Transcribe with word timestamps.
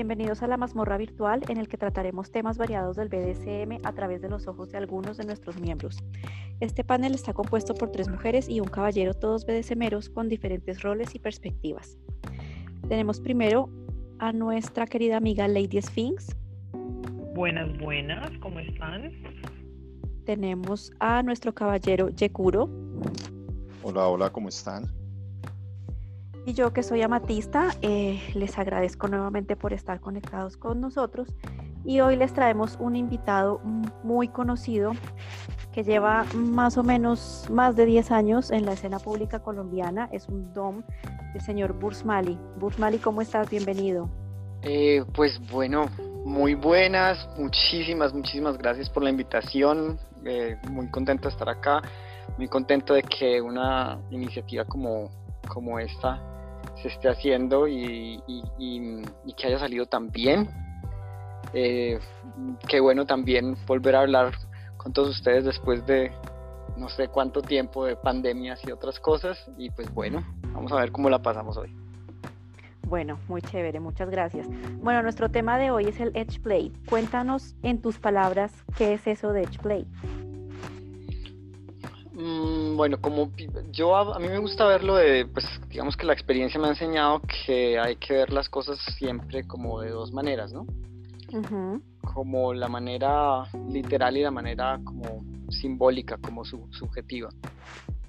bienvenidos 0.00 0.42
a 0.42 0.46
la 0.46 0.56
mazmorra 0.56 0.96
virtual 0.96 1.42
en 1.48 1.58
el 1.58 1.68
que 1.68 1.76
trataremos 1.76 2.30
temas 2.30 2.56
variados 2.56 2.96
del 2.96 3.10
BDSM 3.10 3.84
a 3.86 3.92
través 3.92 4.22
de 4.22 4.30
los 4.30 4.48
ojos 4.48 4.72
de 4.72 4.78
algunos 4.78 5.18
de 5.18 5.26
nuestros 5.26 5.60
miembros. 5.60 5.98
Este 6.58 6.84
panel 6.84 7.12
está 7.12 7.34
compuesto 7.34 7.74
por 7.74 7.92
tres 7.92 8.08
mujeres 8.08 8.48
y 8.48 8.60
un 8.60 8.68
caballero, 8.68 9.12
todos 9.12 9.44
BDSMeros 9.44 10.08
con 10.08 10.30
diferentes 10.30 10.80
roles 10.80 11.14
y 11.14 11.18
perspectivas. 11.18 11.98
Tenemos 12.88 13.20
primero 13.20 13.68
a 14.20 14.32
nuestra 14.32 14.86
querida 14.86 15.18
amiga 15.18 15.46
Lady 15.48 15.82
Sphinx. 15.82 16.34
Buenas, 17.34 17.78
buenas, 17.78 18.30
¿cómo 18.38 18.58
están? 18.58 19.12
Tenemos 20.24 20.92
a 20.98 21.22
nuestro 21.22 21.52
caballero 21.52 22.08
Yekuro. 22.08 22.70
Hola, 23.82 24.08
hola, 24.08 24.30
¿cómo 24.30 24.48
están? 24.48 24.99
Y 26.46 26.54
yo 26.54 26.72
que 26.72 26.82
soy 26.82 27.02
amatista, 27.02 27.68
eh, 27.82 28.20
les 28.34 28.58
agradezco 28.58 29.08
nuevamente 29.08 29.56
por 29.56 29.72
estar 29.72 30.00
conectados 30.00 30.56
con 30.56 30.80
nosotros. 30.80 31.28
Y 31.84 32.00
hoy 32.00 32.16
les 32.16 32.32
traemos 32.32 32.76
un 32.80 32.96
invitado 32.96 33.60
muy 34.02 34.28
conocido 34.28 34.92
que 35.72 35.84
lleva 35.84 36.24
más 36.34 36.76
o 36.76 36.82
menos 36.82 37.46
más 37.50 37.76
de 37.76 37.86
10 37.86 38.10
años 38.10 38.50
en 38.50 38.66
la 38.66 38.72
escena 38.72 38.98
pública 38.98 39.40
colombiana. 39.40 40.08
Es 40.12 40.28
un 40.28 40.52
DOM 40.52 40.82
del 41.32 41.42
señor 41.42 41.74
Bursmali. 41.74 42.38
Bursmali, 42.58 42.98
¿cómo 42.98 43.22
estás? 43.22 43.48
Bienvenido. 43.48 44.08
Eh, 44.62 45.04
pues 45.14 45.40
bueno, 45.50 45.86
muy 46.24 46.54
buenas. 46.54 47.28
Muchísimas, 47.38 48.12
muchísimas 48.12 48.58
gracias 48.58 48.90
por 48.90 49.02
la 49.02 49.10
invitación. 49.10 49.98
Eh, 50.24 50.56
muy 50.68 50.88
contento 50.90 51.28
de 51.28 51.32
estar 51.32 51.48
acá. 51.48 51.82
Muy 52.36 52.48
contento 52.48 52.94
de 52.94 53.02
que 53.02 53.40
una 53.40 53.98
iniciativa 54.10 54.64
como, 54.64 55.10
como 55.48 55.78
esta 55.78 56.20
se 56.82 56.88
esté 56.88 57.08
haciendo 57.08 57.66
y, 57.68 58.22
que 59.36 59.46
haya 59.46 59.58
salido 59.58 59.86
tan 59.86 60.10
bien. 60.10 60.48
Eh, 61.52 61.98
qué 62.68 62.80
bueno 62.80 63.06
también 63.06 63.56
volver 63.66 63.96
a 63.96 64.00
hablar 64.00 64.34
con 64.76 64.92
todos 64.92 65.10
ustedes 65.10 65.44
después 65.44 65.84
de 65.86 66.12
no 66.76 66.88
sé 66.88 67.08
cuánto 67.08 67.42
tiempo 67.42 67.84
de 67.84 67.96
pandemias 67.96 68.60
y 68.64 68.70
otras 68.70 69.00
cosas. 69.00 69.50
Y 69.58 69.70
pues 69.70 69.92
bueno, 69.92 70.24
vamos 70.52 70.72
a 70.72 70.76
ver 70.76 70.92
cómo 70.92 71.10
la 71.10 71.20
pasamos 71.20 71.56
hoy. 71.56 71.74
Bueno, 72.86 73.20
muy 73.28 73.40
chévere, 73.40 73.78
muchas 73.78 74.10
gracias. 74.10 74.48
Bueno, 74.82 75.02
nuestro 75.02 75.28
tema 75.28 75.58
de 75.58 75.70
hoy 75.70 75.86
es 75.86 76.00
el 76.00 76.10
Edge 76.16 76.40
Play. 76.40 76.72
Cuéntanos 76.88 77.54
en 77.62 77.80
tus 77.80 77.98
palabras 77.98 78.52
qué 78.76 78.94
es 78.94 79.06
eso 79.06 79.32
de 79.32 79.42
Edge 79.42 79.60
Play. 79.60 79.86
Mm, 82.12 82.76
bueno, 82.76 83.00
como 83.00 83.30
yo 83.70 83.94
a, 83.94 84.18
mí 84.18 84.28
me 84.28 84.38
gusta 84.38 84.66
verlo 84.66 84.96
de, 84.96 85.26
pues 85.26 85.46
digamos 85.68 85.96
que 85.96 86.06
la 86.06 86.12
experiencia 86.12 86.60
me 86.60 86.66
ha 86.66 86.70
enseñado 86.70 87.22
que 87.22 87.78
hay 87.78 87.96
que 87.96 88.14
ver 88.14 88.32
las 88.32 88.48
cosas 88.48 88.78
siempre 88.98 89.46
como 89.46 89.80
de 89.80 89.90
dos 89.90 90.12
maneras, 90.12 90.52
¿no? 90.52 90.66
Como 92.12 92.52
la 92.52 92.68
manera 92.68 93.44
literal 93.68 94.16
y 94.16 94.22
la 94.22 94.32
manera 94.32 94.80
como 94.84 95.24
simbólica, 95.50 96.18
como 96.18 96.44
subjetiva. 96.44 97.28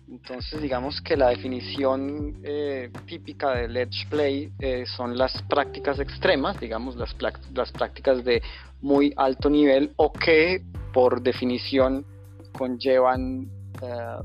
Entonces, 0.10 0.62
digamos 0.62 1.00
que 1.02 1.16
la 1.16 1.30
definición 1.30 2.42
eh, 2.44 2.92
típica 3.06 3.52
del 3.52 3.78
edge 3.78 4.08
play 4.10 4.52
eh, 4.60 4.86
son 4.86 5.18
las 5.18 5.42
prácticas 5.44 6.00
extremas, 6.00 6.60
digamos, 6.60 6.96
las, 6.96 7.16
las 7.54 7.72
prácticas 7.72 8.26
de 8.26 8.42
muy 8.82 9.14
alto 9.16 9.50
nivel 9.50 9.94
o 9.96 10.12
que 10.12 10.64
por 10.92 11.22
definición 11.22 12.06
conllevan 12.52 13.48
eh, 13.82 14.18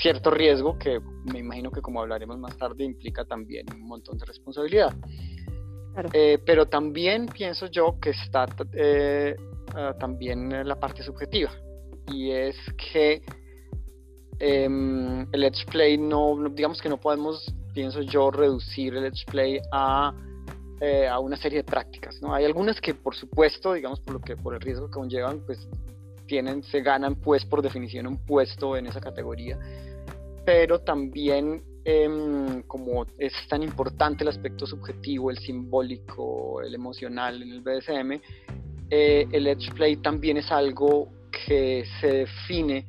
cierto 0.00 0.30
riesgo 0.30 0.78
que 0.78 1.00
me 1.32 1.40
imagino 1.40 1.70
que 1.70 1.80
como 1.80 2.00
hablaremos 2.00 2.38
más 2.38 2.56
tarde 2.56 2.84
implica 2.84 3.24
también 3.24 3.66
un 3.74 3.86
montón 3.86 4.18
de 4.18 4.24
responsabilidad. 4.24 4.94
Eh, 6.12 6.38
pero 6.44 6.66
también 6.66 7.26
pienso 7.26 7.66
yo 7.66 7.98
que 8.00 8.10
está 8.10 8.46
eh, 8.72 9.36
también 10.00 10.66
la 10.66 10.74
parte 10.80 11.04
subjetiva 11.04 11.52
y 12.12 12.32
es 12.32 12.56
que 12.92 13.22
em, 14.40 15.20
el 15.32 15.44
edge 15.44 15.64
play 15.70 15.96
no, 15.96 16.36
digamos 16.50 16.82
que 16.82 16.88
no 16.88 16.98
podemos, 16.98 17.54
pienso 17.72 18.02
yo, 18.02 18.32
reducir 18.32 18.96
el 18.96 19.04
edge 19.04 19.24
play 19.30 19.60
a, 19.70 20.12
a 21.10 21.18
una 21.20 21.36
serie 21.36 21.58
de 21.58 21.64
prácticas. 21.64 22.20
¿no? 22.20 22.34
Hay 22.34 22.44
algunas 22.44 22.80
que 22.80 22.94
por 22.94 23.14
supuesto, 23.14 23.74
digamos 23.74 24.00
por, 24.00 24.14
lo 24.14 24.20
que, 24.20 24.36
por 24.36 24.54
el 24.54 24.60
riesgo 24.60 24.86
que 24.88 24.94
conllevan, 24.94 25.40
pues 25.46 25.68
tienen, 26.26 26.62
se 26.62 26.80
ganan 26.80 27.16
pues 27.16 27.44
por 27.44 27.62
definición 27.62 28.06
un 28.06 28.18
puesto 28.18 28.76
en 28.76 28.86
esa 28.86 29.00
categoría, 29.00 29.58
pero 30.44 30.80
también 30.80 31.62
em, 31.84 32.62
como 32.62 33.06
es 33.18 33.32
tan 33.48 33.62
importante 33.62 34.24
el 34.24 34.28
aspecto 34.28 34.66
subjetivo, 34.66 35.30
el 35.30 35.38
simbólico, 35.38 36.60
el 36.62 36.74
emocional 36.74 37.42
en 37.42 37.50
el 37.50 37.60
BDSM, 37.60 38.20
eh, 38.90 39.26
el 39.32 39.46
edge 39.46 39.72
play 39.74 39.96
también 39.96 40.36
es 40.36 40.50
algo 40.50 41.08
que 41.46 41.84
se 42.00 42.06
define 42.06 42.86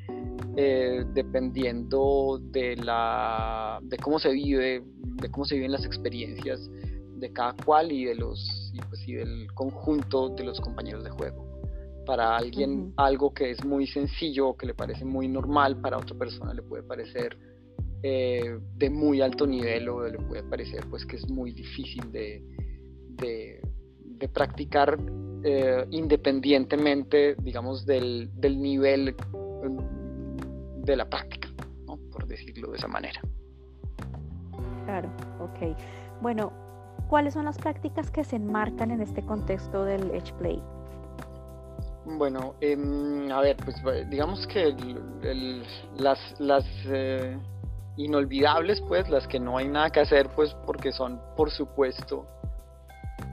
eh, 0.57 1.03
dependiendo 1.13 2.39
de, 2.41 2.77
la, 2.77 3.79
de 3.83 3.97
cómo 3.97 4.19
se 4.19 4.31
vive, 4.31 4.83
de 5.21 5.31
cómo 5.31 5.45
se 5.45 5.55
viven 5.55 5.71
las 5.71 5.85
experiencias 5.85 6.69
de 7.15 7.31
cada 7.33 7.53
cual 7.65 7.91
y 7.91 8.05
de 8.05 8.15
los 8.15 8.71
pues, 8.89 9.07
y 9.07 9.13
del 9.13 9.51
conjunto 9.53 10.29
de 10.29 10.43
los 10.43 10.59
compañeros 10.61 11.03
de 11.03 11.09
juego. 11.09 11.54
Para 12.05 12.37
alguien 12.37 12.93
algo 12.97 13.33
que 13.33 13.51
es 13.51 13.63
muy 13.65 13.87
sencillo 13.87 14.49
o 14.49 14.57
que 14.57 14.67
le 14.67 14.73
parece 14.73 15.05
muy 15.05 15.27
normal, 15.27 15.81
para 15.81 15.97
otra 15.97 16.15
persona 16.17 16.53
le 16.53 16.61
puede 16.61 16.83
parecer 16.83 17.37
eh, 18.03 18.59
de 18.75 18.89
muy 18.91 19.21
alto 19.21 19.47
nivel 19.47 19.89
o 19.89 20.07
le 20.07 20.19
puede 20.19 20.43
parecer 20.43 20.85
pues 20.91 21.05
que 21.05 21.15
es 21.15 21.27
muy 21.27 21.51
difícil 21.51 22.11
de, 22.11 22.43
de, 23.09 24.29
practicar 24.31 24.99
eh, 25.43 25.85
independientemente, 25.91 27.35
digamos, 27.41 27.85
del, 27.85 28.29
del, 28.35 28.61
nivel 28.61 29.15
mm, 29.33 30.83
de 30.83 30.95
la 30.95 31.09
práctica, 31.09 31.47
¿no? 31.87 31.97
por 32.11 32.27
decirlo 32.27 32.71
de 32.71 32.77
esa 32.77 32.87
manera. 32.87 33.21
Claro, 34.85 35.09
ok. 35.39 35.75
Bueno, 36.21 36.51
¿cuáles 37.09 37.33
son 37.33 37.45
las 37.45 37.57
prácticas 37.57 38.11
que 38.11 38.23
se 38.23 38.35
enmarcan 38.35 38.91
en 38.91 39.01
este 39.01 39.23
contexto 39.23 39.83
del 39.83 40.11
Edge 40.11 40.31
Play? 40.37 40.61
Bueno, 42.05 42.55
em, 42.61 43.31
a 43.31 43.41
ver, 43.41 43.57
pues 43.57 43.75
digamos 44.09 44.45
que 44.47 44.75
las, 45.97 46.19
las 46.39 46.63
eh, 46.85 47.37
inolvidables, 47.97 48.81
pues 48.81 49.09
las 49.09 49.27
que 49.27 49.39
no 49.39 49.57
hay 49.57 49.67
nada 49.67 49.89
que 49.89 50.01
hacer, 50.01 50.29
pues 50.35 50.55
porque 50.65 50.91
son, 50.91 51.19
por 51.35 51.49
supuesto, 51.49 52.25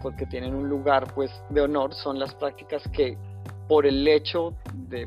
porque 0.00 0.26
tienen 0.26 0.54
un 0.54 0.68
lugar, 0.68 1.12
pues, 1.14 1.30
de 1.50 1.60
honor, 1.60 1.94
son 1.94 2.18
las 2.18 2.34
prácticas 2.34 2.82
que 2.92 3.18
por 3.68 3.86
el 3.86 4.06
hecho 4.08 4.54
de, 4.88 5.06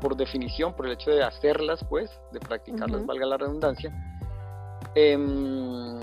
por 0.00 0.16
definición, 0.16 0.74
por 0.74 0.86
el 0.86 0.92
hecho 0.92 1.10
de 1.10 1.22
hacerlas, 1.22 1.84
pues, 1.88 2.10
de 2.32 2.40
practicarlas, 2.40 3.04
valga 3.04 3.26
la 3.26 3.36
redundancia, 3.36 3.92
em, 4.94 6.00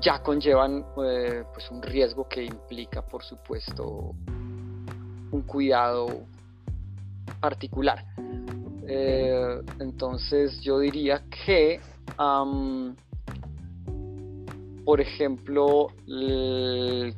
ya 0.00 0.22
conllevan 0.22 0.84
eh, 1.04 1.44
pues 1.52 1.70
un 1.70 1.82
riesgo 1.82 2.28
que 2.28 2.44
implica 2.44 3.02
por 3.02 3.22
supuesto 3.22 4.14
un 5.30 5.42
cuidado 5.42 6.06
particular. 7.40 8.04
Eh, 8.86 9.60
entonces 9.80 10.60
yo 10.60 10.78
diría 10.78 11.24
que, 11.46 11.80
por 14.84 15.00
ejemplo, 15.00 15.88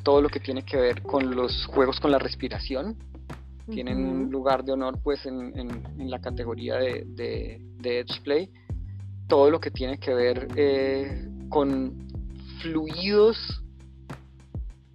todo 0.02 0.22
lo 0.22 0.28
que 0.28 0.40
tiene 0.40 0.62
que 0.62 0.76
ver 0.76 1.02
con 1.02 1.34
los 1.34 1.66
juegos 1.66 1.98
con 2.00 2.10
la 2.10 2.18
respiración, 2.18 2.96
tienen 3.68 4.06
un 4.06 4.30
lugar 4.30 4.64
de 4.64 4.72
honor 4.72 4.98
pues 5.02 5.26
en, 5.26 5.82
la 5.98 6.20
categoría 6.20 6.76
de, 6.76 7.04
de, 7.80 8.00
Edge 8.00 8.20
Play. 8.22 8.50
Todo 9.26 9.50
lo 9.50 9.60
que 9.60 9.72
tiene 9.72 9.98
que 9.98 10.14
ver 10.14 10.48
eh, 10.54 11.28
con 11.48 12.05
fluidos 12.60 13.62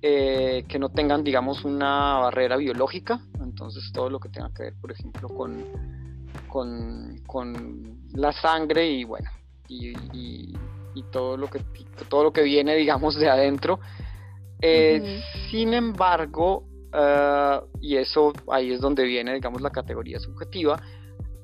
eh, 0.04 0.66
que 0.68 0.80
no 0.80 0.90
tengan, 0.90 1.24
digamos, 1.24 1.64
una 1.64 2.18
barrera 2.18 2.58
biológica. 2.58 3.20
Entonces, 3.40 3.92
todo 3.94 4.10
lo 4.10 4.20
que 4.20 4.30
tenga 4.30 4.52
que 4.52 4.64
ver, 4.64 4.74
por 4.82 4.92
ejemplo, 4.92 5.30
con, 5.30 5.64
con, 7.28 8.02
la 8.14 8.34
sangre 8.34 8.90
y, 8.90 9.04
bueno, 9.04 9.30
y, 9.70 10.54
todo, 11.12 11.38
lo 11.38 11.48
que, 11.50 11.64
todo 12.10 12.24
lo 12.24 12.34
que 12.34 12.42
viene, 12.42 12.76
digamos, 12.76 13.16
de 13.16 13.30
adentro. 13.30 13.80
Eh, 14.60 15.22
sin 15.52 15.74
embargo, 15.76 16.66
eh, 16.94 17.60
y 17.80 17.98
eso 17.98 18.34
ahí 18.52 18.72
es 18.72 18.82
donde 18.82 19.04
viene, 19.04 19.36
digamos, 19.36 19.62
la 19.62 19.70
categoría 19.70 20.20
subjetiva, 20.20 20.82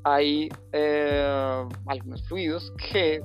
hay 0.04 0.50
algunos 1.86 2.28
fluidos 2.28 2.74
que, 2.92 3.22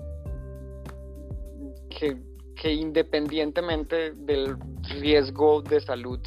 que 1.88 2.31
que 2.62 2.72
independientemente 2.72 4.12
del 4.12 4.56
riesgo 5.00 5.62
de 5.62 5.80
salud 5.80 6.20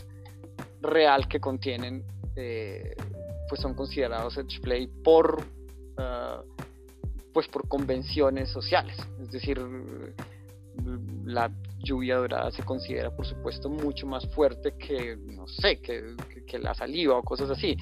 real 0.82 1.30
que 1.30 1.40
contienen, 1.40 2.04
eh, 2.36 2.94
pues 3.48 3.62
son 3.62 3.74
considerados 3.74 4.38
edge 4.38 4.60
play 4.60 4.88
por, 5.02 5.42
ah, 5.96 6.42
pues 7.34 7.48
por 7.48 7.70
convenciones 7.70 8.50
sociales. 8.50 8.98
Es 9.22 9.32
decir, 9.32 9.62
la, 11.24 11.50
lluvia 11.80 12.18
dorada 12.18 12.52
se 12.52 12.64
considera, 12.64 13.16
por 13.16 13.26
supuesto, 13.26 13.70
mucho 13.70 14.06
más 14.06 14.28
fuerte 14.34 14.74
que, 14.74 15.16
no 15.16 15.48
sé, 15.48 15.80
que, 15.80 16.16
que, 16.48 16.60
la 16.60 16.74
saliva 16.74 17.16
o 17.16 17.24
cosas 17.24 17.50
así. 17.52 17.78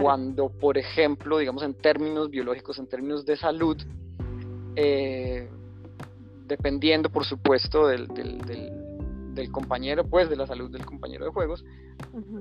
Cuando, 0.00 0.48
por 0.48 0.78
ejemplo, 0.78 1.38
digamos 1.38 1.62
en 1.64 1.74
términos 1.74 2.30
biológicos, 2.30 2.78
en 2.78 2.86
términos 2.86 3.26
de 3.26 3.36
salud, 3.36 3.76
eh, 4.76 5.48
dependiendo, 6.46 7.10
por 7.10 7.24
supuesto, 7.24 7.86
del, 7.88 8.06
del, 8.08 8.38
del, 9.34 9.50
compañero, 9.50 10.04
pues, 10.04 10.30
de 10.30 10.36
la 10.36 10.46
salud 10.46 10.70
del 10.70 10.84
compañero 10.84 11.24
de 11.26 11.30
juegos, 11.30 11.64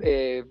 eh, 0.02 0.46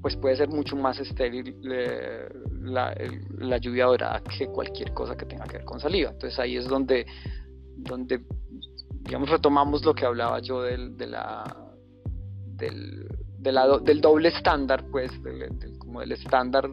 pues 0.00 0.16
puede 0.16 0.36
ser 0.36 0.48
mucho 0.48 0.74
más 0.74 0.98
estéril 0.98 1.56
eh, 1.70 2.28
la, 2.60 2.94
la, 3.38 3.58
lluvia 3.58 3.86
dorada 3.86 4.20
que 4.24 4.48
cualquier 4.48 4.92
cosa 4.92 5.16
que 5.16 5.26
tenga 5.26 5.44
que 5.44 5.58
ver 5.58 5.64
con 5.64 5.78
saliva. 5.78 6.10
Entonces 6.10 6.38
ahí 6.40 6.56
es 6.56 6.66
donde, 6.66 7.06
donde 7.76 8.24
digamos, 9.04 9.30
retomamos 9.30 9.84
lo 9.84 9.94
que 9.94 10.04
hablaba 10.04 10.40
yo 10.40 10.62
del, 10.62 10.96
de 10.96 11.06
la, 11.06 11.44
del, 12.56 13.08
del 13.38 14.00
doble 14.00 14.28
estándar, 14.28 14.84
pues, 14.90 15.10
como 15.78 16.00
del 16.00 16.12
estándar 16.12 16.70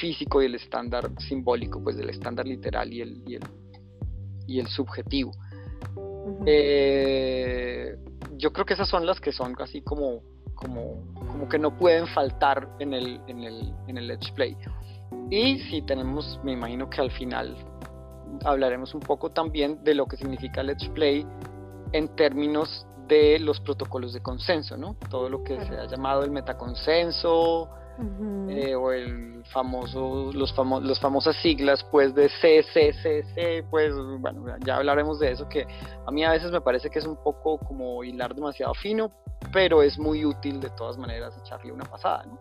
físico 0.00 0.42
y 0.42 0.46
el 0.46 0.54
estándar 0.54 1.10
simbólico, 1.18 1.82
pues 1.82 1.96
del 1.96 2.10
estándar 2.10 2.46
literal 2.46 2.92
y 2.92 3.00
el, 3.00 3.22
y 3.26 3.34
el, 3.36 3.42
y 4.48 4.58
el 4.58 4.66
subjetivo. 4.66 5.30
Eh, 6.44 7.96
yo 8.36 8.52
creo 8.52 8.66
que 8.66 8.74
esas 8.74 8.88
son 8.88 9.06
las 9.06 9.20
que 9.20 9.30
son 9.30 9.54
casi 9.54 9.82
como, 9.82 10.22
como, 10.54 11.04
como 11.14 11.48
que 11.48 11.58
no 11.58 11.76
pueden 11.76 12.08
faltar 12.08 12.68
en 12.80 12.94
el, 12.94 13.20
en 13.28 13.44
el, 13.44 13.72
en 13.86 13.98
el 13.98 14.08
Let's 14.08 14.30
Play. 14.32 14.56
Y 15.30 15.58
si 15.70 15.82
tenemos, 15.82 16.40
me 16.42 16.52
imagino 16.52 16.90
que 16.90 17.00
al 17.00 17.10
final 17.12 17.56
hablaremos 18.44 18.94
un 18.94 19.00
poco 19.00 19.30
también 19.30 19.84
de 19.84 19.94
lo 19.94 20.06
que 20.06 20.16
significa 20.16 20.62
Let's 20.62 20.88
Play 20.88 21.26
en 21.92 22.08
términos 22.16 22.86
de 23.06 23.38
los 23.38 23.60
protocolos 23.60 24.12
de 24.12 24.20
consenso, 24.20 24.76
¿no? 24.76 24.94
Todo 25.10 25.28
lo 25.30 25.42
que 25.42 25.58
se 25.64 25.76
ha 25.76 25.86
llamado 25.86 26.24
el 26.24 26.30
metaconsenso 26.30 27.70
eh, 28.48 28.74
o 28.74 28.92
el 28.92 29.42
famoso, 29.52 30.30
los, 30.32 30.52
famo 30.54 30.80
los 30.80 31.00
famosas 31.00 31.36
siglas 31.36 31.84
pues 31.90 32.14
de 32.14 32.28
CCCC, 32.28 33.68
pues 33.70 33.92
bueno, 34.20 34.44
ya 34.64 34.76
hablaremos 34.76 35.18
de 35.18 35.32
eso 35.32 35.48
que 35.48 35.66
a 36.06 36.10
mí 36.10 36.24
a 36.24 36.32
veces 36.32 36.50
me 36.50 36.60
parece 36.60 36.90
que 36.90 36.98
es 36.98 37.06
un 37.06 37.16
poco 37.16 37.58
como 37.58 38.04
hilar 38.04 38.34
demasiado 38.34 38.74
fino, 38.74 39.10
pero 39.52 39.82
es 39.82 39.98
muy 39.98 40.24
útil 40.24 40.60
de 40.60 40.70
todas 40.70 40.96
maneras 40.96 41.36
echarle 41.44 41.72
una 41.72 41.84
pasada, 41.84 42.24
¿no? 42.26 42.38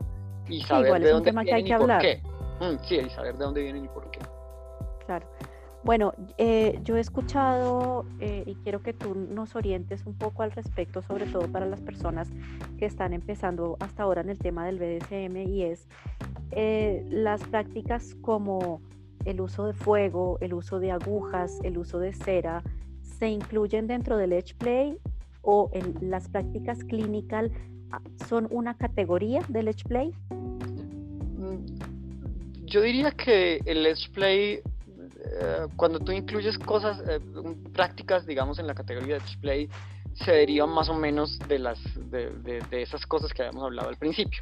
Y 0.47 0.61
saber 0.61 1.01
de 1.01 1.11
dónde 1.11 1.31
vienen 1.31 1.67
y 1.67 1.73
por 1.73 1.97
qué. 1.99 2.21
Mm, 2.59 2.83
sí, 2.87 2.95
y 2.95 3.09
saber 3.09 3.37
de 3.37 3.43
dónde 3.43 3.61
vienen 3.63 3.85
y 3.85 3.87
por 3.89 4.09
qué. 4.11 4.19
Claro. 5.05 5.27
Bueno, 5.87 6.13
eh, 6.37 6.81
yo 6.83 6.97
he 6.97 6.99
escuchado 6.99 8.05
eh, 8.19 8.43
y 8.45 8.55
quiero 8.55 8.83
que 8.83 8.91
tú 8.91 9.15
nos 9.15 9.55
orientes 9.55 10.05
un 10.05 10.17
poco 10.17 10.43
al 10.43 10.51
respecto, 10.51 11.01
sobre 11.01 11.27
todo 11.27 11.49
para 11.49 11.65
las 11.65 11.79
personas 11.79 12.27
que 12.77 12.85
están 12.85 13.13
empezando 13.13 13.77
hasta 13.79 14.03
ahora 14.03 14.19
en 14.19 14.27
el 14.27 14.37
tema 14.37 14.65
del 14.65 14.79
BDSM 14.79 15.37
y 15.47 15.63
es 15.63 15.87
eh, 16.51 17.05
las 17.09 17.41
prácticas 17.45 18.15
como 18.15 18.81
el 19.23 19.39
uso 19.39 19.65
de 19.65 19.71
fuego, 19.71 20.37
el 20.41 20.55
uso 20.55 20.81
de 20.81 20.91
agujas, 20.91 21.57
el 21.63 21.77
uso 21.77 21.99
de 21.99 22.11
cera, 22.11 22.63
¿se 23.01 23.29
incluyen 23.29 23.87
dentro 23.87 24.17
del 24.17 24.33
Edge 24.33 24.55
Play 24.57 24.97
o 25.41 25.69
en 25.71 25.95
las 26.01 26.27
prácticas 26.27 26.83
clínicas 26.83 27.49
ah, 27.91 28.01
son 28.27 28.49
una 28.51 28.75
categoría 28.75 29.39
del 29.47 29.69
Edge 29.69 29.85
Play? 29.87 30.13
Yo 32.65 32.81
diría 32.81 33.11
que 33.11 33.61
el 33.63 33.85
Edge 33.85 34.11
Play 34.11 34.61
eh, 35.29 35.67
cuando 35.75 35.99
tú 35.99 36.11
incluyes 36.11 36.57
cosas, 36.57 37.01
eh, 37.07 37.19
prácticas, 37.73 38.25
digamos, 38.25 38.59
en 38.59 38.67
la 38.67 38.75
categoría 38.75 39.15
de 39.15 39.21
display, 39.21 39.69
se 40.13 40.31
derivan 40.31 40.69
más 40.69 40.89
o 40.89 40.95
menos 40.95 41.37
de, 41.47 41.59
las, 41.59 41.79
de, 42.09 42.61
esas 42.71 43.05
cosas 43.05 43.31
que 43.33 43.43
habíamos 43.43 43.63
hablado 43.63 43.89
al 43.89 43.97
principio. 43.97 44.41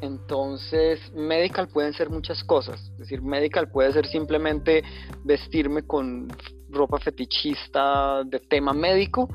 Entonces, 0.00 1.00
medical 1.12 1.68
pueden 1.68 1.92
ser 1.92 2.10
muchas 2.10 2.42
cosas. 2.42 2.80
Es 2.92 2.98
decir, 2.98 3.22
medical 3.22 3.70
puede 3.70 3.92
ser 3.92 4.06
simplemente 4.06 4.82
vestirme 5.24 5.82
con 5.82 6.28
ropa 6.70 6.98
fetichista 6.98 8.24
de 8.24 8.40
tema 8.40 8.72
médico 8.72 9.28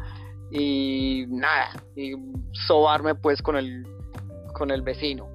y 0.52 1.26
nada, 1.30 1.82
y 1.96 2.14
sobarme 2.68 3.16
pues 3.16 3.42
con 3.42 3.56
el, 3.56 3.86
con 4.54 4.72
el 4.72 4.82
vecino. 4.82 5.30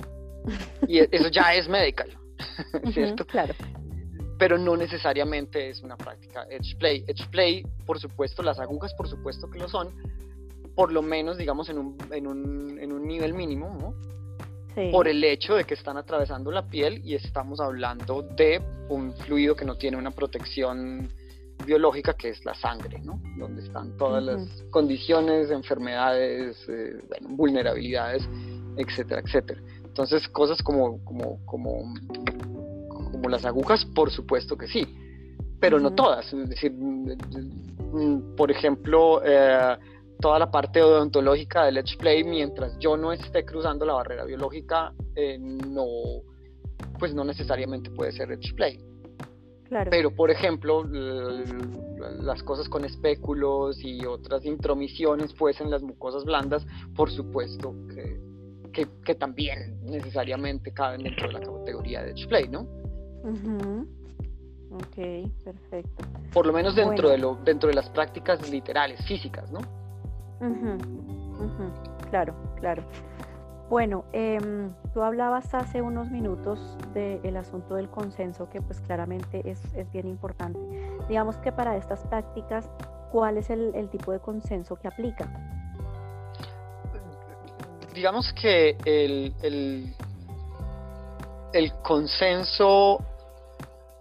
Y 0.86 0.98
e, 0.98 1.08
eso 1.10 1.28
ya 1.28 1.54
es 1.54 1.66
medical, 1.69 2.10
¿cierto? 2.92 3.24
claro 3.24 3.54
pero 4.38 4.58
no 4.58 4.76
necesariamente 4.76 5.70
es 5.70 5.82
una 5.82 5.96
práctica 5.96 6.46
edge 6.50 6.76
play. 6.78 7.04
Edge 7.06 7.26
play, 7.30 7.64
por 7.86 7.98
supuesto, 7.98 8.42
las 8.42 8.58
agujas, 8.58 8.92
por 8.94 9.08
supuesto 9.08 9.50
que 9.50 9.58
lo 9.58 9.68
son, 9.68 9.90
por 10.74 10.92
lo 10.92 11.02
menos, 11.02 11.38
digamos, 11.38 11.68
en 11.68 11.78
un, 11.78 11.98
en 12.10 12.26
un, 12.26 12.78
en 12.78 12.92
un 12.92 13.06
nivel 13.06 13.34
mínimo, 13.34 13.74
¿no? 13.80 13.94
Sí. 14.74 14.90
Por 14.92 15.08
el 15.08 15.24
hecho 15.24 15.54
de 15.54 15.64
que 15.64 15.72
están 15.72 15.96
atravesando 15.96 16.50
la 16.50 16.66
piel 16.66 17.00
y 17.02 17.14
estamos 17.14 17.60
hablando 17.60 18.20
de 18.22 18.60
un 18.90 19.14
fluido 19.14 19.56
que 19.56 19.64
no 19.64 19.76
tiene 19.76 19.96
una 19.96 20.10
protección 20.10 21.08
biológica 21.64 22.12
que 22.12 22.28
es 22.28 22.44
la 22.44 22.54
sangre, 22.54 22.98
¿no? 23.00 23.20
Donde 23.38 23.62
están 23.62 23.96
todas 23.96 24.22
las 24.22 24.64
condiciones, 24.70 25.50
enfermedades, 25.50 26.56
eh, 26.68 27.00
vulnerabilidades, 27.22 28.28
etcétera, 28.76 29.22
etcétera. 29.24 29.62
Entonces, 29.84 30.28
cosas 30.28 30.62
como, 30.62 31.02
como, 31.06 31.44
como 31.46 31.94
como 33.26 33.31
las 33.31 33.44
agujas, 33.44 33.84
por 33.84 34.12
supuesto 34.12 34.56
que 34.56 34.69
sí, 34.69 34.87
pero 35.58 35.81
no 35.81 35.93
todas. 35.94 36.32
Es 36.32 36.49
decir, 36.49 36.73
por 38.37 38.52
ejemplo, 38.52 39.20
eh, 39.25 39.76
toda 40.20 40.38
la 40.38 40.49
parte 40.49 40.81
odontológica 40.81 41.64
del 41.64 41.78
Edge 41.78 41.96
Play, 41.99 42.23
mientras 42.23 42.78
yo 42.78 42.96
no 42.96 43.12
esté 43.12 43.44
cruzando 43.44 43.84
la 43.84 43.94
barrera 43.94 44.25
biológica, 44.25 44.93
eh, 45.17 45.38
no, 45.40 45.87
pues 47.00 47.14
no 47.14 47.25
necesariamente 47.25 47.90
puede 47.90 48.12
ser 48.12 48.31
Edge 48.31 48.55
Play. 48.55 48.78
Claro. 49.64 49.90
Pero, 49.90 50.14
por 50.14 50.31
ejemplo, 50.31 50.84
las 50.84 52.44
cosas 52.44 52.69
con 52.69 52.84
espéculos 52.84 53.82
y 53.82 54.06
otras 54.06 54.44
intromisiones, 54.44 55.32
pues 55.32 55.61
en 55.61 55.69
las 55.72 55.82
mucosas 55.82 56.25
blandas, 56.25 56.64
por 56.94 57.11
supuesto 57.11 57.75
que, 58.72 58.87
que, 59.05 59.14
también 59.17 59.81
necesariamente 59.82 60.72
caben 60.72 61.02
dentro 61.02 61.26
de 61.26 61.32
la 61.32 61.40
categoría 61.40 62.05
de 62.05 62.12
Edge 62.12 62.29
Play, 62.29 62.46
¿no? 62.46 62.85
Ok, 64.73 65.31
perfecto. 65.44 66.05
Por 66.32 66.46
lo 66.46 66.53
menos 66.53 66.74
dentro, 66.74 67.08
de 67.08 67.19
lo, 67.19 67.36
dentro 67.36 67.69
de 67.69 67.74
las 67.74 67.89
prácticas 67.91 68.48
literales, 68.50 69.05
físicas, 69.06 69.50
¿no? 69.50 69.60
Claro, 72.10 72.34
claro. 72.56 72.84
Bueno, 73.69 74.05
em, 74.12 74.72
tú 74.94 75.03
hablabas 75.03 75.53
hace 75.55 75.82
unos 75.82 76.10
minutos 76.10 76.60
del 76.94 77.36
asunto 77.36 77.74
del 77.74 77.89
consenso, 77.89 78.48
que 78.48 78.62
pues 78.62 78.81
claramente 78.81 79.43
es, 79.44 79.60
bien 79.93 80.06
importante. 80.06 80.60
Digamos 81.08 81.36
que 81.39 81.50
para 81.50 81.77
estas 81.77 82.05
prácticas, 82.05 82.69
¿cuál 83.10 83.39
es 83.39 83.50
el, 83.50 83.89
tipo 83.91 84.12
de 84.12 84.20
consenso 84.20 84.77
que 84.77 84.86
aplica? 84.86 85.29
Digamos 87.93 88.32
que 88.34 88.77
el, 88.84 89.34
el, 89.43 89.94
el 91.53 91.72
consenso 91.82 93.00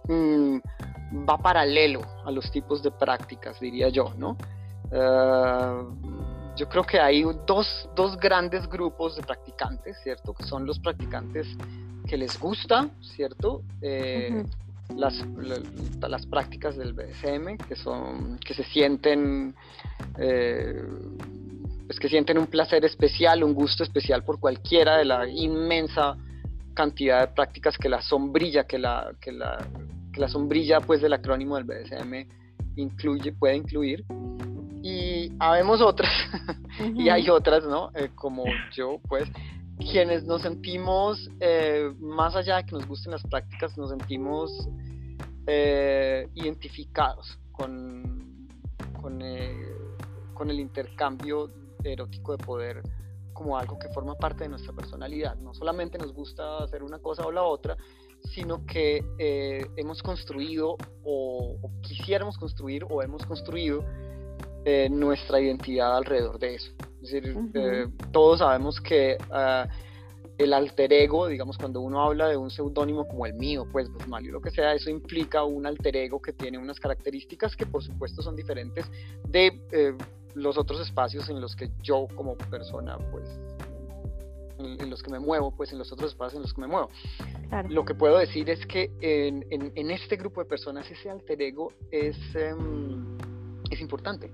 Mm, 0.08 0.58
va 1.28 1.38
paralelo 1.38 2.02
a 2.24 2.30
los 2.30 2.50
tipos 2.50 2.82
de 2.82 2.90
prácticas, 2.90 3.58
diría 3.60 3.88
yo, 3.88 4.12
¿no? 4.16 4.36
Eh, 4.90 5.82
yo 6.56 6.68
creo 6.68 6.84
que 6.84 6.98
hay 6.98 7.22
dos, 7.46 7.88
dos, 7.94 8.16
grandes 8.16 8.68
grupos 8.68 9.16
de 9.16 9.22
practicantes, 9.22 9.98
¿cierto? 10.02 10.32
Que 10.32 10.44
son 10.44 10.64
los 10.64 10.78
practicantes 10.78 11.46
que 12.08 12.16
les 12.16 12.38
gusta, 12.38 12.88
¿cierto? 13.02 13.62
Eh, 13.82 14.44
las, 14.94 15.14
las, 16.00 16.26
prácticas 16.26 16.76
del 16.76 16.94
BDSM, 16.94 17.56
que, 17.68 17.76
son, 17.76 18.38
que 18.38 18.54
se 18.54 18.64
sienten... 18.64 19.54
Eh, 20.18 20.82
pues 21.86 22.00
que 22.00 22.08
sienten 22.08 22.36
un 22.36 22.48
placer 22.48 22.84
especial, 22.84 23.44
un 23.44 23.54
gusto 23.54 23.84
especial 23.84 24.24
por 24.24 24.40
cualquiera 24.40 24.96
de 24.96 25.04
la 25.04 25.28
inmensa 25.28 26.16
cantidad 26.74 27.28
de 27.28 27.32
prácticas 27.32 27.78
que 27.78 27.88
la 27.88 28.02
sombrilla, 28.02 28.64
que 28.64 28.76
la, 28.76 29.12
que 29.20 29.30
la, 29.30 29.58
la 30.16 30.28
sombrilla 30.28 30.80
pues 30.80 31.00
del 31.00 31.12
acrónimo 31.12 31.56
del 31.56 31.64
BDSM 31.64 32.26
incluye, 32.76 33.32
puede 33.32 33.56
incluir. 33.56 34.04
Y 34.82 35.32
habemos 35.40 35.80
otras, 35.80 36.12
y 36.94 37.08
hay 37.08 37.28
otras, 37.28 37.64
¿no? 37.64 37.90
Eh, 37.94 38.10
como 38.14 38.44
yo, 38.72 39.00
pues, 39.08 39.28
quienes 39.78 40.24
nos 40.24 40.42
sentimos, 40.42 41.28
eh, 41.40 41.92
más 41.98 42.36
allá 42.36 42.58
de 42.58 42.66
que 42.66 42.72
nos 42.72 42.86
gusten 42.86 43.12
las 43.12 43.22
prácticas, 43.24 43.76
nos 43.76 43.90
sentimos 43.90 44.68
eh, 45.46 46.28
identificados 46.34 47.38
con, 47.50 48.48
con, 49.00 49.20
con 50.34 50.50
el 50.50 50.60
intercambio 50.60 51.50
erótico 51.82 52.36
de 52.36 52.44
poder 52.44 52.82
como 53.32 53.58
algo 53.58 53.78
que 53.78 53.88
forma 53.88 54.14
parte 54.14 54.44
de 54.44 54.50
nuestra 54.50 54.72
personalidad. 54.72 55.36
No 55.36 55.52
solamente 55.52 55.98
nos 55.98 56.12
gusta 56.12 56.58
hacer 56.58 56.82
una 56.82 56.98
cosa 56.98 57.26
o 57.26 57.32
la 57.32 57.42
otra, 57.42 57.76
sino 58.34 58.64
que 58.66 59.04
eh, 59.18 59.66
hemos 59.76 60.02
construido 60.02 60.76
o, 61.04 61.56
quisiéramos 61.82 62.38
construir 62.38 62.84
o 62.88 63.02
hemos 63.02 63.24
construido 63.26 63.84
eh, 64.64 64.88
nuestra 64.90 65.40
identidad 65.40 65.96
alrededor 65.96 66.38
de 66.38 66.56
eso. 66.56 66.72
Es 67.02 67.10
decir, 67.10 67.36
eh, 67.54 67.86
todos 68.12 68.40
sabemos 68.40 68.80
que 68.80 69.16
ah, 69.30 69.68
el 70.38 70.52
alter 70.52 70.92
ego, 70.92 71.28
digamos, 71.28 71.56
cuando 71.56 71.80
uno 71.80 72.02
habla 72.02 72.28
de 72.28 72.36
un 72.36 72.50
seudónimo 72.50 73.06
como 73.06 73.26
el 73.26 73.34
mío, 73.34 73.66
pues 73.70 73.90
Busmali, 73.90 74.28
lo 74.28 74.40
que 74.40 74.50
sea, 74.50 74.74
eso 74.74 74.90
implica 74.90 75.44
un 75.44 75.66
alter 75.66 75.96
ego 75.96 76.20
que 76.20 76.32
tiene 76.32 76.58
unas 76.58 76.78
características 76.78 77.56
que 77.56 77.66
por 77.66 77.82
supuesto 77.82 78.22
son 78.22 78.36
diferentes 78.36 78.84
de 79.28 79.60
eh, 79.72 79.94
los 80.34 80.58
otros 80.58 80.80
espacios 80.80 81.28
en 81.30 81.40
los 81.40 81.56
que 81.56 81.70
yo 81.82 82.06
como 82.14 82.36
persona, 82.36 82.98
pues, 83.10 83.24
en, 84.58 84.90
los 84.90 85.02
que 85.02 85.10
me 85.10 85.18
muevo, 85.18 85.50
pues 85.54 85.72
en 85.72 85.78
los 85.78 85.92
otros 85.92 86.10
espacios 86.10 86.36
en 86.36 86.42
los 86.42 86.54
que 86.54 86.60
me 86.60 86.66
muevo. 86.66 86.90
Lo 87.68 87.84
que 87.84 87.94
puedo 87.94 88.18
decir 88.18 88.48
es 88.50 88.66
que 88.66 88.90
en, 89.00 89.44
en, 89.50 89.90
este 89.90 90.16
grupo 90.16 90.42
de 90.42 90.48
personas 90.48 90.90
ese 90.90 91.10
alter 91.10 91.40
ego 91.40 91.72
es, 91.90 92.16
em, 92.34 93.16
es 93.70 93.80
importante. 93.80 94.32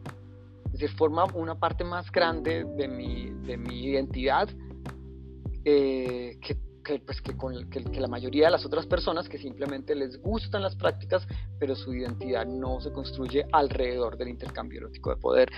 Es 0.67 0.73
decir, 0.73 0.91
forma 0.97 1.25
una 1.35 1.59
parte 1.59 1.85
más 1.85 2.11
grande 2.11 2.64
de 2.76 2.88
mi, 2.88 3.31
de 3.47 3.57
mi 3.57 3.85
identidad 3.85 4.49
eh, 5.64 6.38
que, 6.41 6.57
pues, 6.83 7.21
que, 7.21 7.37
con, 7.37 7.71
que, 7.71 8.01
la 8.01 8.09
mayoría 8.09 8.47
de 8.47 8.53
las 8.53 8.65
otras 8.65 8.87
personas 8.87 9.29
que 9.29 9.39
simplemente 9.39 9.95
les 9.95 10.21
gustan 10.21 10.62
las 10.62 10.77
prácticas, 10.77 11.27
pero 11.59 11.75
su 11.77 11.95
identidad 11.95 12.47
no 12.47 12.81
se 12.81 12.93
construye 12.93 13.45
alrededor 13.53 14.17
del 14.17 14.29
intercambio 14.29 14.81
erótico 14.81 15.11
de 15.11 15.17
poder. 15.17 15.53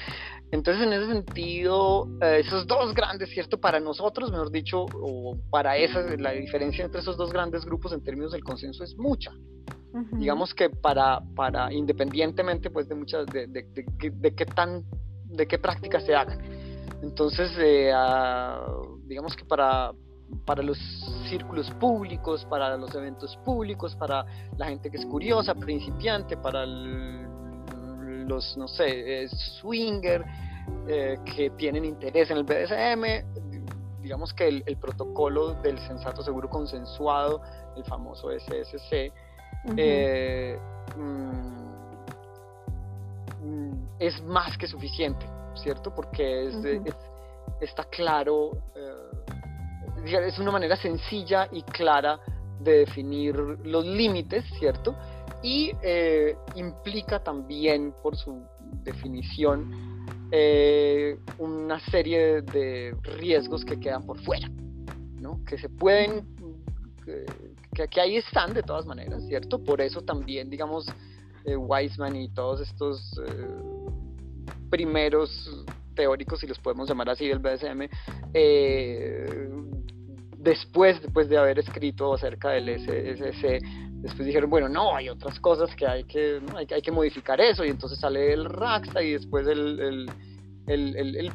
Entonces, 0.50 0.86
en 0.86 0.92
ese 0.92 1.06
sentido, 1.12 2.08
eh, 2.20 2.42
esos 2.44 2.66
dos 2.66 2.94
grandes, 2.94 3.30
¿cierto? 3.30 3.58
Para 3.58 3.80
nosotros, 3.80 4.30
mejor 4.30 4.50
dicho, 4.50 4.86
o 4.92 5.36
para 5.50 5.76
esa, 5.76 6.00
la 6.16 6.32
diferencia 6.32 6.84
entre 6.84 7.00
esos 7.00 7.16
dos 7.16 7.32
grandes 7.32 7.64
grupos 7.64 7.92
en 7.92 8.02
términos 8.02 8.32
del 8.32 8.44
consenso 8.44 8.84
es 8.84 8.96
mucha. 8.96 9.32
Digamos 10.18 10.52
que 10.54 10.70
para, 10.70 11.20
para, 11.36 11.72
independientemente 11.72 12.68
pues 12.68 12.88
de 12.88 12.96
muchas, 12.96 13.26
de, 13.26 13.46
de, 13.46 13.64
de, 14.10 14.34
qué 14.34 14.44
tan, 14.44 14.82
de 15.26 15.46
qué 15.46 15.56
prácticas 15.56 16.04
se 16.04 16.16
hagan. 16.16 16.40
Entonces, 17.00 17.52
eh, 17.58 17.92
digamos 19.06 19.36
que 19.36 19.44
para, 19.44 19.92
para 20.44 20.62
los 20.62 20.78
círculos 21.28 21.70
públicos, 21.72 22.44
para 22.46 22.76
los 22.76 22.94
eventos 22.94 23.36
públicos, 23.44 23.94
para 23.96 24.24
la 24.56 24.66
gente 24.66 24.90
que 24.90 24.96
es 24.98 25.06
curiosa, 25.06 25.54
principiante, 25.54 26.36
para 26.36 26.66
los, 26.66 28.56
no 28.56 28.68
sé, 28.68 29.24
eh, 29.24 29.28
swinger, 29.28 30.24
eh, 30.88 31.18
que 31.36 31.50
tienen 31.50 31.84
interés 31.84 32.30
en 32.30 32.38
el 32.38 32.44
BDSM, 32.44 33.24
digamos 34.02 34.32
que 34.32 34.48
el, 34.48 34.76
protocolo 34.76 35.54
del 35.54 35.78
sensato 35.80 36.22
seguro 36.22 36.48
consensuado, 36.48 37.40
el 37.76 37.84
famoso 37.84 38.30
SSC, 38.30 39.12
eh, 39.76 40.58
mm, 40.96 41.64
mm, 43.46 43.88
es 43.98 44.22
más 44.24 44.56
que 44.58 44.66
suficiente, 44.66 45.26
¿cierto? 45.54 45.94
Porque 45.94 46.48
es 46.48 46.56
está 47.60 47.84
claro, 47.84 48.52
eh, 48.74 48.94
es 50.04 50.38
una 50.38 50.50
manera 50.50 50.76
sencilla 50.76 51.48
y 51.50 51.62
clara 51.62 52.20
de 52.60 52.78
definir 52.78 53.36
los 53.36 53.84
límites, 53.84 54.44
¿cierto? 54.58 54.94
Y 55.42 55.72
eh, 55.82 56.36
implica 56.54 57.22
también, 57.22 57.94
por 58.02 58.16
su 58.16 58.42
definición, 58.82 60.28
eh, 60.30 61.18
una 61.38 61.78
serie 61.90 62.42
de 62.42 62.96
riesgos 63.18 63.64
que 63.64 63.78
quedan 63.78 64.04
por 64.04 64.18
fuera, 64.20 64.48
¿no? 65.20 65.40
Que 65.44 65.58
se 65.58 65.68
pueden, 65.68 66.26
que, 67.04 67.86
que, 67.88 68.00
ahí 68.00 68.16
están 68.16 68.54
de 68.54 68.62
todas 68.62 68.86
maneras, 68.86 69.22
¿cierto? 69.26 69.62
Por 69.62 69.80
eso 69.80 70.02
también, 70.02 70.48
digamos, 70.48 70.86
Weisman 71.44 72.16
y 72.16 72.30
todos 72.30 72.60
estos 72.60 73.20
primeros 74.70 75.64
teóricos, 75.94 76.40
si 76.40 76.46
los 76.46 76.58
podemos 76.58 76.88
llamar 76.88 77.10
así, 77.10 77.26
del 77.26 77.38
BDSM, 77.38 77.88
eh, 78.32 79.48
después, 80.44 81.00
después 81.00 81.28
de 81.28 81.38
haber 81.38 81.58
escrito 81.58 82.14
acerca 82.14 82.50
del 82.50 82.68
SSC, 82.68 83.60
después 84.02 84.26
dijeron, 84.26 84.50
bueno, 84.50 84.68
no, 84.68 84.94
hay 84.94 85.08
otras 85.08 85.40
cosas 85.40 85.74
que 85.74 85.86
hay 85.86 86.04
que, 86.04 86.40
hay, 86.54 86.66
hay, 86.70 86.82
que 86.82 86.92
modificar 86.92 87.40
eso, 87.40 87.64
y 87.64 87.70
entonces 87.70 87.98
sale 87.98 88.32
el 88.32 88.44
Raxa 88.44 89.02
y 89.02 89.12
después 89.12 89.46
el, 89.46 89.80
el 89.80 90.10
el, 90.66 90.96
el, 90.96 91.16
el 91.16 91.32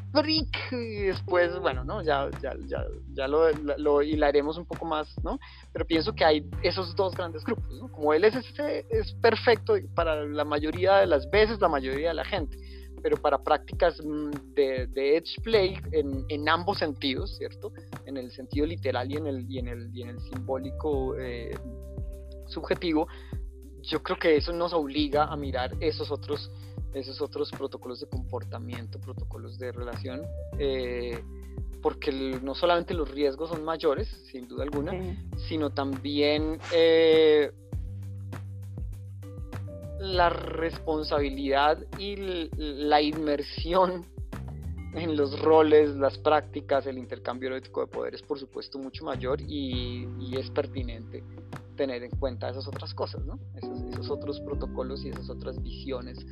y 0.72 1.02
después, 1.04 1.60
bueno, 1.60 1.84
¿no? 1.84 2.02
Ya, 2.02 2.30
ya, 2.42 2.54
ya, 2.66 2.84
ya 3.14 3.28
lo, 3.28 3.52
lo, 3.78 4.02
hilaremos 4.02 4.58
un 4.58 4.66
poco 4.66 4.86
más, 4.86 5.08
¿no? 5.24 5.40
Pero 5.72 5.86
pienso 5.86 6.14
que 6.14 6.26
hay 6.26 6.50
esos 6.64 6.96
dos 6.96 7.16
grandes 7.16 7.44
grupos, 7.44 7.72
¿no? 7.80 7.92
Como 7.92 8.14
el 8.14 8.24
SSC 8.24 8.86
es 8.90 9.14
perfecto 9.22 9.76
para 9.94 10.26
la 10.26 10.46
mayoría 10.46 10.98
de 10.98 11.08
las 11.08 11.30
veces, 11.30 11.60
la 11.62 11.68
mayoría 11.68 12.10
de 12.10 12.16
la 12.16 12.26
gente, 12.26 12.58
pero 13.02 13.18
para 13.18 13.38
prácticas 13.38 14.04
mm, 14.04 14.54
de, 14.54 14.88
de 14.88 15.18
edge 15.18 15.42
play 15.44 15.78
en, 15.92 16.26
en, 16.30 16.50
ambos 16.50 16.80
sentidos, 16.80 17.38
¿cierto? 17.38 17.72
En 18.06 18.18
el 18.18 18.32
sentido 18.32 18.66
literal 18.66 19.12
y 19.12 19.18
en 19.18 19.28
el, 19.28 19.50
y 19.50 19.60
en 19.60 19.68
el, 19.68 19.90
y 19.94 20.02
en 20.04 20.10
el 20.10 20.20
simbólico 20.22 21.16
eh, 21.18 21.58
subjetivo, 22.48 23.08
yo 23.84 24.04
creo 24.04 24.18
que 24.18 24.36
eso 24.36 24.54
nos 24.54 24.74
obliga 24.74 25.26
a 25.26 25.36
mirar 25.36 25.76
esos 25.80 26.12
otros, 26.12 26.52
esos 26.94 27.22
otros 27.22 27.52
protocolos 27.52 28.00
de 28.00 28.08
comportamiento, 28.08 29.00
protocolos 29.00 29.58
de 29.58 29.72
relación, 29.72 30.22
eh, 30.58 31.24
porque 31.82 32.12
no 32.12 32.56
solamente 32.56 32.94
los 32.94 33.10
riesgos 33.10 33.50
son 33.50 33.64
mayores, 33.64 34.08
sin 34.32 34.48
duda 34.48 34.64
alguna, 34.64 34.92
sino 35.48 35.70
también... 35.70 36.60
Eh, 36.74 37.52
la 40.00 40.30
responsabilidad 40.30 41.78
y 41.98 42.50
la 42.58 43.02
inmersión 43.02 44.06
en 44.96 45.16
los 45.16 45.40
roles, 45.42 45.96
las 45.96 46.18
prácticas, 46.18 46.88
el 46.88 46.98
intercambio 46.98 47.50
erótico 47.50 47.82
de 47.82 47.88
poder 47.88 48.16
es 48.16 48.22
por 48.22 48.40
supuesto 48.40 48.80
mucho 48.80 49.06
mayor 49.06 49.40
y, 49.42 50.08
es 50.36 50.50
pertinente 50.52 51.22
tener 51.76 52.04
en 52.04 52.12
cuenta 52.12 52.50
esas 52.50 52.68
otras 52.68 52.94
cosas, 52.94 53.26
¿no? 53.26 53.40
Esos, 53.56 54.10
otros 54.10 54.40
protocolos 54.42 55.04
y 55.04 55.10
esas 55.10 55.30
otras 55.30 55.62
visiones 55.62 56.26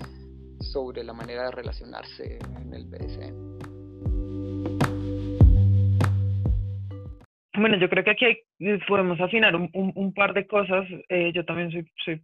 sobre 0.60 1.04
la 1.04 1.14
manera 1.14 1.44
de 1.46 1.52
relacionarse 1.52 2.40
en 2.62 2.74
el 2.74 2.86
BDSM. 2.86 3.58
Bueno, 7.60 7.78
yo 7.80 7.90
creo 7.90 8.04
que 8.04 8.12
aquí 8.12 8.80
podemos 8.88 9.20
afinar 9.20 9.56
un, 9.56 10.14
par 10.14 10.34
de 10.34 10.48
cosas. 10.48 10.86
Eh, 11.10 11.32
yo 11.34 11.44
también 11.44 11.72
soy 12.06 12.22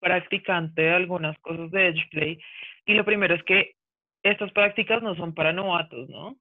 practicante 0.00 0.82
de 0.82 0.94
algunas 0.94 1.38
cosas 1.38 1.70
de 1.70 1.88
Edge 1.88 2.08
Play. 2.10 2.38
Y 2.86 2.94
lo 2.94 3.04
primero 3.04 3.34
es 3.34 3.42
que 3.44 3.74
estas 4.22 4.52
prácticas 4.52 5.02
no 5.02 5.14
son 5.14 5.34
para 5.34 5.52
novatos, 5.52 6.08
¿no? 6.08 6.36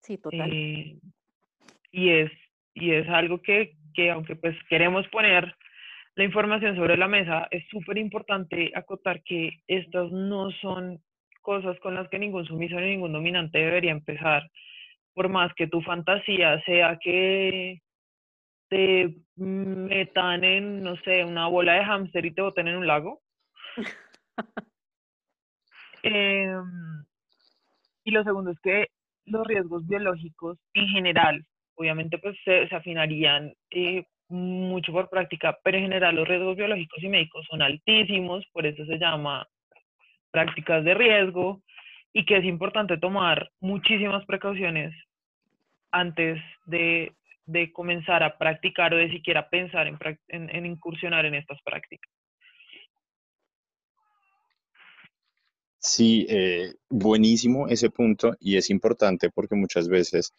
Sí, 0.00 0.18
total. 0.18 0.50
Eh, 0.52 0.96
y, 1.92 2.08
es, 2.10 2.32
y 2.74 2.92
es 2.92 3.08
algo 3.08 3.40
que, 3.40 3.74
que, 3.94 4.10
aunque 4.10 4.36
pues 4.36 4.56
queremos 4.68 5.06
poner 5.08 5.54
la 6.14 6.24
información 6.24 6.76
sobre 6.76 6.96
la 6.96 7.08
mesa, 7.08 7.48
es 7.50 7.66
súper 7.68 7.98
importante 7.98 8.72
acotar 8.74 9.22
que 9.22 9.60
estas 9.66 10.10
no 10.10 10.50
son 10.50 11.00
cosas 11.40 11.78
con 11.80 11.94
las 11.94 12.08
que 12.08 12.18
ningún 12.18 12.46
sumiso 12.46 12.76
ni 12.76 12.90
ningún 12.90 13.12
dominante 13.12 13.58
debería 13.58 13.92
empezar, 13.92 14.48
por 15.14 15.28
más 15.28 15.52
que 15.54 15.66
tu 15.66 15.82
fantasía 15.82 16.62
sea 16.64 16.98
que 17.02 17.81
te 18.72 19.14
metan 19.36 20.42
en, 20.44 20.82
no 20.82 20.96
sé, 21.04 21.26
una 21.26 21.46
bola 21.46 21.74
de 21.74 21.84
hámster 21.84 22.24
y 22.24 22.32
te 22.32 22.40
boten 22.40 22.68
en 22.68 22.76
un 22.76 22.86
lago. 22.86 23.20
Em, 26.04 27.04
y 28.02 28.10
lo 28.10 28.24
segundo 28.24 28.50
es 28.50 28.58
que 28.60 28.88
los 29.26 29.46
riesgos 29.46 29.86
biológicos 29.86 30.58
en 30.74 30.88
general, 30.88 31.44
obviamente 31.76 32.18
pues 32.18 32.36
se, 32.44 32.62
afinarían 32.74 33.54
eh, 33.70 34.04
mucho 34.28 34.90
por 34.90 35.08
práctica, 35.08 35.56
pero 35.62 35.76
en 35.76 35.84
general 35.84 36.16
los 36.16 36.26
riesgos 36.26 36.56
biológicos 36.56 37.00
y 37.04 37.08
médicos 37.08 37.46
son 37.48 37.62
altísimos, 37.62 38.44
por 38.52 38.66
eso 38.66 38.84
se 38.84 38.98
llama 38.98 39.46
prácticas 40.32 40.82
de 40.82 40.94
riesgo 40.94 41.62
y 42.12 42.24
que 42.24 42.38
es 42.38 42.44
importante 42.44 42.98
tomar 42.98 43.48
muchísimas 43.60 44.24
precauciones 44.26 44.92
antes 45.92 46.42
de 46.64 47.12
de 47.46 47.72
comenzar 47.72 48.22
a 48.22 48.38
practicar 48.38 48.94
o 48.94 48.96
de 48.96 49.10
siquiera 49.10 49.48
pensar 49.48 49.86
en, 49.86 49.98
en, 50.28 50.66
incursionar 50.66 51.26
en 51.26 51.34
estas 51.34 51.58
prácticas. 51.62 52.10
Sí, 55.78 56.26
eh, 56.28 56.74
buenísimo 56.88 57.66
ese 57.66 57.90
punto 57.90 58.36
y 58.38 58.56
es 58.56 58.70
importante 58.70 59.30
porque 59.30 59.56
muchas 59.56 59.88
veces 59.88 60.32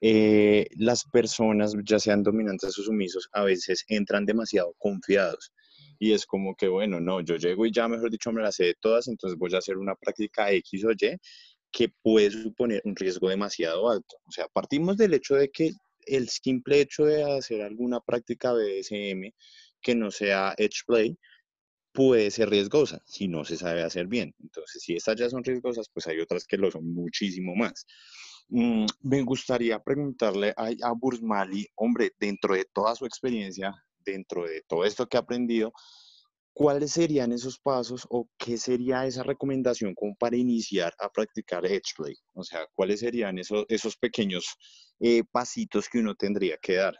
eh, 0.00 0.66
las 0.76 1.04
personas, 1.04 1.74
ya 1.84 1.98
sean 1.98 2.22
dominantes 2.22 2.78
o 2.78 2.82
sumisos, 2.82 3.28
a 3.32 3.44
veces 3.44 3.84
entran 3.88 4.24
demasiado 4.24 4.74
confiados 4.78 5.52
y 5.98 6.12
es 6.12 6.24
como 6.24 6.54
que, 6.54 6.68
bueno, 6.68 6.98
no, 6.98 7.20
yo 7.20 7.36
llego 7.36 7.66
y 7.66 7.72
ya, 7.72 7.86
mejor 7.86 8.10
dicho, 8.10 8.32
me 8.32 8.40
las 8.40 8.54
sé 8.54 8.64
de 8.64 8.74
todas, 8.80 9.06
entonces 9.08 9.38
voy 9.38 9.54
a 9.54 9.58
hacer 9.58 9.76
una 9.76 9.94
práctica 9.94 10.50
X 10.50 10.84
o 10.86 10.92
Y 10.92 11.18
que 11.70 11.90
puede 12.02 12.30
suponer 12.30 12.80
un 12.84 12.96
riesgo 12.96 13.28
demasiado 13.28 13.90
alto. 13.90 14.16
O 14.26 14.32
sea, 14.32 14.46
partimos 14.48 14.96
del 14.96 15.14
hecho 15.14 15.34
de 15.34 15.50
que 15.50 15.72
el 16.06 16.28
simple 16.28 16.80
hecho 16.80 17.04
de 17.04 17.24
hacer 17.24 17.62
alguna 17.62 18.00
práctica 18.00 18.52
BDSM 18.52 19.32
que 19.80 19.94
no 19.94 20.10
sea 20.10 20.54
edge 20.58 20.84
play 20.86 21.18
puede 21.92 22.30
ser 22.30 22.50
riesgosa 22.50 23.02
si 23.04 23.28
no 23.28 23.44
se 23.44 23.56
sabe 23.56 23.82
hacer 23.82 24.06
bien. 24.06 24.34
Entonces, 24.40 24.82
si 24.82 24.94
estas 24.94 25.16
ya 25.16 25.28
son 25.28 25.44
riesgosas, 25.44 25.88
pues 25.92 26.06
hay 26.06 26.20
otras 26.20 26.46
que 26.46 26.56
lo 26.56 26.70
son 26.70 26.92
muchísimo 26.92 27.54
más. 27.56 27.86
Mm, 28.48 28.86
me 29.02 29.22
gustaría 29.22 29.78
preguntarle 29.78 30.54
a, 30.56 30.70
a 30.82 30.92
Bursmali, 30.92 31.66
hombre, 31.76 32.12
dentro 32.18 32.54
de 32.54 32.66
toda 32.72 32.94
su 32.94 33.06
experiencia, 33.06 33.74
dentro 34.04 34.44
de 34.44 34.62
todo 34.66 34.84
esto 34.84 35.08
que 35.08 35.16
ha 35.16 35.20
aprendido, 35.20 35.72
¿cuáles 36.60 36.92
serían 36.92 37.32
esos 37.32 37.58
pasos 37.58 38.06
o 38.10 38.28
qué 38.36 38.58
sería 38.58 39.06
esa 39.06 39.22
recomendación 39.22 39.94
como 39.94 40.14
para 40.16 40.36
iniciar 40.36 40.92
a 40.98 41.08
practicar 41.08 41.64
Edgeplay? 41.64 42.14
O 42.34 42.44
sea, 42.44 42.66
¿cuáles 42.74 43.00
serían 43.00 43.38
esos, 43.38 43.96
pequeños 43.96 44.44
eh, 45.00 45.24
pasitos 45.32 45.88
que 45.88 46.00
uno 46.00 46.14
tendría 46.14 46.58
que 46.58 46.74
dar? 46.74 46.94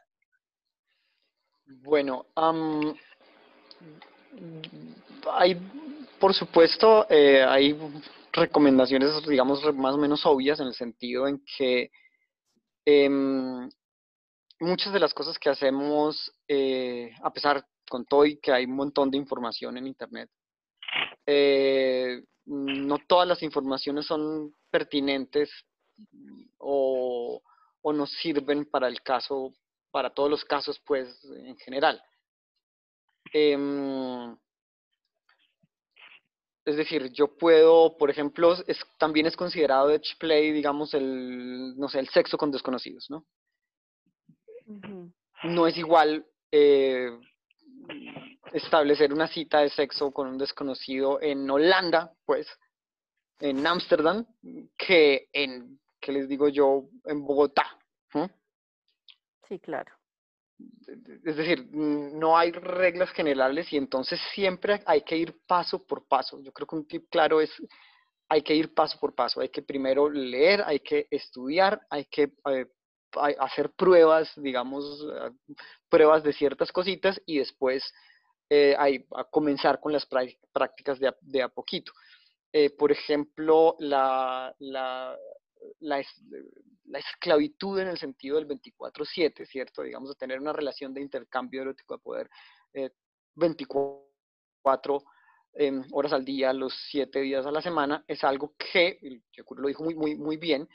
Bueno, 1.66 2.24
hay, 5.30 5.60
por 6.18 6.32
supuesto, 6.32 7.06
eh, 7.10 7.44
hay 7.46 7.78
recomendaciones, 8.32 9.10
digamos, 9.28 9.62
más 9.74 9.94
o 9.94 9.98
menos 9.98 10.24
obvias 10.24 10.58
en 10.60 10.68
el 10.68 10.74
sentido 10.74 11.28
en 11.28 11.44
que 11.58 11.90
em, 12.86 13.68
muchas 14.58 14.90
de 14.94 15.00
las 15.00 15.12
cosas 15.12 15.38
que 15.38 15.50
hacemos, 15.50 16.34
eh, 16.48 17.10
a 17.22 17.30
pesar 17.30 17.62
con 17.90 18.06
todo 18.06 18.24
y 18.24 18.38
que 18.38 18.52
hay 18.52 18.64
un 18.64 18.76
montón 18.76 19.10
de 19.10 19.18
información 19.18 19.76
en 19.76 19.88
Internet, 19.88 20.30
eh, 21.26 22.22
no 22.46 22.98
todas 23.06 23.28
las 23.28 23.42
informaciones 23.42 24.06
son 24.06 24.54
pertinentes 24.70 25.50
o, 26.58 27.42
o 27.82 27.92
nos 27.92 28.10
sirven 28.22 28.64
para 28.64 28.88
el 28.88 29.02
caso, 29.02 29.52
para 29.90 30.10
todos 30.10 30.30
los 30.30 30.44
casos, 30.44 30.80
pues, 30.86 31.22
en 31.24 31.56
general. 31.58 32.02
Em, 33.32 34.36
es 36.64 36.76
decir, 36.76 37.10
yo 37.12 37.36
puedo, 37.36 37.96
por 37.96 38.10
ejemplo, 38.10 38.54
también 38.98 39.26
es 39.26 39.36
considerado 39.36 39.90
edge 39.90 40.16
play, 40.18 40.52
digamos, 40.52 40.94
el, 40.94 41.76
no 41.76 41.88
sé, 41.88 41.98
el 41.98 42.08
sexo 42.08 42.38
con 42.38 42.50
desconocidos, 42.50 43.10
¿no? 43.10 43.26
No 45.42 45.66
es 45.66 45.76
igual 45.76 46.24
eh, 46.52 47.10
establecer 48.52 49.12
una 49.12 49.28
cita 49.28 49.60
de 49.60 49.70
sexo 49.70 50.10
con 50.12 50.28
un 50.28 50.38
desconocido 50.38 51.20
en 51.20 51.48
Holanda, 51.48 52.12
pues, 52.24 52.46
en 53.38 53.66
Ámsterdam, 53.66 54.26
que 54.76 55.28
en, 55.32 55.80
¿qué 56.00 56.12
les 56.12 56.28
digo 56.28 56.48
yo, 56.48 56.84
en 57.04 57.24
Bogotá. 57.24 57.76
Sí, 59.48 59.58
claro 59.58 59.92
es 61.24 61.36
decir, 61.36 61.68
no 61.72 62.36
hay 62.36 62.52
reglas 62.52 63.10
generales 63.10 63.72
y 63.72 63.76
entonces 63.76 64.20
siempre 64.34 64.82
hay 64.86 65.02
que 65.02 65.16
ir 65.16 65.36
paso 65.46 65.84
por 65.84 66.06
paso. 66.06 66.40
Yo 66.42 66.52
creo 66.52 66.66
que 66.66 66.76
un 66.76 66.86
tip 66.86 67.08
claro 67.10 67.40
es, 67.40 67.50
hay 68.28 68.42
que 68.42 68.54
ir 68.54 68.74
paso 68.74 68.98
por 68.98 69.14
paso. 69.14 69.40
Hay 69.40 69.48
que 69.48 69.62
primero 69.62 70.10
leer, 70.10 70.62
hay 70.66 70.80
que 70.80 71.06
estudiar, 71.10 71.80
hay 71.90 72.06
que 72.06 72.32
eh, 72.50 72.66
hacer 73.38 73.70
pruebas, 73.70 74.32
digamos, 74.36 75.06
eh, 75.14 75.30
pruebas 75.88 76.22
de 76.22 76.32
ciertas 76.32 76.72
cositas 76.72 77.20
y 77.26 77.38
después 77.38 77.92
eh, 78.48 78.76
a 78.76 79.24
comenzar 79.24 79.80
con 79.80 79.92
las 79.92 80.06
prácticas 80.06 80.98
de 80.98 81.42
a, 81.42 81.48
poquito. 81.48 81.92
por 82.78 82.90
ejemplo, 82.90 83.76
la, 83.78 84.54
la, 84.58 85.16
la, 85.80 86.02
la 86.90 86.98
esclavitud 86.98 87.78
en 87.78 87.88
el 87.88 87.98
sentido 87.98 88.36
del 88.36 88.48
24-7, 88.48 89.46
¿cierto? 89.46 89.82
Digamos, 89.82 90.16
tener 90.16 90.40
una 90.40 90.52
relación 90.52 90.92
de 90.92 91.00
intercambio 91.00 91.62
erótico 91.62 91.94
de 91.94 92.02
poder 92.02 92.30
24 93.34 94.96
eh, 95.54 95.66
em, 95.66 95.84
horas 95.92 96.12
al 96.12 96.24
día, 96.24 96.52
los 96.52 96.74
7 96.90 97.20
días 97.20 97.46
a 97.46 97.50
la 97.50 97.62
semana, 97.62 98.04
es 98.06 98.22
algo 98.24 98.54
que, 98.56 98.98
lo 99.56 99.68
dijo 99.68 99.84
muy, 99.84 99.94
muy, 99.94 100.16
muy 100.16 100.36
bien, 100.36 100.68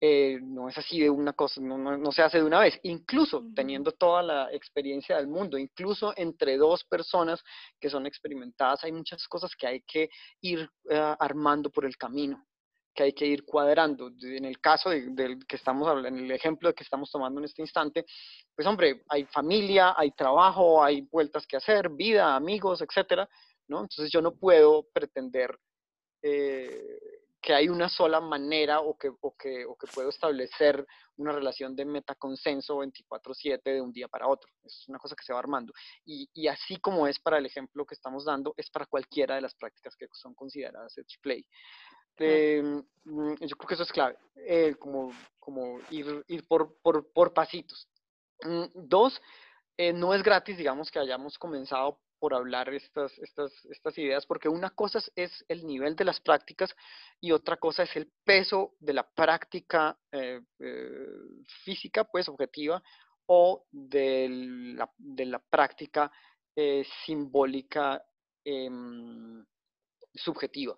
eh, 0.00 0.38
no 0.40 0.68
es 0.68 0.78
así 0.78 1.00
de 1.00 1.10
una 1.10 1.32
cosa, 1.32 1.60
no, 1.60 1.76
no, 1.76 2.12
se 2.12 2.22
hace 2.22 2.38
de 2.38 2.44
una 2.44 2.60
vez, 2.60 2.78
incluso 2.84 3.44
teniendo 3.54 3.92
toda 3.92 4.22
la 4.22 4.52
experiencia 4.52 5.16
del 5.16 5.26
mundo, 5.26 5.58
incluso 5.58 6.12
entre 6.16 6.56
dos 6.56 6.84
personas 6.84 7.42
que 7.80 7.90
son 7.90 8.06
experimentadas, 8.06 8.84
hay 8.84 8.92
muchas 8.92 9.26
cosas 9.26 9.56
que 9.56 9.66
hay 9.66 9.80
que 9.82 10.08
ir 10.40 10.70
eh, 10.88 11.14
armando 11.18 11.70
por 11.70 11.84
el 11.84 11.96
camino 11.96 12.44
que 12.94 13.04
hay 13.04 13.12
que 13.12 13.26
ir 13.26 13.44
cuadrando. 13.44 14.10
En 14.22 14.44
el 14.44 14.60
caso 14.60 14.90
del 14.90 15.46
que 15.46 15.54
estamos 15.54 15.86
hablando, 15.86 16.18
en 16.18 16.24
el 16.24 16.32
ejemplo 16.32 16.74
que 16.74 16.82
estamos 16.82 17.08
tomando 17.12 17.38
en 17.38 17.44
este 17.44 17.62
instante, 17.62 18.04
pues 18.56 18.66
hombre, 18.66 19.04
hay 19.08 19.24
familia, 19.26 19.94
hay 19.96 20.10
trabajo, 20.10 20.82
hay 20.82 21.02
vueltas 21.02 21.46
que 21.46 21.58
hacer, 21.58 21.90
vida, 21.90 22.34
amigos, 22.34 22.82
etcétera, 22.82 23.28
¿no? 23.68 23.82
Entonces 23.82 24.10
yo 24.10 24.20
no 24.20 24.34
puedo 24.34 24.88
pretender 24.92 25.56
eh, 26.22 26.98
que 27.40 27.54
hay 27.54 27.68
una 27.68 27.88
sola 27.88 28.20
manera 28.20 28.80
o 28.80 28.96
que, 28.96 29.10
o 29.20 29.36
que, 29.36 29.64
o 29.64 29.76
que 29.76 29.86
puedo 29.86 30.08
establecer 30.08 30.84
una 31.16 31.32
relación 31.32 31.76
de 31.76 31.84
metaconsenso 31.84 32.78
24/7 32.78 33.62
de 33.62 33.80
un 33.80 33.92
día 33.92 34.08
para 34.08 34.28
otro. 34.28 34.50
Es 34.64 34.84
una 34.88 34.98
cosa 34.98 35.14
que 35.14 35.24
se 35.24 35.32
va 35.32 35.38
armando. 35.38 35.72
Y, 36.04 36.28
y, 36.34 36.48
así 36.48 36.78
como 36.78 37.06
es 37.06 37.18
para 37.18 37.38
el 37.38 37.46
ejemplo 37.46 37.86
que 37.86 37.94
estamos 37.94 38.24
dando, 38.24 38.54
es 38.56 38.70
para 38.70 38.86
cualquiera 38.86 39.36
de 39.36 39.40
las 39.40 39.54
prácticas 39.54 39.94
que 39.96 40.06
son 40.12 40.34
consideradas 40.34 40.96
edge 40.98 41.18
play. 41.20 41.46
Em, 42.18 42.82
mm, 43.04 43.34
yo 43.40 43.56
creo 43.56 43.68
que 43.68 43.74
eso 43.74 43.84
es 43.84 43.92
clave, 43.92 44.16
eh, 44.36 44.74
como, 44.78 45.12
como 45.38 45.78
ir, 45.90 46.24
ir 46.26 46.46
por, 46.48 46.76
por, 46.82 47.12
por 47.12 47.32
pasitos. 47.32 47.88
Mm, 48.42 48.64
dos, 48.74 49.20
eh, 49.76 49.92
no 49.92 50.14
es 50.14 50.22
gratis, 50.22 50.56
digamos, 50.56 50.90
que 50.90 50.98
hayamos 50.98 51.38
comenzado 51.38 52.00
por 52.18 52.34
hablar 52.34 52.72
estas, 52.72 53.16
estas, 53.18 53.52
estas 53.66 53.96
ideas, 53.98 54.26
porque 54.26 54.48
una 54.48 54.70
cosa 54.70 55.00
es 55.14 55.44
el 55.48 55.66
nivel 55.66 55.96
de 55.96 56.04
las 56.04 56.20
prácticas 56.20 56.74
y 57.20 57.32
otra 57.32 57.56
cosa 57.56 57.84
es 57.84 57.96
el 57.96 58.10
peso 58.24 58.74
de 58.80 58.92
la 58.92 59.08
práctica 59.08 59.98
eh, 60.12 60.40
física, 61.64 62.04
pues 62.04 62.28
objetiva, 62.28 62.82
o 63.26 63.64
de 63.70 64.28
la, 64.76 64.90
de 64.96 65.26
la 65.26 65.38
práctica 65.38 66.10
simbólica 67.04 68.02
em, 68.44 69.44
subjetiva 70.12 70.76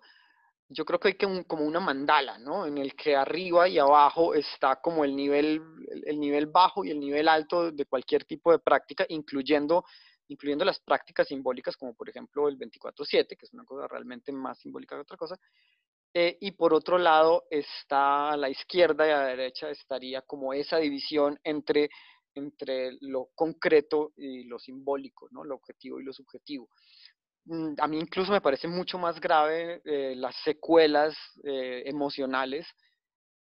yo 0.71 0.85
creo 0.85 0.99
que 0.99 1.09
hay 1.09 1.13
que 1.15 1.43
como 1.45 1.65
una 1.65 1.79
mandala, 1.79 2.37
¿no? 2.37 2.65
En 2.65 2.77
el 2.77 2.95
que 2.95 3.15
arriba 3.15 3.67
y 3.67 3.77
abajo 3.77 4.33
está 4.33 4.77
como 4.77 5.03
el 5.03 5.15
nivel, 5.15 5.61
el, 6.05 6.19
nivel 6.19 6.47
bajo 6.47 6.85
y 6.85 6.91
el 6.91 6.99
nivel 6.99 7.27
alto 7.27 7.71
de 7.71 7.85
cualquier 7.85 8.23
tipo 8.23 8.51
de 8.51 8.59
práctica, 8.59 9.05
incluyendo, 9.09 9.83
incluyendo 10.31 10.65
las 10.65 10.79
prácticas 10.79 11.27
simbólicas, 11.27 11.75
como 11.75 11.93
por 11.93 12.09
ejemplo 12.09 12.47
el 12.47 12.57
24-7, 12.57 13.37
que 13.37 13.45
es 13.45 13.53
una 13.53 13.65
cosa 13.65 13.87
realmente 13.87 14.31
más 14.31 14.59
simbólica 14.59 14.95
que 14.95 15.01
otra 15.01 15.17
cosa. 15.17 15.37
Eh, 16.13 16.37
y 16.41 16.51
por 16.51 16.73
otro 16.73 16.97
lado 16.97 17.45
está 17.49 18.31
a 18.31 18.37
la 18.37 18.49
izquierda 18.49 19.07
y 19.07 19.11
a 19.11 19.17
la 19.17 19.27
derecha 19.27 19.69
estaría 19.69 20.21
como 20.21 20.53
esa 20.53 20.77
división 20.77 21.39
entre, 21.43 21.89
entre 22.35 22.97
lo 23.01 23.29
concreto 23.33 24.11
y 24.17 24.43
lo 24.43 24.59
simbólico, 24.59 25.27
¿no? 25.31 25.43
Lo 25.43 25.55
objetivo 25.55 25.99
y 25.99 26.03
lo 26.03 26.13
subjetivo. 26.13 26.69
Mm, 27.45 27.73
a 27.79 27.87
mí 27.87 27.99
incluso 27.99 28.31
me 28.31 28.41
parece 28.41 28.67
mucho 28.67 28.97
más 28.97 29.19
grave 29.19 29.81
eh, 29.85 30.13
las 30.15 30.35
secuelas 30.43 31.15
eh, 31.43 31.83
emocionales 31.85 32.67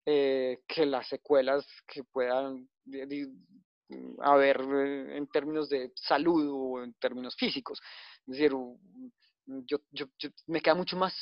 eh, 0.06 0.60
que 0.68 0.86
las 0.86 1.08
secuelas 1.08 1.66
que 1.88 2.04
puedan 2.04 2.68
mm, 3.94 4.22
haber 4.22 4.62
en 4.62 5.28
términos 5.28 5.70
de 5.70 5.92
salud 5.96 6.48
o 6.52 6.84
en 6.84 6.94
términos 6.96 7.36
físicos. 7.36 7.82
Es 8.28 8.34
decir, 8.34 8.52
yo, 9.46 9.78
yo, 9.92 10.08
me 10.48 10.62
queda 10.62 10.76
mucho 10.76 10.98
más 10.98 11.14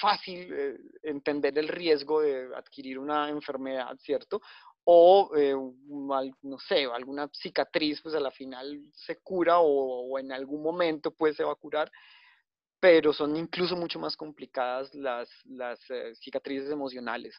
fácil 0.00 0.54
entender 1.02 1.58
el 1.58 1.68
riesgo 1.68 2.20
de 2.20 2.54
adquirir 2.54 2.98
una 2.98 3.28
enfermedad, 3.28 3.96
¿cierto? 4.00 4.40
o 4.84 5.30
no 6.42 6.58
sé, 6.58 6.84
alguna 6.84 7.28
cicatriz, 7.32 8.00
pues 8.02 8.14
a 8.14 8.20
la 8.20 8.30
final 8.30 8.80
se 8.92 9.16
cura 9.20 9.58
o, 9.58 10.18
en 10.18 10.32
algún 10.32 10.62
momento 10.62 11.10
pues 11.10 11.36
se 11.36 11.44
va 11.44 11.52
a 11.52 11.56
curar, 11.56 11.90
pero 12.80 13.12
son 13.12 13.36
incluso 13.36 13.76
mucho 13.76 13.98
más 13.98 14.16
complicadas 14.16 14.94
las, 14.94 15.28
las 15.46 15.80
eh, 15.90 16.14
cicatrices 16.16 16.70
emocionales. 16.70 17.34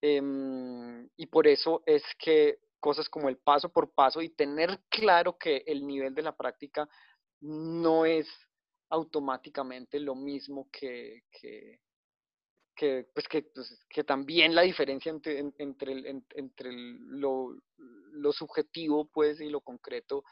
Em, 0.00 1.08
y 1.16 1.26
por 1.26 1.46
eso 1.48 1.82
es 1.86 2.02
que 2.18 2.58
cosas 2.84 3.08
como 3.08 3.30
el 3.30 3.38
paso 3.38 3.70
por 3.70 3.94
paso 3.94 4.20
y 4.20 4.28
tener 4.28 4.78
claro 4.90 5.38
que 5.38 5.64
el 5.66 5.86
nivel 5.86 6.14
de 6.14 6.20
la 6.20 6.36
práctica 6.36 6.86
no 7.40 8.04
es 8.04 8.28
automáticamente 8.90 9.98
lo 9.98 10.14
mismo 10.14 10.68
que, 10.70 11.22
que, 11.30 11.80
que, 12.76 13.08
pues 13.14 13.26
que, 13.26 13.40
pues, 13.54 13.86
que 13.88 14.04
también 14.04 14.54
la 14.54 14.60
diferencia 14.60 15.08
entre, 15.08 15.38
entre, 15.38 16.22
entre 16.34 16.72
lo, 16.72 17.56
lo, 18.12 18.32
subjetivo 18.32 19.06
pues, 19.06 19.40
y 19.40 19.48
lo 19.48 19.62
concreto 19.62 20.22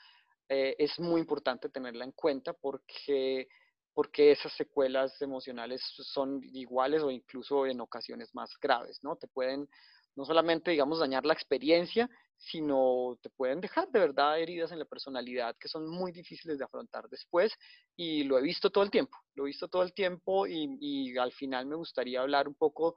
eh, 0.51 0.77
es 0.79 1.01
muy 1.01 1.23
importante 1.23 1.71
tenerla 1.71 2.05
en 2.05 2.13
cuenta 2.13 2.53
porque, 2.53 3.49
porque 3.95 4.33
esas 4.33 4.53
secuelas 4.59 5.23
emocionales 5.23 5.81
son 6.13 6.43
iguales 6.53 7.01
o 7.01 7.11
incluso 7.11 7.65
en 7.65 7.81
ocasiones 7.81 8.35
más 8.35 8.51
graves, 8.61 8.99
¿no? 9.03 9.17
Te 9.17 9.27
pueden, 9.27 9.71
no 10.15 10.25
solamente, 10.25 10.71
digamos, 10.71 10.99
dañar 10.99 11.25
la 11.25 11.33
experiencia, 11.33 12.09
sino 12.37 13.19
te 13.23 13.31
pueden 13.31 13.61
dejar 13.61 13.89
de 13.91 14.01
verdad 14.01 14.41
heridas 14.41 14.73
en 14.73 14.79
la 14.79 14.85
personalidad 14.85 15.57
que 15.59 15.69
son 15.69 15.89
muy 15.89 16.11
difíciles 16.13 16.59
de 16.59 16.65
afrontar 16.65 17.09
después 17.09 17.53
y 17.97 18.25
lo 18.25 18.39
he 18.39 18.43
visto 18.43 18.71
todo 18.71 18.83
el 18.83 18.91
tiempo, 18.91 19.17
lo 19.35 19.45
he 19.45 19.49
visto 19.49 19.69
todo 19.69 19.83
el 19.83 19.95
tiempo 19.95 20.47
y, 20.47 21.17
al 21.19 21.33
final 21.33 21.67
me 21.67 21.77
gustaría 21.77 22.21
hablar 22.21 22.49
un 22.49 22.55
poco 22.55 22.97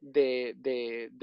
de, 0.00 0.56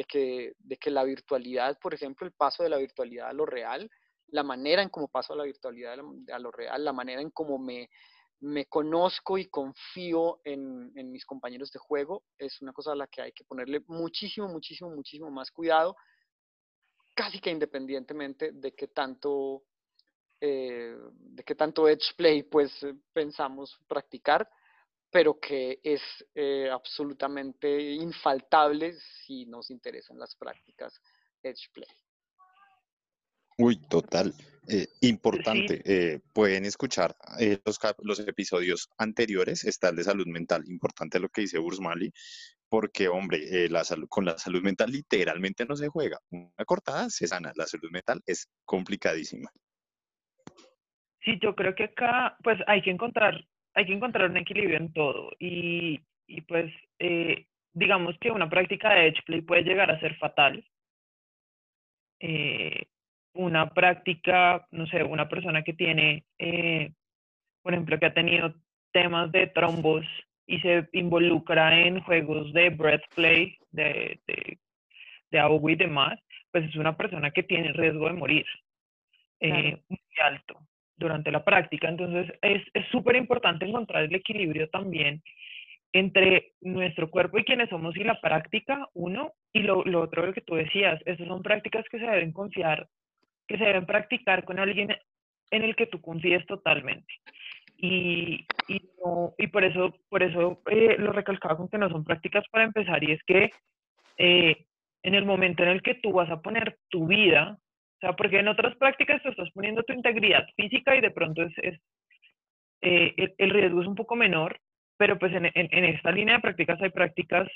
que, 0.07 0.53
de 0.59 0.77
que 0.77 0.91
la 0.91 1.03
virtualidad, 1.03 1.79
por 1.79 1.93
ejemplo, 1.93 2.27
el 2.27 2.33
paso 2.33 2.63
de 2.63 2.69
la 2.69 2.77
virtualidad 2.77 3.29
a 3.29 3.33
lo 3.33 3.45
real, 3.45 3.89
la 4.27 4.43
manera 4.43 4.81
en 4.81 4.89
cómo 4.89 5.07
paso 5.07 5.33
a 5.33 5.37
la 5.37 5.43
virtualidad 5.43 5.97
a 6.31 6.39
lo 6.39 6.51
real, 6.51 6.83
la 6.83 6.93
manera 6.93 7.21
en 7.21 7.31
cómo 7.31 7.57
me, 7.57 7.89
me 8.43 8.65
conozco 8.65 9.37
y 9.37 9.45
confío 9.45 10.41
en, 10.43 10.91
mis 11.11 11.25
compañeros 11.25 11.71
de 11.71 11.79
juego, 11.79 12.23
es 12.37 12.61
una 12.61 12.73
cosa 12.73 12.91
a 12.91 12.95
la 12.95 13.07
que 13.07 13.21
hay 13.21 13.31
que 13.31 13.45
ponerle 13.45 13.81
muchísimo, 13.87 14.47
muchísimo, 14.47 14.89
muchísimo 14.89 15.31
más 15.31 15.49
cuidado 15.49 15.95
casi 17.13 17.39
que 17.39 17.51
independientemente 17.51 18.51
de 18.51 18.73
qué 18.73 18.87
tanto, 18.87 19.63
eh, 20.41 20.95
de 21.13 21.43
qué 21.43 21.55
tanto 21.55 21.87
edge 21.87 22.15
play 22.17 22.43
pues 22.43 22.71
eh, 22.83 22.95
pensamos 23.13 23.77
practicar, 23.87 24.49
pero 25.11 25.39
que 25.39 25.79
es 25.83 26.01
eh, 26.33 26.69
absolutamente 26.71 27.79
infaltable 27.93 28.95
si 29.25 29.45
nos 29.45 29.69
interesan 29.69 30.17
las 30.17 30.35
prácticas 30.35 30.99
edge 31.43 31.69
play. 31.71 31.87
Uy, 33.57 33.77
total. 33.87 34.33
Importante. 35.01 36.21
pueden 36.33 36.65
escuchar 36.65 37.15
los, 37.65 37.79
los, 37.99 38.19
episodios 38.19 38.89
anteriores. 38.97 39.63
Está 39.65 39.89
el 39.89 39.97
de 39.97 40.03
salud 40.03 40.27
mental. 40.27 40.63
Importante 40.67 41.19
lo 41.19 41.29
que 41.29 41.41
dice 41.41 41.59
Bursmali 41.59 42.11
porque, 42.73 43.07
hombre, 43.07 43.37
eh, 43.37 43.69
con 44.09 44.25
la 44.25 44.35
salud 44.35 44.63
mental 44.63 44.89
literalmente 44.89 45.63
no 45.63 45.75
se 45.75 45.89
juega. 45.89 46.17
Una 46.31 46.65
cortada 46.65 47.07
se 47.11 47.27
sana, 47.27 47.51
la 47.55 47.67
salud 47.67 47.91
mental 47.91 48.19
es 48.25 48.49
complicadísima. 48.65 49.47
Sí, 51.23 51.37
yo 51.39 51.53
creo 51.53 51.75
que 51.75 51.83
acá, 51.83 52.35
pues 52.43 52.57
hay 52.65 52.81
que 52.81 52.89
encontrar, 52.89 53.45
hay 53.75 53.85
que 53.85 53.93
encontrar 53.93 54.27
un 54.31 54.37
equilibrio 54.37 54.77
en 54.77 54.91
todo 54.91 55.33
y, 55.37 56.01
y 56.25 56.41
pues, 56.41 56.73
eh, 56.97 57.45
digamos 57.73 58.15
que 58.19 58.31
una 58.31 58.49
práctica 58.49 58.91
de 58.91 59.09
edge 59.09 59.21
play 59.23 59.41
puede 59.41 59.61
llegar 59.61 59.91
a 59.91 59.99
ser 59.99 60.15
fatal. 60.17 60.65
Eh, 62.21 62.87
una 63.33 63.69
práctica, 63.69 64.67
no 64.71 64.85
sé, 64.87 65.03
una 65.03 65.27
persona 65.27 65.63
que 65.63 65.73
tiene, 65.73 66.23
por 67.61 67.73
ejemplo, 67.73 67.99
que 67.99 68.05
ha 68.05 68.13
tenido 68.13 68.53
temas 68.91 69.31
de 69.31 69.47
trombos 69.47 70.05
y 70.45 70.59
se 70.59 70.87
involucra 70.93 71.79
en 71.79 72.01
juegos 72.01 72.53
de 72.53 72.69
breath 72.69 73.03
play, 73.15 73.57
de, 73.71 74.19
de, 74.27 74.59
de 75.31 75.39
ahogo 75.39 75.69
y 75.69 75.75
demás, 75.75 76.19
pues 76.51 76.65
es 76.65 76.75
una 76.75 76.95
persona 76.95 77.31
que 77.31 77.43
tiene 77.43 77.73
riesgo 77.73 78.07
de 78.07 78.13
morir 78.13 78.45
eh, 79.39 79.77
muy 79.89 79.99
alto 80.21 80.59
durante 80.95 81.31
la 81.31 81.43
práctica. 81.43 81.89
Entonces 81.89 82.31
es 82.41 82.61
súper 82.91 83.15
importante 83.15 83.65
encontrar 83.65 84.03
el 84.03 84.15
equilibrio 84.15 84.69
también 84.69 85.23
entre 85.91 86.53
nuestro 86.61 87.09
cuerpo 87.09 87.37
y 87.37 87.43
quienes 87.43 87.69
somos 87.69 87.95
y 87.95 88.03
la 88.03 88.19
práctica, 88.19 88.87
uno, 88.93 89.33
y 89.53 89.59
lo, 89.61 89.83
lo 89.85 90.01
otro 90.01 90.25
lo 90.25 90.33
que 90.33 90.41
tú 90.41 90.55
decías, 90.55 90.99
estas 91.05 91.27
son 91.27 91.43
prácticas 91.43 91.85
que 91.89 91.99
se 91.99 92.05
deben 92.05 92.31
confiar, 92.31 92.87
que 93.47 93.57
se 93.57 93.65
deben 93.65 93.85
practicar 93.85 94.43
con 94.45 94.59
alguien 94.59 94.95
en 95.51 95.63
el 95.63 95.75
que 95.75 95.87
tú 95.87 96.01
confíes 96.01 96.45
totalmente. 96.45 97.13
Y, 97.77 98.45
y, 98.67 98.81
no, 99.03 99.33
y 99.37 99.47
por 99.47 99.63
eso, 99.63 99.93
por 100.09 100.23
eso 100.23 100.61
eh, 100.69 100.95
lo 100.97 101.11
recalcaba 101.11 101.57
con 101.57 101.67
que 101.67 101.77
no 101.77 101.89
son 101.89 102.03
prácticas 102.03 102.43
para 102.49 102.63
empezar 102.63 103.03
y 103.03 103.11
es 103.11 103.23
que 103.23 103.51
eh, 104.17 104.65
en 105.03 105.15
el 105.15 105.25
momento 105.25 105.63
en 105.63 105.69
el 105.69 105.81
que 105.81 105.95
tú 105.95 106.13
vas 106.13 106.29
a 106.29 106.41
poner 106.41 106.77
tu 106.89 107.07
vida, 107.07 107.57
o 107.59 107.99
sea, 107.99 108.13
porque 108.13 108.39
en 108.39 108.47
otras 108.47 108.75
prácticas 108.77 109.21
tú 109.21 109.29
estás 109.29 109.49
poniendo 109.51 109.83
tu 109.83 109.93
integridad 109.93 110.45
física 110.55 110.95
y 110.95 111.01
de 111.01 111.11
pronto 111.11 111.43
es, 111.43 111.53
es 111.57 111.79
eh, 112.81 113.33
el, 113.37 113.49
riesgo 113.49 113.81
es 113.81 113.87
un 113.87 113.95
poco 113.95 114.15
menor, 114.15 114.59
pero 114.97 115.17
pues 115.17 115.33
en, 115.33 115.49
en, 115.53 115.85
esta 115.85 116.11
línea 116.11 116.35
de 116.35 116.41
prácticas 116.41 116.81
hay 116.81 116.89
prácticas 116.89 117.47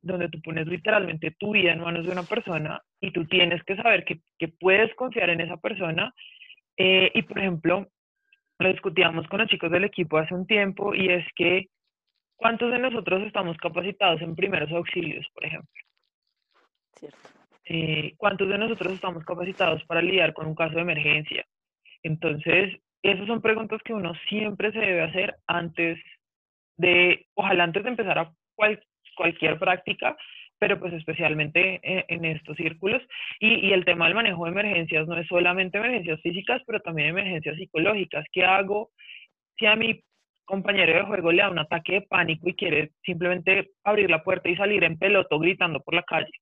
donde 0.00 0.28
tú 0.28 0.40
pones 0.42 0.66
literalmente 0.66 1.34
tu 1.38 1.52
vida 1.52 1.72
en 1.72 1.80
manos 1.80 2.06
de 2.06 2.12
una 2.12 2.22
persona 2.22 2.80
y 3.00 3.10
tú 3.10 3.26
tienes 3.26 3.62
que 3.64 3.76
saber 3.76 4.04
que, 4.04 4.20
que 4.38 4.48
puedes 4.48 4.94
confiar 4.94 5.30
en 5.30 5.40
esa 5.40 5.56
persona. 5.56 6.14
y 6.76 7.22
por 7.22 7.38
ejemplo, 7.38 7.86
lo 8.58 8.68
discutíamos 8.68 9.26
con 9.28 9.40
los 9.40 9.48
chicos 9.48 9.70
del 9.70 9.84
equipo 9.84 10.18
hace 10.18 10.34
un 10.34 10.46
tiempo 10.46 10.94
y 10.94 11.08
es 11.08 11.26
que 11.34 11.66
¿cuántos 12.36 12.70
de 12.70 12.78
nosotros 12.78 13.22
estamos 13.22 13.56
capacitados 13.56 14.22
en 14.22 14.36
primeros 14.36 14.70
auxilios, 14.70 15.26
por 15.34 15.44
ejemplo? 15.44 15.82
Cierto. 16.94 17.18
Eh, 17.66 18.14
¿Cuántos 18.16 18.48
de 18.48 18.58
nosotros 18.58 18.92
estamos 18.92 19.24
capacitados 19.24 19.82
para 19.84 20.02
lidiar 20.02 20.34
con 20.34 20.46
un 20.46 20.54
caso 20.54 20.74
de 20.74 20.82
emergencia? 20.82 21.44
Entonces, 22.02 22.78
esas 23.02 23.26
son 23.26 23.40
preguntas 23.40 23.80
que 23.82 23.94
uno 23.94 24.12
siempre 24.28 24.70
se 24.72 24.78
debe 24.78 25.02
hacer 25.02 25.36
antes 25.46 25.98
de, 26.76 27.26
ojalá 27.34 27.64
antes 27.64 27.82
de 27.82 27.90
empezar 27.90 28.18
a 28.18 28.32
cualquier 29.16 29.58
práctica, 29.58 30.16
pero 30.58 30.78
pues 30.78 30.92
especialmente 30.94 31.80
en, 31.82 32.24
estos 32.24 32.56
círculos. 32.56 33.02
Y, 33.40 33.68
y, 33.68 33.72
el 33.72 33.84
tema 33.84 34.06
del 34.06 34.14
manejo 34.14 34.44
de 34.44 34.52
emergencias 34.52 35.06
no 35.06 35.18
es 35.18 35.26
solamente 35.26 35.78
emergencias 35.78 36.20
físicas, 36.22 36.62
pero 36.66 36.80
también 36.80 37.08
emergencias 37.08 37.56
psicológicas. 37.56 38.24
¿Qué 38.32 38.44
hago 38.44 38.90
si 39.58 39.66
a 39.66 39.76
mi 39.76 40.00
compañero 40.44 40.94
de 40.94 41.04
juego 41.04 41.32
le 41.32 41.42
da 41.42 41.50
un 41.50 41.58
ataque 41.58 41.94
de 41.94 42.02
pánico 42.02 42.48
y 42.48 42.54
quiere 42.54 42.92
simplemente 43.04 43.72
abrir 43.82 44.10
la 44.10 44.22
puerta 44.22 44.48
y 44.48 44.56
salir 44.56 44.84
en 44.84 44.98
peloto 44.98 45.38
gritando 45.38 45.80
por 45.80 45.94
la 45.94 46.02
calle? 46.02 46.32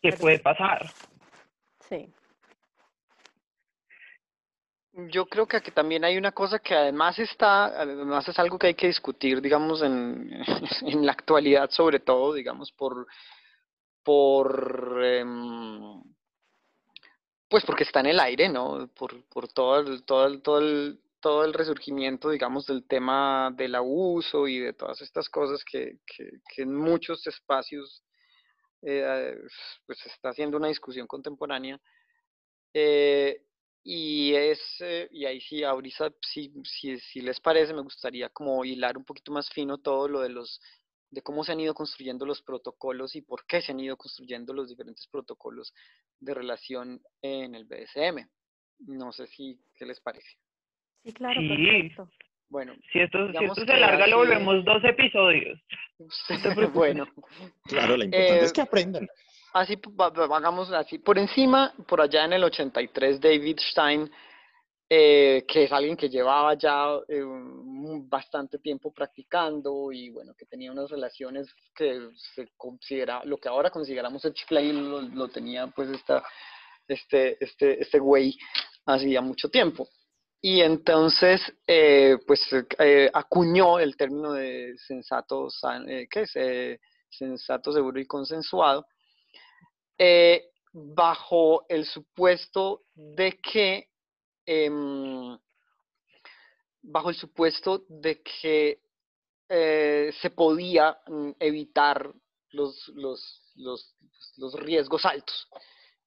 ¿Qué 0.00 0.12
puede 0.12 0.38
pasar? 0.38 0.86
Sí. 1.80 2.12
Yo 4.94 5.26
creo 5.26 5.46
que 5.46 5.56
aquí 5.56 5.70
también 5.70 6.04
hay 6.04 6.18
una 6.18 6.32
cosa 6.32 6.58
que 6.58 6.74
además 6.74 7.18
está, 7.18 7.64
además 7.80 8.28
es 8.28 8.38
algo 8.38 8.58
que 8.58 8.68
hay 8.68 8.74
que 8.74 8.88
discutir, 8.88 9.40
digamos, 9.40 9.82
en, 9.82 10.30
en 10.82 11.06
la 11.06 11.12
actualidad, 11.12 11.70
sobre 11.70 12.00
todo, 12.00 12.34
digamos, 12.34 12.72
por, 12.72 13.06
por 14.02 15.00
em, 15.02 16.02
pues 17.48 17.64
porque 17.64 17.84
está 17.84 18.00
en 18.00 18.06
el 18.06 18.20
aire, 18.20 18.48
¿no? 18.48 18.88
Por, 18.88 19.24
por 19.28 19.48
todo, 19.48 19.80
el, 19.80 20.04
todo, 20.04 20.26
el, 20.26 20.42
todo, 20.42 20.58
el, 20.58 21.00
todo 21.20 21.44
el 21.44 21.54
resurgimiento, 21.54 22.30
digamos, 22.30 22.66
del 22.66 22.86
tema 22.86 23.50
del 23.56 23.74
abuso 23.74 24.46
y 24.46 24.58
de 24.58 24.74
todas 24.74 25.00
estas 25.00 25.28
cosas 25.30 25.64
que, 25.64 25.98
que, 26.06 26.30
que 26.54 26.62
en 26.62 26.74
muchos 26.74 27.26
espacios 27.26 28.02
eh, 28.82 29.36
pues 29.86 30.04
está 30.06 30.30
haciendo 30.30 30.56
una 30.56 30.68
discusión 30.68 31.06
contemporánea. 31.06 31.80
Eh, 32.74 33.42
y 33.84 34.34
es, 34.34 34.60
eh, 34.80 35.08
y 35.10 35.24
ahí 35.24 35.40
sí, 35.40 35.64
ahorita, 35.64 36.12
si, 36.20 36.52
si, 36.64 36.98
si, 37.00 37.20
les 37.20 37.40
parece, 37.40 37.74
me 37.74 37.82
gustaría 37.82 38.28
como 38.28 38.64
hilar 38.64 38.96
un 38.96 39.04
poquito 39.04 39.32
más 39.32 39.50
fino 39.50 39.78
todo 39.78 40.06
lo 40.06 40.20
de 40.20 40.28
los, 40.28 40.60
de 41.10 41.22
cómo 41.22 41.42
se 41.42 41.52
han 41.52 41.60
ido 41.60 41.74
construyendo 41.74 42.24
los 42.24 42.42
protocolos 42.42 43.16
y 43.16 43.22
por 43.22 43.44
qué 43.46 43.60
se 43.60 43.72
han 43.72 43.80
ido 43.80 43.96
construyendo 43.96 44.52
los 44.52 44.68
diferentes 44.68 45.08
protocolos 45.08 45.74
de 46.20 46.34
relación 46.34 47.00
en 47.22 47.56
el 47.56 47.64
BSM. 47.64 48.24
No 48.86 49.12
sé 49.12 49.26
si, 49.26 49.58
¿qué 49.74 49.84
les 49.84 50.00
parece? 50.00 50.30
Sí, 51.04 51.12
claro, 51.12 51.40
Bueno, 52.48 52.74
si 52.92 53.00
esto, 53.00 53.32
si 53.32 53.44
esto 53.44 53.66
se 53.66 53.76
larga, 53.76 54.06
lo 54.06 54.18
volvemos 54.18 54.64
dos 54.64 54.84
episodios. 54.84 55.60
bueno. 56.72 57.06
Claro, 57.64 57.96
lo 57.96 58.04
importante 58.04 58.44
es 58.44 58.50
eh, 58.50 58.54
que 58.54 58.60
aprendan 58.60 59.08
así 59.52 59.78
hagamos 59.98 60.70
así 60.72 60.98
por 60.98 61.18
encima, 61.18 61.74
por 61.86 62.00
allá 62.00 62.24
en 62.24 62.34
el 62.34 62.44
83, 62.44 63.20
David 63.20 63.58
Stein, 63.58 64.10
eh, 64.88 65.44
que 65.48 65.64
es 65.64 65.72
alguien 65.72 65.96
que 65.96 66.10
llevaba 66.10 66.54
ya 66.54 66.98
eh, 67.08 67.22
bastante 68.04 68.58
tiempo 68.58 68.92
practicando 68.92 69.90
y 69.90 70.10
bueno, 70.10 70.34
que 70.34 70.44
tenía 70.44 70.70
unas 70.70 70.90
relaciones 70.90 71.48
que 71.74 72.10
se 72.34 72.48
considera, 72.56 73.22
lo 73.24 73.38
que 73.38 73.48
ahora 73.48 73.70
consideramos 73.70 74.24
el 74.24 74.34
play 74.46 74.72
lo, 74.72 75.00
lo, 75.00 75.28
tenía 75.28 75.66
pues 75.68 75.88
esta, 75.88 76.22
este, 76.86 77.42
este, 77.42 77.80
este 77.80 77.98
güey 77.98 78.36
hacía 78.86 79.22
mucho 79.22 79.48
tiempo. 79.48 79.88
Y 80.44 80.60
entonces, 80.60 81.40
eh, 81.66 82.18
pues 82.26 82.44
acuñó 83.14 83.78
el 83.78 83.96
término 83.96 84.32
de 84.32 84.74
sensato, 84.76 85.48
¿qué 86.10 86.20
es? 86.22 86.80
sensato, 87.08 87.72
seguro 87.72 88.00
y 88.00 88.06
consensuado, 88.06 88.86
eh, 89.98 90.50
bajo 90.72 91.66
el 91.68 91.84
supuesto 91.84 92.82
de 92.94 93.38
que, 93.40 93.88
em, 94.46 95.38
bajo 96.82 97.10
el 97.10 97.16
supuesto 97.16 97.84
de 97.88 98.22
que 98.22 98.80
eh, 99.48 100.12
se 100.20 100.30
podía 100.30 100.98
mm, 101.06 101.32
evitar 101.38 102.12
los, 102.50 102.88
los, 102.94 103.52
los, 103.56 103.94
los, 104.38 104.54
riesgos 104.54 105.04
altos, 105.04 105.48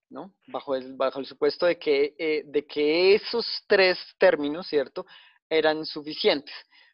¿no? 0.10 0.34
Bajo 0.48 0.76
el, 0.76 0.96
bajo 0.96 1.20
el 1.20 1.26
supuesto 1.26 1.68
de 1.68 1.78
que, 1.78 2.16
eh, 2.18 2.44
de 2.46 2.66
que 2.66 3.16
esos 3.16 3.46
tres 3.68 3.98
términos, 4.18 4.68
¿cierto?, 4.68 5.06
eran 5.48 5.86
suficientes. 5.86 6.54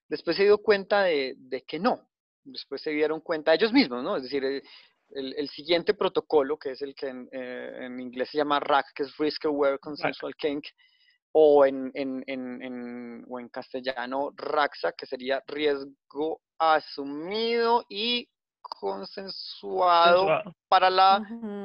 Después 0.10 0.36
se 0.36 0.44
dio 0.44 0.58
cuenta 0.58 1.04
de, 1.04 1.36
de 1.38 1.64
que 1.64 1.80
no, 1.80 2.10
después 2.44 2.82
se 2.82 2.92
dieron 2.92 3.22
cuenta 3.22 3.54
ellos 3.54 3.72
mismos, 3.72 4.04
¿no? 4.04 4.18
Es 4.18 4.24
decir, 4.24 4.64
el, 5.14 5.50
siguiente 5.50 5.94
protocolo, 5.94 6.58
que 6.58 6.72
es 6.72 6.82
el 6.82 6.96
que 6.96 7.08
en, 7.08 7.30
eh, 7.32 7.80
en, 7.82 8.00
inglés 8.00 8.30
se 8.30 8.38
llama 8.38 8.60
RAC, 8.60 8.88
que 8.94 9.04
es 9.04 9.18
Risk 9.18 9.46
Aware 9.46 9.80
Consensual 9.80 10.36
Kink, 10.36 10.66
o 11.34 11.66
en, 11.66 11.92
en, 11.94 12.24
en, 12.28 13.26
o 13.30 13.40
en 13.40 13.50
castellano 13.50 14.32
RAXA, 14.36 14.92
que 14.94 15.06
sería 15.06 15.42
riesgo 15.48 16.42
asumido 16.58 17.86
y 17.90 18.28
consensuado 18.62 20.28
para 20.68 20.90
la 20.90 21.22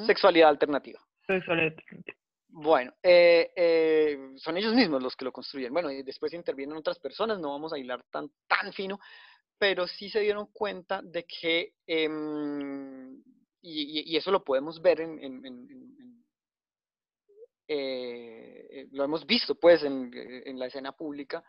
sexualidad 0.06 0.50
alternativa. 0.50 1.00
Sexualidad 1.26 1.72
alternativa. 1.76 2.16
Bueno, 2.48 2.94
eh, 3.02 3.52
eh, 3.54 4.18
son 4.36 4.56
ellos 4.56 4.72
mismos 4.72 5.02
los 5.02 5.14
que 5.14 5.26
lo 5.26 5.32
construyen. 5.32 5.74
Bueno, 5.74 5.90
y 5.90 6.02
después 6.02 6.32
intervienen 6.32 6.78
otras 6.78 6.98
personas, 6.98 7.38
no 7.38 7.50
vamos 7.50 7.72
a 7.72 7.78
hilar 7.78 8.02
tan, 8.10 8.30
tan 8.48 8.72
fino, 8.72 8.98
pero 9.58 9.86
sí 9.86 10.08
se 10.08 10.20
dieron 10.20 10.46
cuenta 10.52 11.02
de 11.02 11.24
que, 11.24 11.74
em, 11.86 13.22
y, 13.62 14.16
eso 14.16 14.30
lo 14.30 14.44
podemos 14.44 14.80
ver 14.80 15.00
en, 15.00 15.96
eh, 17.68 18.88
lo 18.92 19.04
hemos 19.04 19.26
visto 19.26 19.54
pues 19.56 19.82
en, 19.82 20.58
la 20.58 20.66
escena 20.66 20.92
pública, 20.92 21.44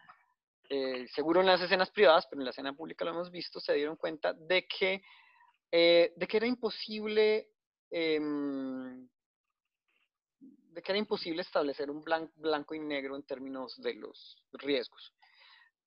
seguro 1.13 1.41
en 1.41 1.48
las 1.48 1.62
escenas 1.62 1.91
privadas, 1.91 2.26
pero 2.30 2.41
en 2.41 2.46
la 2.46 2.52
escena 2.52 2.74
pública 2.74 3.06
lo 3.06 3.12
hemos 3.12 3.32
visto, 3.32 3.60
se 3.60 3.74
dieron 3.74 3.96
cuenta 3.96 4.34
de 4.34 4.67
que, 4.67 5.02
de 5.72 6.28
que 6.28 6.38
era 6.38 6.48
imposible 6.48 7.50
em, 7.91 9.08
de 10.78 10.84
que 10.84 10.91
era 10.91 11.00
imposible 11.00 11.41
establecer 11.41 11.89
un 11.89 12.04
blanco 12.04 12.76
y 12.76 12.80
negro 12.80 13.15
en 13.15 13.24
términos 13.24 13.76
de 13.82 13.96
los 13.96 14.38
riesgos. 14.52 15.12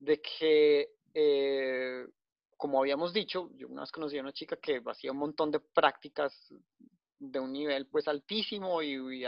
De 0.00 0.20
que, 0.20 0.88
eh, 1.14 2.04
como 2.60 2.78
habíamos 2.78 3.14
dicho, 3.14 3.48
yo 3.56 3.68
una 3.68 3.80
vez 3.80 3.90
conocí 3.90 4.18
a 4.18 4.20
una 4.20 4.34
chica 4.34 4.54
que 4.56 4.82
hacía 4.84 5.10
un 5.12 5.16
montón 5.16 5.50
de 5.50 5.60
prácticas 5.60 6.32
de 7.18 7.40
un 7.40 7.52
nivel 7.52 7.86
pues 7.86 8.06
altísimo 8.06 8.82
y, 8.82 9.24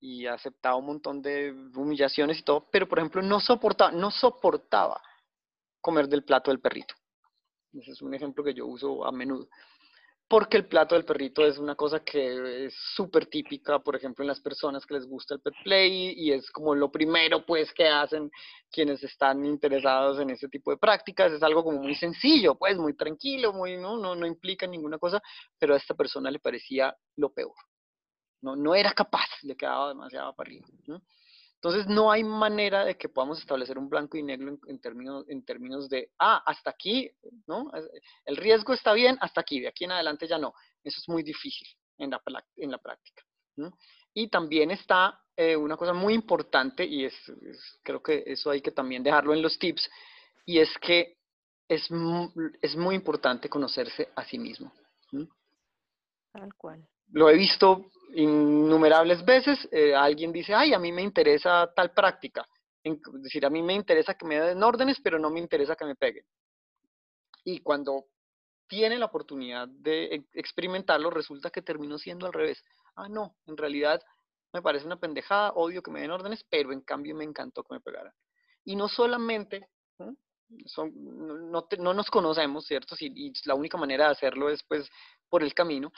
y, 0.00 0.26
aceptaba 0.26 0.76
un 0.76 0.86
montón 0.86 1.20
de 1.20 1.50
humillaciones 1.74 2.38
y 2.38 2.44
todo, 2.44 2.68
pero 2.70 2.88
por 2.88 3.00
ejemplo 3.00 3.22
no 3.22 3.40
soportaba, 3.40 3.90
no 3.90 4.12
soportaba 4.12 5.02
comer 5.80 6.06
del 6.06 6.24
plato 6.24 6.52
del 6.52 6.60
perrito. 6.60 6.94
Ese 7.72 7.90
es 7.90 8.02
un 8.02 8.14
ejemplo 8.14 8.44
que 8.44 8.54
yo 8.54 8.66
uso 8.66 9.04
a 9.04 9.10
menudo 9.10 9.48
porque 10.28 10.58
el 10.58 10.66
plato 10.66 10.94
del 10.94 11.06
perrito 11.06 11.44
es 11.44 11.56
una 11.56 11.74
cosa 11.74 12.00
que 12.00 12.66
es 12.66 12.74
súper 12.94 13.26
típica, 13.26 13.78
por 13.78 13.96
ejemplo, 13.96 14.22
en 14.22 14.28
las 14.28 14.40
personas 14.40 14.84
que 14.84 14.94
les 14.94 15.06
gusta 15.06 15.34
el 15.34 15.40
pet 15.40 15.54
play 15.64 16.12
y 16.16 16.32
es 16.32 16.50
como 16.50 16.74
lo 16.74 16.92
primero 16.92 17.46
pues 17.46 17.72
que 17.72 17.88
hacen 17.88 18.30
quienes 18.70 19.02
están 19.02 19.44
interesados 19.46 20.20
en 20.20 20.28
ese 20.30 20.48
tipo 20.48 20.70
de 20.70 20.76
prácticas, 20.76 21.32
es 21.32 21.42
algo 21.42 21.64
como 21.64 21.78
muy 21.80 21.94
sencillo, 21.94 22.56
pues 22.56 22.76
muy 22.76 22.94
tranquilo, 22.94 23.54
muy 23.54 23.78
no 23.78 23.96
no 23.96 24.14
no 24.14 24.26
implica 24.26 24.66
ninguna 24.66 24.98
cosa, 24.98 25.22
pero 25.58 25.72
a 25.74 25.78
esta 25.78 25.94
persona 25.94 26.30
le 26.30 26.40
parecía 26.40 26.94
lo 27.16 27.32
peor. 27.32 27.54
No 28.42 28.54
no 28.54 28.74
era 28.74 28.92
capaz, 28.92 29.28
le 29.42 29.56
quedaba 29.56 29.88
demasiado 29.88 30.34
para 30.34 30.48
arriba. 30.48 30.66
Entonces 31.60 31.88
no 31.88 32.12
hay 32.12 32.22
manera 32.22 32.84
de 32.84 32.96
que 32.96 33.08
podamos 33.08 33.40
establecer 33.40 33.78
un 33.78 33.88
blanco 33.88 34.16
y 34.16 34.22
negro 34.22 34.56
en, 34.68 34.80
términos, 34.80 35.24
en 35.28 35.44
términos 35.44 35.88
de, 35.88 36.12
ah, 36.20 36.40
hasta 36.46 36.70
aquí, 36.70 37.10
¿no? 37.48 37.72
El 38.24 38.36
riesgo 38.36 38.72
está 38.72 38.92
bien, 38.92 39.18
hasta 39.20 39.40
aquí, 39.40 39.58
de 39.60 39.66
aquí 39.66 39.84
en 39.84 39.90
adelante 39.90 40.28
ya 40.28 40.38
no. 40.38 40.54
Eso 40.84 41.00
es 41.00 41.08
muy 41.08 41.24
difícil 41.24 41.66
en 41.98 42.10
la, 42.10 42.22
en 42.56 42.70
la 42.70 42.78
práctica. 42.78 43.24
Y 44.14 44.28
también 44.28 44.70
está 44.70 45.20
eh, 45.36 45.56
una 45.56 45.76
cosa 45.76 45.92
muy 45.92 46.14
importante, 46.14 46.84
y 46.84 47.04
es, 47.04 47.14
creo 47.82 48.00
que 48.00 48.22
eso 48.24 48.50
hay 48.50 48.60
que 48.60 48.70
también 48.70 49.02
dejarlo 49.02 49.34
en 49.34 49.42
los 49.42 49.58
tips, 49.58 49.90
y 50.46 50.60
es 50.60 50.70
que 50.78 51.16
es, 51.66 51.88
es 52.62 52.76
muy 52.76 52.94
importante 52.94 53.48
conocerse 53.48 54.10
a 54.14 54.24
sí 54.24 54.38
mismo. 54.38 54.72
Tal 56.30 56.54
cual. 56.54 56.86
Lo 57.10 57.28
he 57.28 57.36
visto 57.36 57.90
innumerables 58.14 59.24
veces, 59.24 59.68
eh, 59.70 59.94
alguien 59.94 60.32
dice, 60.32 60.54
ay, 60.54 60.72
a 60.72 60.78
mí 60.78 60.92
me 60.92 61.02
interesa 61.02 61.70
tal 61.74 61.92
práctica. 61.92 62.46
Es 62.82 63.22
decir, 63.22 63.44
a 63.44 63.50
mí 63.50 63.62
me 63.62 63.74
interesa 63.74 64.14
que 64.14 64.26
me 64.26 64.40
den 64.40 64.62
órdenes, 64.62 64.98
pero 65.02 65.18
no 65.18 65.30
me 65.30 65.40
interesa 65.40 65.76
que 65.76 65.84
me 65.84 65.96
peguen. 65.96 66.24
Y 67.44 67.60
cuando 67.60 68.06
tiene 68.66 68.98
la 68.98 69.06
oportunidad 69.06 69.68
de 69.68 70.24
experimentarlo, 70.32 71.10
resulta 71.10 71.50
que 71.50 71.62
terminó 71.62 71.98
siendo 71.98 72.26
al 72.26 72.32
revés. 72.32 72.62
Ah, 72.96 73.08
no, 73.08 73.36
en 73.46 73.56
realidad 73.56 74.00
me 74.52 74.62
parece 74.62 74.86
una 74.86 74.98
pendejada, 74.98 75.52
odio 75.52 75.82
que 75.82 75.90
me 75.90 76.00
den 76.00 76.10
órdenes, 76.10 76.44
pero 76.48 76.72
en 76.72 76.80
cambio 76.82 77.14
me 77.14 77.24
encantó 77.24 77.62
que 77.64 77.74
me 77.74 77.80
pegaran. 77.80 78.12
Y 78.64 78.76
no 78.76 78.88
solamente, 78.88 79.68
Son, 80.66 80.92
no, 81.50 81.66
no, 81.78 81.94
nos 81.94 82.10
conocemos, 82.10 82.66
¿cierto? 82.66 82.94
y 83.00 83.32
la 83.44 83.54
única 83.54 83.76
manera 83.76 84.06
de 84.06 84.12
hacerlo 84.12 84.48
es 84.48 84.62
pues 84.62 84.88
por 85.28 85.42
el 85.42 85.52
camino, 85.52 85.92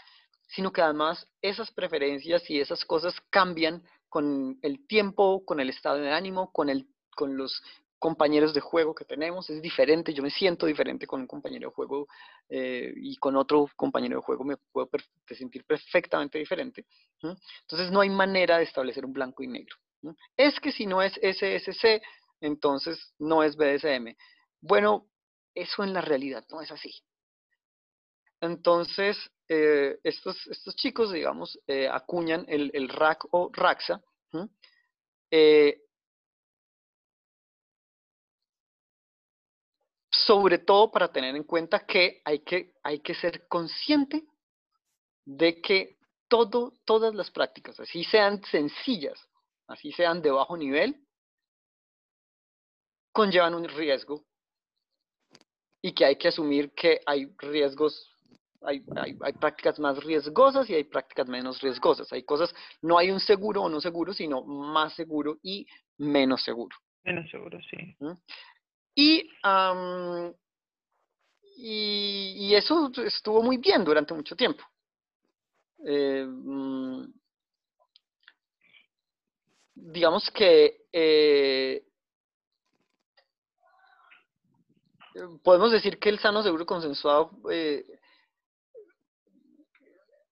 sino 0.55 0.73
que 0.73 0.83
además 0.83 1.27
esas 1.43 1.71
preferencias 1.71 2.49
y 2.51 2.61
esas 2.61 2.85
cosas 2.85 3.15
cambian 3.31 3.83
con 4.09 4.59
el 4.63 4.87
tiempo, 4.87 5.45
con 5.45 5.61
el 5.61 5.71
estado 5.71 5.99
de 5.99 6.13
ánimo, 6.13 6.53
con, 6.53 6.69
el, 6.69 6.89
con 7.15 7.37
los 7.37 7.63
compañeros 7.99 8.53
de 8.55 8.61
juego 8.61 8.95
que 8.95 9.05
tenemos. 9.05 9.49
Es 9.51 9.63
diferente, 9.63 10.13
yo 10.13 10.23
me 10.23 10.31
siento 10.31 10.67
diferente 10.67 11.07
con 11.07 11.21
un 11.21 11.27
compañero 11.27 11.69
de 11.69 11.75
juego 11.75 12.09
eh, 12.49 12.93
y 12.97 13.17
con 13.17 13.37
otro 13.37 13.69
compañero 13.77 14.17
de 14.17 14.23
juego 14.23 14.43
me 14.45 14.57
puedo 14.57 14.89
sentir 15.29 15.65
perfectamente 15.65 16.39
diferente. 16.39 16.87
Entonces 17.23 17.93
no 17.93 18.01
hay 18.01 18.11
manera 18.11 18.59
de 18.59 18.65
establecer 18.65 19.05
un 19.05 19.13
blanco 19.13 19.43
y 19.43 19.47
negro. 19.47 19.77
Es 20.37 20.59
que 20.59 20.73
si 20.73 20.87
no 20.87 21.03
es 21.03 21.13
SSC, 21.23 22.03
entonces 22.41 23.13
no 23.19 23.43
es 23.45 23.55
BDSM. 23.57 24.17
Bueno, 24.61 25.07
eso 25.55 25.85
en 25.85 25.93
la 25.93 26.01
realidad 26.01 26.45
no 26.51 26.61
es 26.61 26.71
así. 26.71 26.93
Entonces, 28.41 29.31
eh, 29.53 29.99
estos, 30.05 30.37
chicos, 30.77 31.11
digamos, 31.11 31.59
eh, 31.67 31.89
acuñan 31.89 32.45
el, 32.47 32.71
el, 32.73 32.89
RAC 32.89 33.25
o 33.33 33.51
RAXA, 33.53 34.01
eh, 35.29 35.83
sobre 40.09 40.59
todo 40.59 40.93
para 40.93 41.11
tener 41.11 41.35
en 41.35 41.43
cuenta 41.43 41.85
que 41.85 42.23
hay 42.25 42.45
que, 42.45 42.75
hay 42.85 43.01
que 43.01 43.13
ser 43.17 43.49
consciente 43.49 44.25
de 45.25 45.61
que 45.61 45.99
todo, 46.29 46.75
todas 46.85 47.13
las 47.13 47.33
prácticas, 47.33 47.81
así 47.81 48.05
sean 48.05 48.41
sencillas, 48.45 49.19
así 49.67 49.91
sean 49.91 50.23
de 50.23 50.31
bajo 50.31 50.57
nivel, 50.57 51.05
conllevan 53.11 53.55
un 53.55 53.69
riesgo 53.69 54.25
y 55.83 55.93
que 55.93 56.05
hay 56.05 56.15
que 56.15 56.29
asumir 56.29 56.73
que 56.73 57.01
hay 57.05 57.35
riesgos 57.39 58.10
hay, 58.63 58.81
prácticas 59.39 59.79
más 59.79 60.03
riesgosas 60.05 60.69
y 60.69 60.75
hay 60.75 60.85
prácticas 60.85 61.29
menos 61.29 61.61
riesgosas. 61.61 62.13
Hay 62.13 62.23
cosas, 62.25 62.55
no 62.83 62.99
hay 62.99 63.11
un 63.11 63.21
seguro 63.21 63.63
o 63.63 63.69
no 63.69 63.81
seguro, 63.81 64.13
sino 64.13 64.43
más 64.43 64.95
seguro 64.95 65.39
y 65.43 65.67
menos 65.99 66.43
seguro. 66.43 66.77
Menos 67.05 67.31
seguro, 67.31 67.59
sí. 67.71 67.97
Y, 68.95 69.31
y, 71.57 72.55
eso 72.55 72.91
estuvo 73.05 73.43
muy 73.43 73.57
bien 73.57 73.85
durante 73.85 74.15
mucho 74.15 74.37
tiempo. 74.37 74.63
Eh, 75.85 76.27
mm, 76.27 77.05
digamos 79.75 80.31
que 80.31 80.83
eh, 80.93 81.83
podemos 85.43 85.73
decir 85.73 85.99
que 85.99 86.11
el 86.11 86.19
sano 86.19 86.43
seguro 86.43 86.67
consensuado 86.67 87.31
eh, 87.51 88.00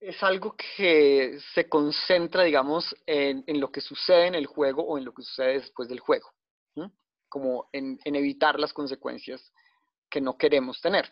es 0.01 0.23
algo 0.23 0.55
que 0.57 1.39
se 1.55 1.69
concentra, 1.69 2.45
digamos, 2.45 2.95
en, 3.07 3.45
lo 3.61 3.71
que 3.73 3.81
sucede 3.81 4.29
en 4.29 4.35
el 4.35 4.47
juego 4.47 4.83
o 4.83 4.99
en 4.99 5.05
lo 5.05 5.13
que 5.13 5.23
sucede 5.23 5.55
después 5.55 5.89
del 5.89 6.01
juego, 6.01 6.33
como 7.29 7.69
en, 7.73 7.99
evitar 8.05 8.59
las 8.59 8.73
consecuencias 8.73 9.53
que 10.09 10.21
no 10.21 10.39
queremos 10.39 10.81
tener. 10.81 11.11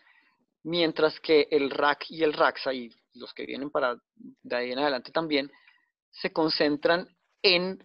Mientras 0.62 1.20
que 1.20 1.49
el 1.51 1.70
RAC 1.70 2.11
y 2.11 2.22
el 2.22 2.33
RAXA, 2.33 2.72
y 2.72 2.90
los 3.14 3.33
que 3.35 3.46
vienen 3.46 3.70
para 3.70 3.96
de 4.16 4.57
ahí 4.57 4.72
en 4.72 4.79
adelante 4.79 5.12
también, 5.12 5.51
se 6.11 6.33
concentran 6.33 7.09
en 7.42 7.85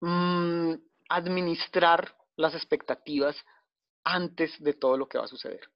mm, 0.00 0.74
administrar 1.08 2.14
las 2.36 2.54
expectativas 2.54 3.36
antes 4.04 4.62
de 4.62 4.74
todo 4.74 4.96
lo 4.96 5.08
que 5.08 5.18
va 5.18 5.24
a 5.24 5.28
suceder. 5.28 5.68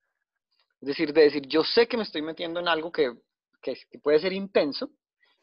Es 0.80 0.88
decir, 0.88 1.12
de 1.12 1.22
decir, 1.22 1.46
yo 1.46 1.64
sé 1.64 1.86
que 1.86 1.96
me 1.96 2.02
estoy 2.02 2.22
metiendo 2.22 2.60
en 2.60 2.68
algo 2.68 2.92
que 2.92 3.12
que, 3.62 3.76
puede 4.02 4.20
ser 4.20 4.32
intenso, 4.32 4.90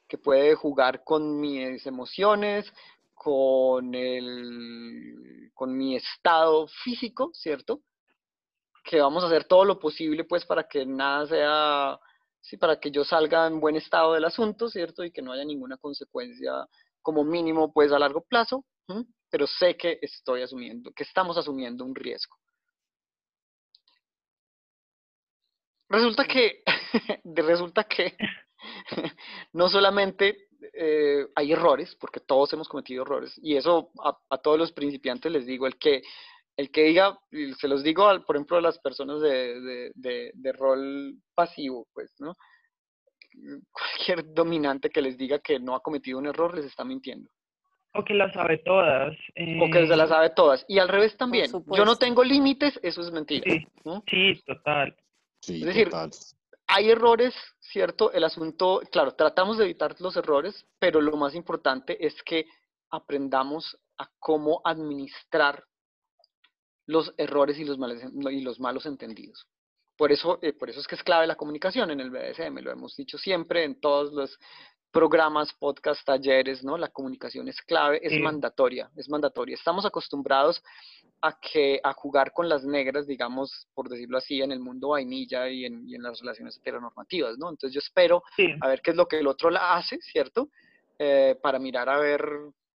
que 0.07 0.17
puede 0.17 0.55
jugar 0.55 1.03
con 1.03 1.39
mis 1.39 1.85
emociones, 1.85 2.71
con, 3.13 3.95
el, 3.95 5.51
con 5.53 5.75
mi 5.77 5.95
estado 5.95 6.67
físico, 6.83 7.31
¿cierto? 7.33 7.81
Que 8.83 9.01
vamos 9.01 9.23
a 9.23 9.27
hacer 9.27 9.45
todo 9.45 9.65
lo 9.65 9.79
posible 9.79 10.23
pues 10.23 10.45
para 10.45 10.67
que 10.67 10.85
nada 10.85 11.27
sea, 11.27 11.99
sí, 12.41 12.57
para 12.57 12.79
que 12.79 12.91
yo 12.91 13.03
salga 13.03 13.47
en 13.47 13.59
buen 13.59 13.75
estado 13.75 14.13
del 14.13 14.25
asunto, 14.25 14.69
¿cierto? 14.69 15.03
Y 15.03 15.11
que 15.11 15.21
no 15.21 15.31
haya 15.31 15.45
ninguna 15.45 15.77
consecuencia 15.77 16.51
como 17.01 17.23
mínimo 17.23 17.71
pues 17.73 17.91
a 17.91 17.99
largo 17.99 18.21
plazo, 18.21 18.65
pero 19.29 19.47
sé 19.47 19.77
que 19.77 19.99
estoy 20.01 20.41
asumiendo, 20.41 20.91
que 20.91 21.03
estamos 21.03 21.37
asumiendo 21.37 21.85
un 21.85 21.95
riesgo. 21.95 22.37
Resulta 25.89 26.25
que, 26.25 26.61
resulta 27.23 27.83
que 27.83 28.15
no 29.53 29.67
solamente 29.69 30.49
eh, 30.73 31.27
hay 31.35 31.51
errores, 31.51 31.95
porque 31.99 32.19
todos 32.19 32.53
hemos 32.53 32.69
cometido 32.69 33.03
errores, 33.03 33.39
y 33.41 33.55
eso 33.55 33.91
a, 34.03 34.37
todos 34.37 34.59
los 34.59 34.71
principiantes 34.71 35.31
les 35.31 35.45
digo, 35.45 35.65
el 35.65 35.77
que, 35.77 36.03
el 36.57 36.69
que 36.71 36.83
diga, 36.83 37.17
se 37.57 37.67
los 37.67 37.83
digo, 37.83 38.07
por 38.25 38.35
ejemplo, 38.35 38.57
a 38.57 38.61
las 38.61 38.77
personas 38.79 39.21
de, 39.21 39.91
de, 39.95 40.51
rol 40.51 41.15
pasivo, 41.33 41.87
pues, 41.93 42.13
¿no? 42.19 42.35
Cualquier 43.71 44.33
dominante 44.33 44.89
que 44.89 45.01
les 45.01 45.17
diga 45.17 45.39
que 45.39 45.59
no 45.59 45.75
ha 45.75 45.81
cometido 45.81 46.19
un 46.19 46.27
error 46.27 46.55
les 46.55 46.65
está 46.65 46.83
mintiendo. 46.83 47.29
O 47.93 48.03
que 48.03 48.13
las 48.13 48.33
sabe 48.33 48.57
todas. 48.59 49.15
O 49.61 49.71
que 49.71 49.87
se 49.87 49.95
las 49.95 50.09
eh, 50.09 50.13
sabe 50.13 50.29
todas. 50.31 50.65
Y 50.67 50.77
al 50.79 50.89
revés 50.89 51.15
también. 51.17 51.49
Yo 51.51 51.85
no 51.85 51.95
tengo 51.95 52.23
límites, 52.23 52.79
eso 52.83 53.01
es 53.01 53.11
mentira. 53.11 53.49
Sí, 54.07 54.41
total. 54.45 54.95
Es 55.41 55.65
decir, 55.65 55.89
hay 56.67 56.89
errores, 56.91 57.33
¿cierto? 57.59 58.11
El 58.11 58.23
asunto, 58.23 58.81
claro, 58.91 59.15
tratamos 59.15 59.57
de 59.57 59.65
evitar 59.65 59.95
los 59.99 60.15
errores, 60.15 60.65
pero 60.77 61.01
lo 61.01 61.17
más 61.17 61.33
importante 61.33 62.05
es 62.05 62.21
que 62.23 62.45
aprendamos 62.91 63.77
a 63.97 64.09
cómo 64.19 64.61
administrar 64.63 65.63
los 66.85 67.13
errores 67.17 67.57
y 67.59 67.65
los, 67.65 67.77
y 68.31 68.41
los 68.41 68.59
malos 68.59 68.85
entendidos. 68.85 69.47
Por 69.97 70.11
eso, 70.11 70.39
eh, 70.41 70.53
por 70.53 70.69
eso 70.69 70.79
es 70.79 70.87
que 70.87 70.95
es 70.95 71.03
clave 71.03 71.27
la 71.27 71.35
comunicación 71.35 71.91
en 71.91 71.99
el 71.99 72.09
BDSM, 72.09 72.59
lo 72.59 72.71
hemos 72.71 72.95
dicho 72.95 73.17
siempre 73.17 73.63
en 73.63 73.79
todos 73.79 74.13
los 74.13 74.39
programas, 74.91 75.53
podcasts, 75.53 76.03
talleres, 76.05 76.63
¿no? 76.63 76.77
La 76.77 76.89
comunicación 76.89 77.47
es 77.47 77.61
clave, 77.61 77.99
es 78.01 78.19
mandatoria, 78.21 78.89
es 78.95 79.09
mandatoria. 79.09 79.55
Estamos 79.55 79.85
acostumbrados 79.85 80.63
a, 81.21 81.39
que, 81.39 81.79
a 81.83 81.93
jugar 81.93 82.31
con 82.33 82.47
las 82.47 82.63
negras, 82.63 83.07
digamos, 83.07 83.67
por 83.73 83.89
decirlo 83.89 84.17
así, 84.17 84.41
en 84.41 84.51
el 84.51 84.59
mundo 84.59 84.89
vainilla 84.89 85.49
y 85.49 85.65
en, 85.65 85.87
y 85.87 85.95
en 85.95 86.03
las 86.03 86.19
relaciones 86.19 86.57
heteronormativas, 86.57 87.37
¿no? 87.37 87.49
Entonces 87.49 87.73
yo 87.73 87.79
espero 87.79 88.23
a 88.61 88.67
ver 88.67 88.81
qué 88.81 88.91
es 88.91 88.97
lo 88.97 89.07
que 89.07 89.19
el 89.19 89.27
otro 89.27 89.49
la 89.49 89.75
hace, 89.75 89.99
¿cierto? 90.01 90.49
Eh, 90.97 91.37
para 91.41 91.59
mirar 91.59 91.89
a 91.89 91.97
ver 91.97 92.27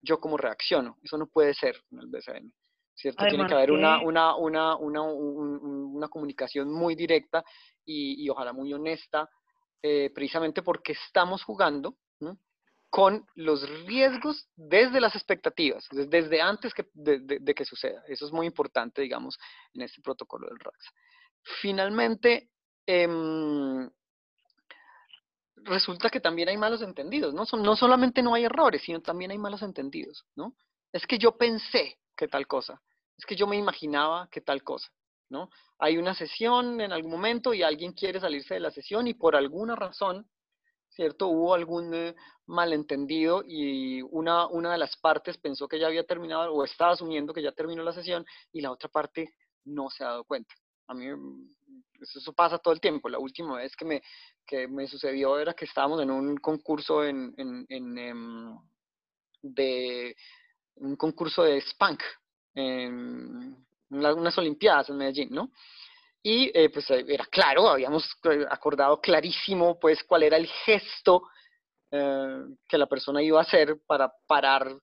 yo 0.02 0.20
cómo 0.20 0.37
reacciono. 0.37 0.98
Eso 1.02 1.16
no 1.16 1.26
puede 1.26 1.54
ser 1.54 1.76
en 1.90 2.00
el 2.00 2.07
BCN. 2.07 2.52
¿Cierto? 2.96 3.26
Tiene 3.26 3.46
que 3.46 3.54
haber 3.54 3.72
una, 3.72 4.00
una, 4.00 4.37
una, 4.37 4.76
una, 4.76 5.02
una 5.02 6.09
comunicación 6.09 6.72
muy 6.72 6.94
directa 6.94 7.42
y, 7.85 8.24
y 8.24 8.30
ojalá 8.30 8.52
muy 8.52 8.72
honesta, 8.72 9.28
eh, 9.83 10.11
precisamente 10.14 10.62
porque 10.62 10.92
estamos 10.92 11.42
jugando 11.42 11.96
con 12.94 13.26
los 13.35 13.68
riesgos 13.87 14.46
desde 14.54 15.00
las 15.00 15.16
expectativas, 15.16 15.85
desde 15.90 16.40
antes 16.40 16.72
que, 16.72 16.87
de, 16.92 17.52
que 17.52 17.64
suceda. 17.64 18.04
Eso 18.07 18.24
es 18.24 18.30
muy 18.30 18.46
importante, 18.46 19.02
digamos, 19.02 19.37
en 19.72 19.83
este 19.83 20.00
protocolo 20.00 20.46
del 20.46 20.61
RAX. 20.61 20.78
Finalmente, 21.61 22.50
em, 22.87 23.90
resulta 25.57 26.09
que 26.09 26.20
también 26.20 26.48
hay 26.48 26.57
malos 26.57 26.83
entendidos, 26.83 27.35
¿no? 27.35 27.42
no 27.59 27.74
solamente 27.74 28.22
no 28.22 28.33
hay 28.33 28.44
errores, 28.44 28.83
sino 28.83 29.02
también 29.02 29.33
hay 29.33 29.38
malos 29.38 29.62
entendidos, 29.62 30.24
¿no? 30.37 30.54
Es 30.92 31.04
que 31.04 31.18
yo 31.18 31.37
pensé 31.37 31.98
que 32.16 32.28
tal 32.28 32.46
cosa, 32.46 32.80
es 33.18 33.26
que 33.26 33.35
yo 33.35 33.48
me 33.48 33.57
imaginaba 33.57 34.28
que 34.30 34.40
tal 34.40 34.62
cosa, 34.62 34.88
¿no? 35.30 35.50
Hay 35.80 35.98
una 35.98 36.14
sesión 36.14 36.80
en 36.80 36.92
algún 36.92 37.11
momento 37.11 37.54
y 37.54 37.64
alguien 37.64 37.92
quiere 37.92 38.20
salirse 38.20 38.54
de 38.54 38.61
la 38.61 38.70
sesión 38.70 39.09
y 39.09 39.14
por 39.14 39.35
alguna 39.35 39.74
razón 39.74 40.28
¿cierto? 40.94 41.28
Hubo 41.28 41.54
algún 41.54 41.92
eh, 41.94 42.14
malentendido 42.46 43.42
y 43.46 44.02
una, 44.02 44.46
una 44.46 44.72
de 44.72 44.78
las 44.78 44.96
partes 44.96 45.38
pensó 45.38 45.68
que 45.68 45.78
ya 45.78 45.87
había 45.87 46.04
terminado 46.04 46.52
o 46.52 46.64
estaba 46.64 46.92
asumiendo 46.92 47.33
que 47.33 47.42
ya 47.42 47.52
terminó 47.52 47.83
la 47.83 47.92
sesión 47.92 48.24
y 48.52 48.61
la 48.61 48.70
otra 48.70 48.88
parte 48.88 49.35
no 49.64 49.90
se 49.90 50.04
ha 50.04 50.09
dado 50.09 50.24
cuenta. 50.24 50.54
A 50.87 50.94
mí 50.94 51.07
mm, 51.07 51.48
eso 52.00 52.33
pasa 52.33 52.59
todo 52.59 52.74
el 52.74 52.80
tiempo. 52.80 53.09
La 53.09 53.18
última 53.18 53.57
vez 53.57 53.74
que 53.76 53.85
me, 53.85 54.02
que 54.46 54.68
me 54.68 54.87
sucedió 54.87 55.38
era 55.38 55.54
que 55.54 55.64
estábamos 55.64 56.00
en 56.00 56.11
un 56.11 56.37
concurso 56.37 57.04
en, 57.04 57.35
en, 57.37 57.66
en 57.68 57.98
em, 57.98 58.59
de 59.42 60.16
un 60.76 60.96
concurso 60.96 61.42
de 61.42 61.61
Spank, 61.61 62.02
en 62.54 63.57
unas 63.90 64.38
Olimpiadas 64.38 64.88
en 64.88 64.96
Medellín, 64.96 65.30
¿no? 65.30 65.50
Y 66.26 66.50
eh, 66.54 66.70
pues 66.70 66.90
eh, 66.90 67.04
era 67.06 67.26
claro, 67.26 67.68
habíamos 67.68 68.10
eh, 68.24 68.46
acordado 68.48 68.98
clarísimo 68.98 69.78
pues 69.78 70.02
cuál 70.04 70.22
era 70.24 70.37
el 70.38 70.48
gesto 70.64 71.22
que 71.96 72.76
la 72.76 72.87
persona 72.87 73.22
iba 73.22 73.38
a 73.38 73.42
hacer 73.42 73.78
para 73.87 74.12
parar 74.26 74.76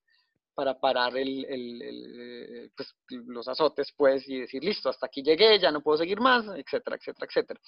para 0.54 0.80
parar 0.80 1.18
el, 1.18 1.44
el, 1.44 2.72
pues, 2.74 2.96
los 3.10 3.50
azotes 3.50 3.92
pues 3.98 4.26
y 4.30 4.40
decir 4.40 4.64
listo, 4.64 4.88
hasta 4.88 5.08
aquí 5.08 5.22
llegué, 5.22 5.60
ya 5.60 5.72
no 5.72 5.82
puedo 5.82 5.98
seguir 5.98 6.22
más, 6.22 6.46
etcétera, 6.56 6.96
etcétera, 6.96 7.28
etcétera. 7.28 7.60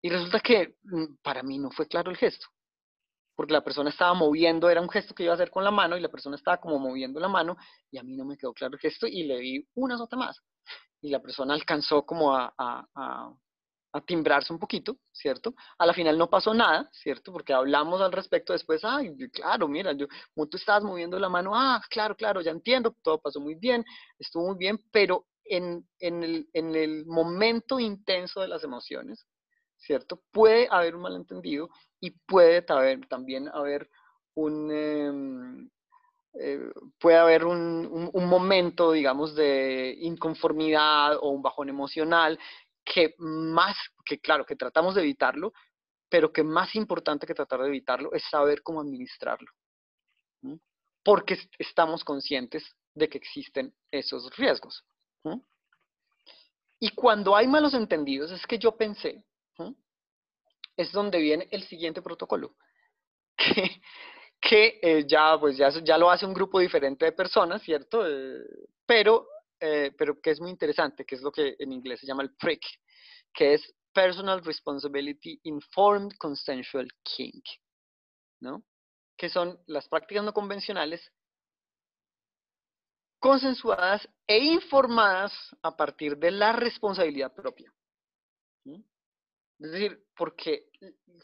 Y 0.00 0.08
resulta 0.08 0.40
que 0.40 0.76
mm, 0.84 1.16
para 1.22 1.42
mí 1.42 1.58
no 1.58 1.70
fue 1.70 1.86
claro 1.86 2.10
el 2.10 2.16
gesto, 2.16 2.46
porque 3.34 3.52
la 3.52 3.62
persona 3.62 3.90
estaba 3.90 4.14
moviendo, 4.14 4.70
era 4.70 4.80
un 4.80 4.88
gesto 4.88 5.14
que 5.14 5.24
iba 5.24 5.32
a 5.32 5.34
hacer 5.34 5.50
con 5.50 5.62
la 5.62 5.70
mano 5.70 5.94
y 5.98 6.00
la 6.00 6.08
persona 6.08 6.36
estaba 6.36 6.56
como 6.56 6.78
moviendo 6.78 7.20
la 7.20 7.28
mano 7.28 7.58
y 7.90 7.98
a 7.98 8.02
mí 8.02 8.16
no 8.16 8.24
me 8.24 8.38
quedó 8.38 8.54
claro 8.54 8.72
el 8.72 8.80
gesto 8.80 9.06
y 9.06 9.24
le 9.24 9.38
di 9.38 9.68
una 9.74 9.96
azota 9.96 10.16
más 10.16 10.42
y 11.06 11.10
la 11.10 11.22
persona 11.22 11.54
alcanzó 11.54 12.04
como 12.04 12.34
a, 12.34 12.52
a, 12.58 13.32
timbrarse 14.06 14.52
un 14.52 14.58
poquito, 14.58 14.98
¿cierto? 15.10 15.54
A 15.78 15.86
la 15.86 15.94
final 15.94 16.18
no 16.18 16.28
pasó 16.28 16.52
nada, 16.52 16.90
¿cierto? 16.92 17.32
Porque 17.32 17.54
hablamos 17.54 18.00
al 18.02 18.12
respecto 18.12 18.52
después, 18.52 18.84
ay, 18.84 19.16
claro, 19.30 19.68
mira, 19.68 19.92
yo, 19.92 20.06
como 20.34 20.48
tú 20.48 20.58
estabas 20.58 20.84
moviendo 20.84 21.18
la 21.18 21.30
mano, 21.30 21.52
ah, 21.54 21.80
claro, 21.88 22.14
claro, 22.14 22.42
ya 22.42 22.50
entiendo, 22.50 22.94
todo 23.02 23.18
pasó 23.18 23.40
muy 23.40 23.54
bien, 23.54 23.84
estuvo 24.18 24.48
muy 24.48 24.56
bien, 24.58 24.84
pero 24.92 25.26
en, 25.44 25.88
en, 26.00 26.22
el, 26.22 26.50
en 26.52 26.74
el 26.74 27.06
momento 27.06 27.80
intenso 27.80 28.42
de 28.42 28.48
las 28.48 28.64
emociones, 28.64 29.26
¿cierto? 29.78 30.20
Puede 30.30 30.68
haber 30.70 30.94
un 30.94 31.02
malentendido 31.02 31.70
y 31.98 32.10
puede 32.10 32.60
también 32.62 33.48
haber 33.48 33.88
un, 34.34 34.70
em, 34.70 35.70
eh, 36.38 36.70
puede 36.98 37.16
haber 37.16 37.44
un, 37.44 38.10
momento, 38.12 38.92
digamos, 38.92 39.34
de 39.34 39.96
inconformidad 40.00 41.16
o 41.16 41.30
un 41.30 41.42
bajón 41.42 41.68
emocional 41.68 42.38
que 42.84 43.14
más, 43.18 43.76
que 44.04 44.20
claro, 44.20 44.44
que 44.44 44.56
tratamos 44.56 44.94
de 44.94 45.02
evitarlo, 45.02 45.52
pero 46.08 46.32
que 46.32 46.42
más 46.42 46.74
importante 46.74 47.26
que 47.26 47.34
tratar 47.34 47.60
de 47.62 47.68
evitarlo 47.68 48.12
es 48.12 48.22
saber 48.30 48.62
cómo 48.62 48.80
administrarlo. 48.80 49.50
Porque 51.02 51.38
estamos 51.58 52.04
conscientes 52.04 52.64
de 52.94 53.08
que 53.08 53.18
existen 53.18 53.74
esos 53.90 54.34
riesgos. 54.36 54.84
Y 56.78 56.90
cuando 56.90 57.34
hay 57.34 57.46
malos 57.46 57.74
entendidos, 57.74 58.30
es 58.30 58.46
que 58.46 58.58
yo 58.58 58.76
pensé, 58.76 59.24
es 60.76 60.92
donde 60.92 61.18
viene 61.18 61.48
el 61.50 61.64
siguiente 61.64 62.02
protocolo, 62.02 62.56
que 63.36 63.80
que 64.40 64.78
eh, 64.82 65.04
ya, 65.06 65.36
pues 65.38 65.56
ya, 65.56 65.70
ya 65.82 65.98
lo 65.98 66.10
hace 66.10 66.26
un 66.26 66.34
grupo 66.34 66.60
diferente 66.60 67.04
de 67.04 67.12
personas, 67.12 67.62
¿cierto? 67.62 68.06
Eh, 68.06 68.44
pero, 68.84 69.26
eh, 69.60 69.92
pero 69.96 70.20
que 70.20 70.30
es 70.30 70.40
muy 70.40 70.50
interesante, 70.50 71.04
que 71.04 71.14
es 71.16 71.22
lo 71.22 71.32
que 71.32 71.56
en 71.58 71.72
inglés 71.72 72.00
se 72.00 72.06
llama 72.06 72.22
el 72.22 72.34
PRIC, 72.36 72.62
que 73.32 73.54
es 73.54 73.74
Personal 73.92 74.44
Responsibility 74.44 75.40
Informed 75.44 76.12
Consensual 76.18 76.88
Kink, 77.02 77.44
¿no? 78.40 78.62
Que 79.16 79.28
son 79.30 79.58
las 79.66 79.88
prácticas 79.88 80.24
no 80.24 80.32
convencionales 80.32 81.10
consensuadas 83.18 84.08
e 84.26 84.38
informadas 84.38 85.32
a 85.62 85.76
partir 85.76 86.16
de 86.18 86.30
la 86.30 86.52
responsabilidad 86.52 87.34
propia. 87.34 87.72
Es 89.58 89.70
decir, 89.70 90.04
porque 90.16 90.68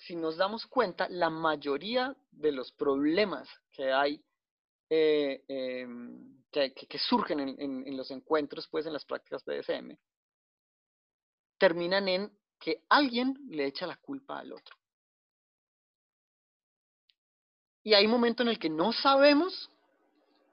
si 0.06 0.16
nos 0.16 0.36
damos 0.36 0.66
cuenta, 0.66 1.08
la 1.08 1.28
mayoría 1.28 2.16
de 2.30 2.52
los 2.52 2.72
problemas 2.72 3.48
que 3.72 3.92
hay, 3.92 4.22
eh, 4.88 5.44
em, 5.48 6.42
que, 6.50 6.98
surgen 6.98 7.40
en, 7.40 7.96
los 7.96 8.10
encuentros, 8.10 8.68
pues 8.68 8.86
en 8.86 8.92
las 8.92 9.04
prácticas 9.04 9.44
BDSM, 9.44 9.96
terminan 11.58 12.08
en 12.08 12.32
que 12.58 12.82
alguien 12.88 13.36
le 13.48 13.66
echa 13.66 13.86
la 13.86 13.96
culpa 13.96 14.38
al 14.38 14.52
otro. 14.52 14.76
Y 17.84 17.94
hay 17.94 18.04
un 18.04 18.12
momento 18.12 18.42
en 18.42 18.48
el 18.48 18.58
que 18.58 18.70
no 18.70 18.92
sabemos, 18.92 19.70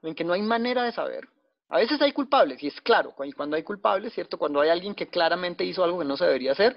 en 0.02 0.14
que 0.14 0.24
no 0.24 0.32
hay 0.32 0.42
manera 0.42 0.84
de 0.84 0.92
saber. 0.92 1.28
A 1.68 1.78
veces 1.78 2.00
hay 2.02 2.12
culpables, 2.12 2.62
y 2.62 2.66
es 2.66 2.80
claro, 2.80 3.14
cuando 3.14 3.56
hay 3.56 3.62
culpables, 3.62 4.12
¿cierto? 4.12 4.38
Cuando 4.38 4.60
hay 4.60 4.70
alguien 4.70 4.94
que 4.94 5.08
claramente 5.08 5.64
hizo 5.64 5.84
algo 5.84 6.00
que 6.00 6.04
no 6.04 6.16
se 6.16 6.24
debería 6.24 6.52
hacer, 6.52 6.76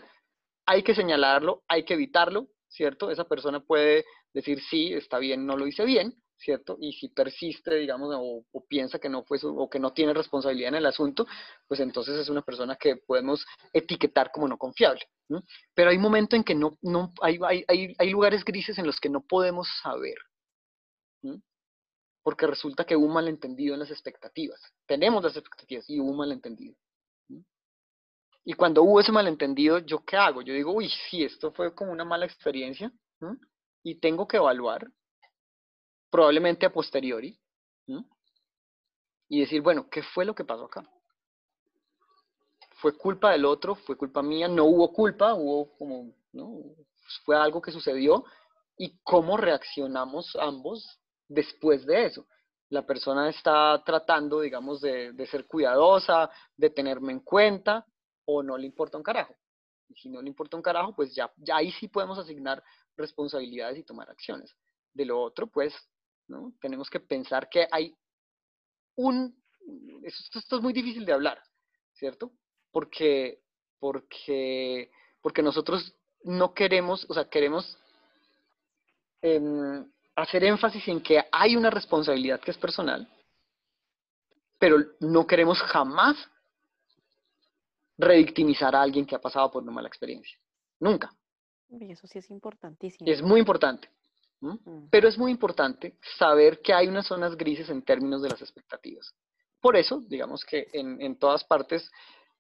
hay 0.65 0.83
que 0.83 0.95
señalarlo, 0.95 1.63
hay 1.67 1.83
que 1.83 1.93
evitarlo, 1.93 2.47
¿cierto? 2.67 3.11
Esa 3.11 3.25
persona 3.25 3.59
puede 3.59 4.05
decir, 4.33 4.61
sí, 4.69 4.93
está 4.93 5.19
bien, 5.19 5.45
no 5.45 5.57
lo 5.57 5.67
hice 5.67 5.85
bien, 5.85 6.15
¿cierto? 6.37 6.77
Y 6.79 6.93
si 6.93 7.09
persiste, 7.09 7.75
digamos, 7.75 8.09
o, 8.15 8.65
piensa 8.67 8.99
que 8.99 9.09
no 9.09 9.23
fue 9.23 9.39
o 9.43 9.69
que 9.69 9.79
no 9.79 9.93
tiene 9.93 10.13
responsabilidad 10.13 10.69
en 10.69 10.75
el 10.75 10.85
asunto, 10.85 11.25
pues 11.67 11.79
entonces 11.79 12.19
es 12.19 12.29
una 12.29 12.41
persona 12.41 12.75
que 12.75 12.97
podemos 12.97 13.45
etiquetar 13.71 14.31
como 14.31 14.47
no 14.47 14.57
confiable. 14.57 15.01
Pero 15.73 15.89
hay 15.89 15.97
momentos 15.97 16.37
en 16.37 16.43
que 16.43 16.55
no, 16.55 16.77
no 16.81 17.13
hay, 17.21 17.39
hay, 17.47 17.95
hay, 17.97 18.09
lugares 18.09 18.43
grises 18.43 18.77
en 18.77 18.85
los 18.85 18.99
que 18.99 19.09
no 19.09 19.21
podemos 19.21 19.67
saber. 19.81 20.15
Porque 22.21 22.47
resulta 22.47 22.85
que 22.85 22.95
hubo 22.95 23.07
un 23.07 23.13
malentendido 23.13 23.73
en 23.73 23.79
las 23.79 23.91
expectativas. 23.91 24.59
Tenemos 24.85 25.23
las 25.23 25.35
expectativas 25.35 25.89
y 25.89 25.99
hubo 25.99 26.11
un 26.11 26.17
malentendido. 26.17 26.75
Y 28.45 28.53
cuando 28.53 28.83
hubo 28.83 28.99
ese 28.99 29.11
malentendido, 29.11 29.79
¿yo 29.79 30.03
qué 30.03 30.17
hago? 30.17 30.41
Yo 30.41 30.53
digo, 30.53 30.73
uy, 30.73 30.89
sí, 31.09 31.23
esto 31.23 31.51
fue 31.51 31.73
como 31.73 31.91
una 31.91 32.03
mala 32.03 32.25
experiencia. 32.25 32.91
y 33.83 33.95
tengo 33.99 34.27
que 34.27 34.37
evaluar, 34.37 34.87
probablemente 36.09 36.65
a 36.65 36.71
posteriori, 36.71 37.37
y 39.29 39.39
decir, 39.39 39.61
bueno, 39.61 39.89
¿qué 39.89 40.03
fue 40.03 40.25
lo 40.25 40.35
que 40.35 40.45
pasó 40.45 40.65
acá? 40.65 40.87
¿Fue 42.81 42.95
culpa 42.97 43.31
del 43.31 43.45
otro? 43.45 43.75
¿Fue 43.75 43.97
culpa 43.97 44.21
mía? 44.21 44.47
¿No 44.47 44.65
hubo 44.65 44.91
culpa? 44.93 45.33
¿Hubo 45.33 45.75
como, 45.77 46.13
no? 46.33 46.59
¿Fue 47.25 47.35
algo 47.35 47.61
que 47.61 47.71
sucedió? 47.71 48.25
¿Y 48.77 48.99
cómo 49.03 49.37
reaccionamos 49.37 50.35
ambos 50.35 50.99
después 51.27 51.85
de 51.85 52.05
eso? 52.05 52.27
La 52.69 52.85
persona 52.85 53.29
está 53.29 53.81
tratando, 53.85 54.41
digamos, 54.41 54.81
de, 54.81 55.13
de 55.13 55.27
ser 55.27 55.45
cuidadosa, 55.47 56.29
de 56.55 56.69
tenerme 56.69 57.13
en 57.13 57.21
cuenta, 57.21 57.85
o 58.25 58.43
no 58.43 58.57
le 58.57 58.65
importa 58.65 58.97
un 58.97 59.03
carajo. 59.03 59.35
Y 59.89 59.95
si 59.95 60.09
no 60.09 60.21
le 60.21 60.27
importa 60.27 60.57
un 60.57 60.63
carajo, 60.63 60.95
pues 60.95 61.13
ya, 61.13 61.31
ya 61.37 61.57
ahí 61.57 61.71
sí 61.73 61.87
podemos 61.87 62.17
asignar 62.17 62.63
responsabilidades 62.95 63.77
y 63.77 63.83
tomar 63.83 64.09
acciones. 64.09 64.55
De 64.93 65.05
lo 65.05 65.21
otro, 65.21 65.47
pues, 65.47 65.73
¿no? 66.27 66.53
Tenemos 66.61 66.89
que 66.89 66.99
pensar 66.99 67.49
que 67.49 67.67
hay 67.71 67.95
un... 68.95 69.35
Esto, 70.03 70.39
esto 70.39 70.55
es 70.57 70.61
muy 70.61 70.73
difícil 70.73 71.05
de 71.05 71.13
hablar, 71.13 71.41
¿cierto? 71.93 72.31
Porque, 72.71 73.41
porque, 73.79 74.91
porque 75.21 75.41
nosotros 75.41 75.95
no 76.23 76.53
queremos, 76.53 77.05
o 77.09 77.13
sea, 77.13 77.29
queremos 77.29 77.77
em, 79.21 79.89
hacer 80.15 80.43
énfasis 80.43 80.87
en 80.87 81.01
que 81.01 81.23
hay 81.31 81.55
una 81.55 81.69
responsabilidad 81.69 82.39
que 82.39 82.51
es 82.51 82.57
personal, 82.57 83.07
pero 84.59 84.77
no 84.99 85.27
queremos 85.27 85.59
jamás 85.61 86.15
revictimizar 87.97 88.75
a 88.75 88.81
alguien 88.81 89.05
que 89.05 89.15
ha 89.15 89.21
pasado 89.21 89.51
por 89.51 89.63
una 89.63 89.71
mala 89.71 89.87
experiencia. 89.87 90.37
Nunca. 90.79 91.11
Y 91.69 91.91
eso 91.91 92.07
sí 92.07 92.19
es 92.19 92.29
importantísimo. 92.29 93.09
Es 93.09 93.21
muy 93.21 93.39
importante. 93.39 93.89
Mm. 94.41 94.89
Pero 94.91 95.07
es 95.07 95.17
muy 95.17 95.31
importante 95.31 95.97
saber 96.17 96.61
que 96.61 96.73
hay 96.73 96.87
unas 96.87 97.07
zonas 97.07 97.37
grises 97.37 97.69
en 97.69 97.81
términos 97.81 98.21
de 98.21 98.29
las 98.29 98.41
expectativas. 98.41 99.13
Por 99.61 99.77
eso, 99.77 100.01
digamos 100.07 100.43
que 100.43 100.67
en, 100.73 101.17
todas 101.17 101.45
partes 101.45 101.89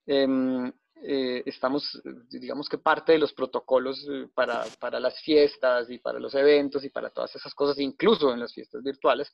em, 0.05 0.67
eh, 1.01 1.41
estamos, 1.45 2.01
digamos 2.29 2.67
que 2.67 2.77
parte 2.77 3.13
de 3.13 3.19
los 3.19 3.31
protocolos 3.31 4.05
eh, 4.11 4.27
para, 4.35 4.65
para, 4.77 4.99
las 4.99 5.21
fiestas 5.21 5.89
y 5.89 5.99
para 5.99 6.19
los 6.19 6.35
eventos 6.35 6.83
y 6.83 6.89
para 6.89 7.09
todas 7.09 7.33
esas 7.33 7.55
cosas, 7.55 7.79
incluso 7.79 8.33
en 8.33 8.41
las 8.41 8.53
fiestas 8.53 8.83
virtuales, 8.83 9.31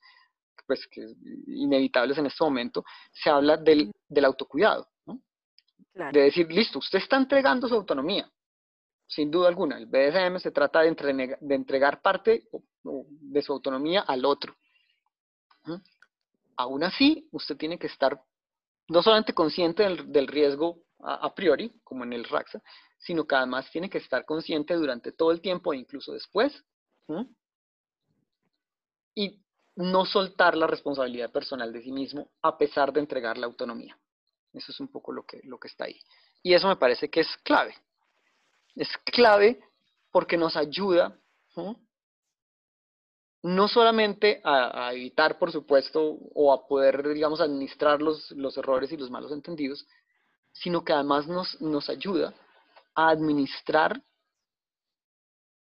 pues 0.67 0.86
que 0.86 1.03
inevitables 1.47 2.20
en 2.20 2.28
este 2.28 2.43
momento, 2.43 2.86
se 3.11 3.32
habla 3.32 3.57
del, 3.57 3.91
del 4.07 4.26
autocuidado. 4.26 4.88
De 5.94 6.22
decir, 6.22 6.52
listo, 6.52 6.80
usted 6.80 7.00
está 7.00 7.18
entregando 7.18 7.68
su 7.68 7.76
autonomía, 7.76 8.30
sin 9.08 9.30
duda 9.32 9.50
alguna. 9.50 9.78
El 9.78 9.88
BDSM 9.88 10.38
se 10.40 10.52
trata 10.52 10.82
de, 10.82 11.38
entregar 11.50 12.02
parte 12.02 12.48
de 12.84 13.42
su 13.42 13.54
autonomía 13.54 14.02
al 14.02 14.24
otro. 14.24 14.56
Aún 16.56 16.84
así, 16.84 17.28
usted 17.32 17.58
tiene 17.58 17.78
que 17.78 17.88
estar 17.88 18.22
no 18.88 19.04
solamente 19.04 19.34
consciente 19.34 19.84
del, 19.84 20.28
riesgo 20.28 20.84
a, 21.00 21.34
priori, 21.34 21.74
como 21.84 22.04
en 22.04 22.14
el 22.14 22.24
RAXA, 22.24 22.62
sino 22.98 23.26
que 23.26 23.36
además 23.36 23.70
tiene 23.72 23.90
que 23.90 24.00
estar 24.00 24.26
consciente 24.26 24.74
durante 24.76 25.12
todo 25.12 25.32
el 25.32 25.42
tiempo 25.42 25.74
e 25.74 25.78
incluso 25.78 26.14
después. 26.14 26.64
Y 29.16 29.42
no 29.76 30.06
soltar 30.06 30.56
la 30.56 30.68
responsabilidad 30.68 31.32
personal 31.32 31.72
de 31.72 31.82
sí 31.82 31.92
mismo 31.92 32.30
a 32.42 32.58
pesar 32.58 32.92
de 32.92 33.00
entregar 33.00 33.38
la 33.38 33.48
autonomía. 33.48 33.98
Eso 34.54 34.72
es 34.72 34.80
un 34.80 34.88
poco 34.88 35.12
lo 35.12 35.24
que, 35.24 35.41
lo 35.43 35.60
que 35.60 35.68
está 35.68 35.86
ahí. 35.86 36.00
Y 36.41 36.54
eso 36.54 36.68
me 36.68 36.78
parece 36.78 37.10
que 37.10 37.22
es 37.22 37.38
clave. 37.43 37.76
Es 38.76 38.89
clave 39.06 39.60
porque 40.12 40.38
nos 40.38 40.56
ayuda 40.56 41.18
no 43.41 43.68
solamente 43.68 44.41
a, 44.43 44.91
evitar, 44.93 45.38
por 45.38 45.52
supuesto, 45.52 46.18
o 46.34 46.54
a 46.54 46.68
poder, 46.68 47.14
digamos, 47.14 47.41
administrar 47.41 48.02
los, 48.02 48.32
los 48.32 48.58
errores 48.58 48.91
y 48.91 48.97
los 48.97 49.10
malos 49.10 49.32
entendidos, 49.32 49.86
sino 50.52 50.84
que 50.84 50.93
además 50.93 51.28
nos, 51.28 51.60
nos 51.62 51.89
ayuda 51.89 52.34
a 52.95 53.10
administrar 53.10 54.02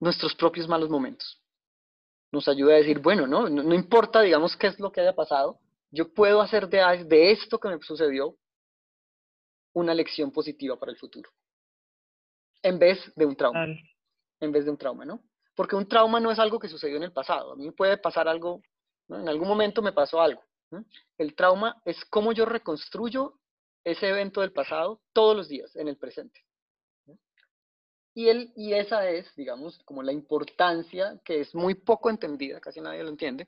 nuestros 0.01 0.34
propios 0.34 0.68
malos 0.68 0.89
momentos. 0.89 1.41
Nos 2.32 2.49
ayuda 2.49 2.74
a 2.74 2.78
decir, 2.78 2.99
bueno, 2.99 3.26
no, 3.26 3.49
no, 3.49 3.74
importa, 3.74 4.22
digamos, 4.22 4.57
qué 4.57 4.68
es 4.68 4.78
lo 4.78 4.91
que 4.91 5.01
haya 5.01 5.14
pasado, 5.14 5.59
yo 5.91 6.12
puedo 6.12 6.41
hacer 6.41 6.68
de, 6.68 7.05
de 7.05 7.30
esto 7.30 7.59
que 7.59 7.68
me 7.68 7.78
sucedió 7.80 8.37
una 9.77 9.95
lección 9.95 10.31
positiva 10.33 10.79
para 10.79 10.91
el 10.91 10.99
futuro. 10.99 11.31
En 12.62 12.79
vez 12.79 12.99
de 13.14 13.27
un 13.27 13.37
trauma. 13.37 13.66
En 14.41 14.51
vez 14.51 14.64
de 14.64 14.70
un 14.70 14.79
trauma, 14.79 15.05
¿no? 15.05 15.22
Porque 15.55 15.77
un 15.77 15.87
trauma 15.87 16.18
no 16.18 16.31
es 16.31 16.39
algo 16.39 16.59
que 16.59 16.68
sucedió 16.68 16.97
en 16.97 17.03
el 17.03 17.12
pasado. 17.12 17.53
A 17.53 17.57
mí 17.57 17.70
puede 17.72 17.99
pasar 17.99 18.27
algo, 18.27 18.62
en 19.09 19.29
algún 19.29 19.49
momento 19.49 19.83
me 19.83 19.93
pasó 19.93 20.20
algo. 20.20 20.43
El 21.18 21.35
trauma 21.35 21.81
es 21.85 22.03
cómo 22.07 22.33
yo 22.33 22.47
reconstruyo 22.47 23.35
ese 23.85 24.09
evento 24.09 24.41
del 24.41 24.53
pasado 24.53 25.01
todos 25.12 25.37
los 25.37 25.49
días, 25.49 25.77
en 25.77 25.89
el 25.89 25.97
presente. 25.99 26.41
Y, 28.14 28.29
él, 28.31 28.53
y 28.57 28.72
esa 28.72 29.11
es, 29.11 29.31
digamos, 29.37 29.79
como 29.85 30.03
la 30.03 30.12
importancia, 30.12 31.20
que 31.22 31.41
es 31.41 31.55
muy 31.55 31.74
poco 31.74 32.09
entendida, 32.09 32.61
casi 32.61 32.81
nadie 32.81 33.03
lo 33.03 33.11
entiende, 33.11 33.47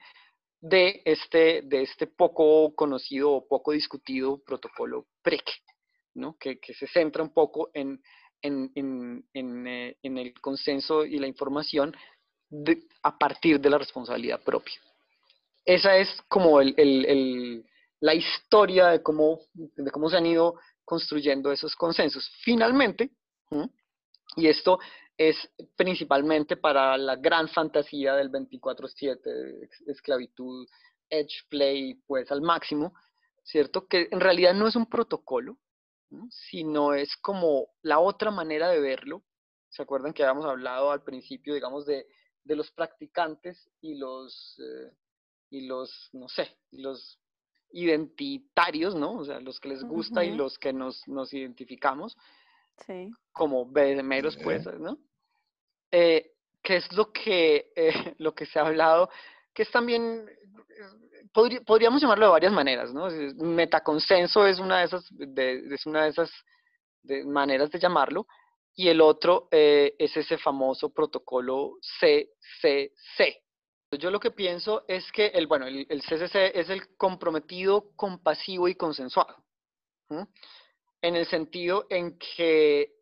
de 0.61 1.01
este, 1.07 1.63
de 1.63 1.83
este 1.83 2.07
poco 2.07 2.75
conocido 2.75 3.33
o 3.33 3.49
poco 3.49 3.73
discutido 3.73 4.39
protocolo 4.45 5.07
PREC, 5.23 5.45
que, 6.39 6.59
se 6.75 6.87
centra 6.87 7.23
un 7.23 7.33
poco 7.33 7.71
en, 7.75 8.03
en, 8.43 9.25
eh, 9.35 9.97
en, 10.03 10.19
el 10.19 10.41
consenso 10.41 11.05
y 11.05 11.19
la 11.19 11.27
información 11.27 11.95
a 13.03 13.19
partir 13.19 13.61
de 13.61 13.71
la 13.71 13.79
responsabilidad 13.79 14.43
propia. 14.43 14.75
Esa 15.65 15.97
es 15.97 16.09
como 16.29 16.61
el, 16.61 16.75
el, 16.79 17.65
la 18.01 18.15
historia 18.15 18.89
de 18.89 19.03
cómo, 19.03 19.41
de 19.55 19.91
cómo 19.91 20.09
se 20.09 20.17
han 20.17 20.27
ido 20.27 20.55
construyendo 20.85 21.53
esos 21.53 21.77
consensos. 21.77 22.31
Finalmente, 22.43 23.11
y 24.37 24.47
esto 24.47 24.79
es 25.17 25.37
principalmente 25.77 26.57
para 26.57 26.97
la 26.97 27.17
gran 27.17 27.49
fantasía 27.49 28.15
del 28.15 28.31
24/7, 28.31 29.69
esclavitud, 29.89 30.67
edge 31.11 31.45
play, 31.49 31.95
pues 32.07 32.31
al 32.31 32.41
máximo, 32.41 32.95
¿cierto? 33.43 33.87
Que 33.87 34.09
en 34.11 34.21
realidad 34.21 34.55
no 34.55 34.69
es 34.69 34.77
un 34.77 34.87
protocolo, 34.87 35.59
sino 36.31 36.95
es 36.95 37.17
como 37.17 37.69
la 37.83 37.99
otra 37.99 38.31
manera 38.31 38.69
de 38.69 38.81
verlo. 38.81 39.23
¿Se 39.69 39.83
acuerdan 39.83 40.13
que 40.13 40.23
habíamos 40.23 40.47
hablado 40.47 40.91
al 40.91 41.03
principio, 41.03 41.55
digamos, 41.55 41.87
de, 41.87 42.07
los 42.45 42.71
practicantes 42.71 43.71
y 43.83 43.97
los, 43.97 44.59
eh, 44.59 44.91
y 45.51 45.67
los, 45.67 46.09
no 46.13 46.29
sé, 46.29 46.57
los 46.71 47.21
identitarios, 47.71 48.95
¿no? 48.95 49.19
O 49.19 49.25
sea, 49.25 49.41
los 49.41 49.61
que 49.61 49.69
les 49.69 49.85
gusta 49.85 50.25
y 50.25 50.35
los 50.35 50.59
que 50.59 50.73
nos, 50.73 51.07
nos 51.07 51.35
identificamos 51.35 52.17
sí. 52.87 53.11
como 53.33 53.67
BDMeros, 53.67 54.39
pues, 54.39 54.65
¿no? 54.79 54.99
Eh, 55.91 56.33
¿Qué 56.63 56.77
es 56.77 56.93
lo 56.93 57.13
que, 57.13 57.73
eh, 57.77 58.15
lo 58.19 58.35
que 58.35 58.47
se 58.47 58.59
ha 58.59 58.67
hablado? 58.67 59.11
Que 59.53 59.63
es 59.63 59.71
también 59.71 60.27
podríamos 61.33 62.01
llamarlo 62.01 62.27
de 62.27 62.33
varias 62.33 62.53
maneras, 62.53 62.93
¿no? 62.93 63.09
Metaconsenso 63.37 64.47
es 64.47 64.59
una 64.59 64.81
de 64.81 64.85
esas, 64.85 65.05
es 65.37 65.87
una 65.87 66.05
de 66.05 66.11
esas 66.11 66.31
maneras 67.25 67.71
de 67.71 67.79
llamarlo, 67.79 68.27
y 68.75 68.89
el 68.89 69.01
otro 69.01 69.49
eh, 69.51 69.95
es 69.99 70.17
ese 70.17 70.39
famoso 70.39 70.91
protocolo 70.91 71.79
CCC. 72.01 73.43
Yo 73.99 74.11
lo 74.11 74.21
que 74.21 74.31
pienso 74.31 74.85
es 74.87 75.11
que 75.11 75.27
el, 75.29 75.47
bueno, 75.47 75.67
el, 75.67 76.03
CCC 76.03 76.53
es 76.55 76.69
el 76.69 76.97
comprometido, 76.97 77.91
compasivo 77.97 78.69
y 78.69 78.75
consensuado, 78.75 79.35
en 80.11 81.17
el 81.17 81.27
sentido 81.27 81.87
en 81.91 82.19
que 82.19 82.93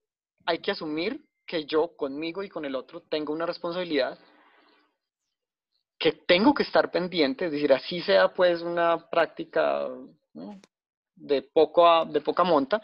hay 0.46 0.58
que 0.60 0.70
asumir 0.70 1.26
que 1.44 1.64
yo 1.66 1.96
conmigo 1.96 2.42
y 2.42 2.48
con 2.48 2.64
el 2.64 2.74
otro 2.74 3.02
tengo 3.02 3.32
una 3.32 3.46
responsabilidad 3.46 4.18
que 6.06 6.12
tengo 6.24 6.54
que 6.54 6.62
estar 6.62 6.88
pendiente, 6.92 7.46
es 7.46 7.50
decir, 7.50 7.72
así 7.72 8.00
sea 8.00 8.32
pues 8.32 8.62
una 8.62 9.10
práctica 9.10 9.88
de, 11.16 11.42
poco 11.42 12.04
de 12.04 12.20
poca 12.20 12.44
monta, 12.44 12.80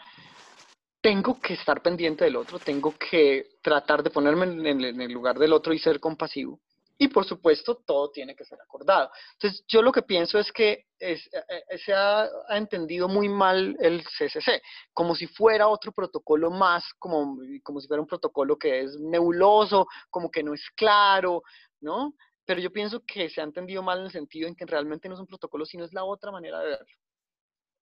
tengo 0.99 1.39
que 1.39 1.53
estar 1.53 1.81
pendiente 1.81 2.25
del 2.25 2.35
otro, 2.35 2.59
tengo 2.59 2.93
que 2.97 3.45
tratar 3.61 4.03
de 4.03 4.09
ponerme 4.09 4.69
en, 4.69 5.01
el 5.01 5.13
lugar 5.13 5.39
del 5.39 5.53
otro 5.53 5.73
y 5.73 5.79
ser 5.79 6.01
compasivo. 6.01 6.59
Y 6.97 7.07
por 7.07 7.23
supuesto, 7.23 7.81
todo 7.85 8.11
tiene 8.11 8.35
que 8.35 8.43
ser 8.43 8.59
acordado. 8.61 9.09
Entonces, 9.35 9.63
yo 9.69 9.81
lo 9.81 9.93
que 9.93 10.01
pienso 10.01 10.37
es 10.37 10.51
que 10.51 10.87
es, 10.99 11.25
eh, 11.27 11.63
eh, 11.69 11.77
se 11.77 11.93
ha, 11.93 12.23
ha, 12.23 12.57
entendido 12.57 13.07
muy 13.07 13.29
mal 13.29 13.77
el 13.79 14.03
CCC, 14.03 14.61
como 14.91 15.15
si 15.15 15.27
fuera 15.27 15.69
otro 15.69 15.93
protocolo 15.93 16.51
más, 16.51 16.83
como, 16.99 17.37
como 17.63 17.79
si 17.79 17.87
fuera 17.87 18.01
un 18.01 18.07
protocolo 18.07 18.57
que 18.57 18.81
es 18.81 18.99
nebuloso, 18.99 19.87
como 20.09 20.29
que 20.29 20.43
no 20.43 20.53
es 20.53 20.69
claro, 20.75 21.41
¿no? 21.79 22.13
Pero 22.45 22.59
yo 22.59 22.71
pienso 22.71 23.01
que 23.05 23.29
se 23.29 23.41
ha 23.41 23.43
entendido 23.43 23.81
mal 23.81 23.99
en 23.99 24.05
el 24.05 24.11
sentido 24.11 24.47
en 24.47 24.55
que 24.55 24.65
realmente 24.65 25.07
no 25.07 25.15
es 25.15 25.21
un 25.21 25.27
protocolo, 25.27 25.65
sino 25.65 25.85
es 25.85 25.93
la 25.93 26.03
otra 26.03 26.31
manera 26.31 26.59
de 26.59 26.67
verlo. 26.67 26.95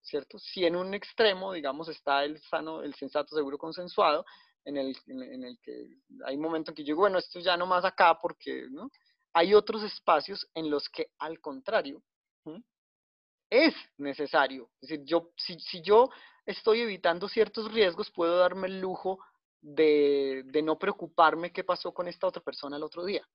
¿Cierto? 0.00 0.38
Si 0.38 0.64
en 0.64 0.76
un 0.76 0.94
extremo, 0.94 1.52
digamos, 1.52 1.88
está 1.88 2.24
el 2.24 2.40
sano, 2.42 2.82
el 2.82 2.94
sensato, 2.94 3.36
seguro, 3.36 3.56
consensuado, 3.58 4.24
en 4.64 4.76
el, 4.76 4.96
en, 5.06 5.44
el 5.44 5.58
que 5.60 5.88
hay 6.24 6.36
un 6.36 6.42
momento 6.42 6.70
en 6.70 6.74
que 6.76 6.82
yo 6.82 6.94
digo, 6.94 7.00
bueno, 7.00 7.18
esto 7.18 7.40
ya 7.40 7.56
no 7.56 7.66
más 7.66 7.84
acá 7.84 8.18
porque, 8.20 8.66
¿no? 8.70 8.90
hay 9.32 9.54
otros 9.54 9.82
espacios 9.82 10.48
en 10.54 10.70
los 10.70 10.88
que, 10.88 11.10
al 11.18 11.40
contrario, 11.40 12.02
es 13.50 13.74
necesario. 13.98 14.70
Es 14.80 14.88
decir, 14.88 15.04
yo, 15.04 15.30
si, 15.36 15.58
si, 15.60 15.82
yo 15.82 16.08
estoy 16.46 16.80
evitando 16.80 17.28
ciertos 17.28 17.70
riesgos, 17.72 18.10
puedo 18.10 18.38
darme 18.38 18.66
el 18.66 18.80
lujo 18.80 19.18
de, 19.60 20.42
de, 20.46 20.62
no 20.62 20.78
preocuparme 20.78 21.52
qué 21.52 21.62
pasó 21.62 21.92
con 21.92 22.08
esta 22.08 22.26
otra 22.26 22.42
persona 22.42 22.76
el 22.76 22.82
otro 22.82 23.04
día. 23.04 23.26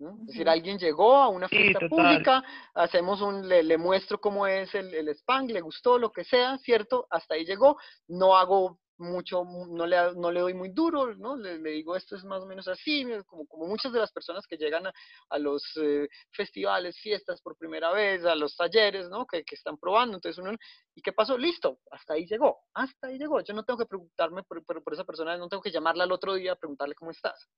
Es 0.00 0.26
decir, 0.28 0.48
alguien 0.48 0.78
llegó 0.78 1.16
a 1.16 1.28
una 1.28 1.46
fiesta 1.46 1.86
pública, 1.88 2.42
hacemos 2.74 3.20
un, 3.20 3.46
le, 3.46 3.76
muestro 3.76 4.18
cómo 4.18 4.46
es 4.46 4.74
el, 4.74 4.94
el 4.94 5.08
spam, 5.10 5.46
le 5.46 5.60
gustó, 5.60 5.98
lo 5.98 6.10
que 6.10 6.24
sea, 6.24 6.56
¿cierto? 6.58 7.06
Hasta 7.10 7.34
ahí 7.34 7.44
llegó, 7.44 7.76
no 8.08 8.34
hago 8.36 8.78
mucho, 9.00 9.44
no 9.44 9.86
le, 9.86 10.14
no 10.14 10.30
le 10.30 10.40
doy 10.40 10.54
muy 10.54 10.70
duro, 10.70 11.14
¿no? 11.16 11.36
Le, 11.36 11.58
digo, 11.58 11.96
esto 11.96 12.16
es 12.16 12.24
más 12.24 12.42
o 12.42 12.46
menos 12.46 12.68
así, 12.68 13.04
como, 13.26 13.46
como 13.46 13.66
muchas 13.66 13.92
de 13.92 13.98
las 13.98 14.12
personas 14.12 14.46
que 14.46 14.56
llegan 14.56 14.84
a, 14.86 15.38
los 15.38 15.64
eh, 15.82 16.08
festivales, 16.32 16.98
fiestas 16.98 17.40
por 17.40 17.56
primera 17.56 17.92
vez, 17.92 18.24
a 18.24 18.34
los 18.34 18.56
talleres, 18.56 19.08
¿no? 19.08 19.26
Que, 19.26 19.42
que, 19.44 19.54
están 19.54 19.78
probando, 19.78 20.16
entonces 20.16 20.38
uno, 20.38 20.56
¿y 20.94 21.02
qué 21.02 21.12
pasó? 21.12 21.36
Listo, 21.36 21.78
hasta 21.90 22.14
ahí 22.14 22.26
llegó, 22.26 22.60
hasta 22.74 23.08
ahí 23.08 23.18
llegó, 23.18 23.40
yo 23.40 23.54
no 23.54 23.64
tengo 23.64 23.78
que 23.78 23.86
preguntarme 23.86 24.42
por, 24.44 24.64
por, 24.64 24.94
esa 24.94 25.04
persona, 25.04 25.36
no 25.36 25.48
tengo 25.48 25.62
que 25.62 25.72
llamarla 25.72 26.04
al 26.04 26.12
otro 26.12 26.34
día 26.34 26.52
a 26.52 26.56
preguntarle 26.56 26.94
cómo 26.94 27.10
estás, 27.10 27.48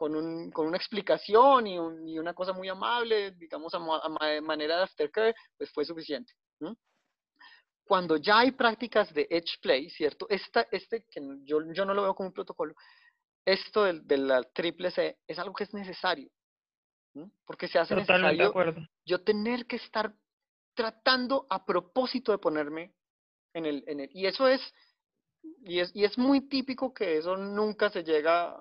Con, 0.00 0.16
un, 0.16 0.50
con, 0.50 0.66
una 0.66 0.78
explicación 0.78 1.66
y, 1.66 1.74
y, 1.74 2.18
una 2.18 2.32
cosa 2.32 2.54
muy 2.54 2.68
amable, 2.70 3.32
digamos, 3.32 3.74
a, 3.74 3.78
a 3.78 4.40
manera 4.40 4.78
de 4.78 4.84
aftercare, 4.84 5.34
pues 5.58 5.70
fue 5.72 5.84
suficiente 5.84 6.32
cuando 7.90 8.16
ya 8.18 8.38
hay 8.38 8.52
prácticas 8.52 9.12
de 9.12 9.26
edge 9.28 9.58
play, 9.60 9.90
¿cierto? 9.90 10.24
Esta, 10.28 10.64
este, 10.70 11.06
que 11.10 11.20
yo, 11.42 11.58
yo 11.72 11.84
no 11.84 11.92
lo 11.92 12.02
veo 12.02 12.14
como 12.14 12.28
un 12.28 12.32
protocolo, 12.32 12.72
esto 13.44 13.82
de, 13.82 14.16
la 14.16 14.44
triple 14.44 14.92
C 14.92 15.18
es 15.26 15.38
algo 15.40 15.52
que 15.52 15.64
es 15.64 15.74
necesario, 15.74 16.30
porque 17.44 17.66
se 17.66 17.80
hace 17.80 17.96
necesario 17.96 18.54
yo 19.04 19.24
tener 19.24 19.66
que 19.66 19.74
estar 19.74 20.14
tratando 20.74 21.48
a 21.50 21.64
propósito 21.64 22.30
de 22.30 22.38
ponerme 22.38 22.94
en 23.54 23.66
el, 23.66 23.82
en 23.88 23.98
el 23.98 24.10
y 24.14 24.26
eso 24.26 24.46
es 24.46 24.60
y, 25.64 25.80
es, 25.80 25.90
y 25.92 26.04
es 26.04 26.16
muy 26.16 26.42
típico 26.42 26.94
que 26.94 27.16
eso 27.16 27.36
nunca 27.36 27.90
se 27.90 28.04
llega 28.04 28.56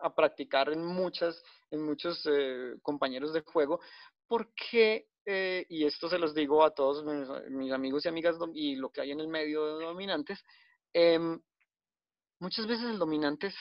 a 0.00 0.14
practicar 0.14 0.72
en 0.72 0.84
muchas, 0.84 1.42
en 1.70 1.84
muchos 1.84 2.26
eh, 2.30 2.74
compañeros 2.82 3.32
de 3.32 3.42
juego, 3.42 3.80
porque 4.26 5.08
eh, 5.30 5.66
y 5.68 5.84
esto 5.84 6.08
se 6.08 6.18
los 6.18 6.34
digo 6.34 6.64
a 6.64 6.74
todos 6.74 7.04
mis, 7.50 7.70
amigos 7.70 8.06
y 8.06 8.08
amigas 8.08 8.36
y 8.54 8.76
lo 8.76 8.88
que 8.90 9.02
hay 9.02 9.10
en 9.10 9.20
el 9.20 9.28
medio 9.28 9.76
de 9.76 9.84
dominantes, 9.84 10.42
em, 10.94 11.38
muchas 12.40 12.66
veces 12.66 12.86
el 12.86 12.98
dominante 12.98 13.52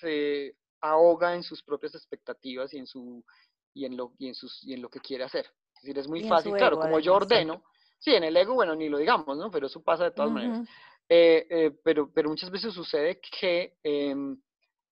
se 0.00 0.56
ahoga 0.80 1.36
en 1.36 1.44
sus 1.44 1.62
propias 1.62 1.94
expectativas 1.94 2.74
y 2.74 2.78
en, 2.78 2.88
su, 2.88 3.24
y 3.72 3.84
en, 3.84 3.96
lo, 3.96 4.14
y 4.18 4.26
en, 4.26 4.34
sus, 4.34 4.64
y 4.64 4.74
en 4.74 4.82
lo 4.82 4.88
que 4.88 4.98
quiere 4.98 5.22
hacer. 5.22 5.46
Es 5.76 5.82
decir, 5.82 5.98
es 5.98 6.08
muy 6.08 6.28
fácil, 6.28 6.54
claro, 6.54 6.80
como 6.80 6.98
yo 6.98 7.14
ordeno, 7.14 7.62
sí, 8.00 8.12
en 8.12 8.24
el 8.24 8.36
ego, 8.36 8.54
bueno, 8.54 8.74
ni 8.74 8.88
lo 8.88 8.98
digamos, 8.98 9.38
¿no? 9.38 9.52
Pero 9.52 9.68
eso 9.68 9.80
pasa 9.80 10.04
de 10.04 10.10
todas 10.10 10.32
maneras. 10.32 10.68
Eh, 11.08 11.46
eh, 11.48 11.70
pero, 11.84 12.12
pero 12.12 12.28
muchas 12.30 12.50
veces 12.50 12.74
sucede 12.74 13.20
que 13.20 13.76
em, 13.84 14.40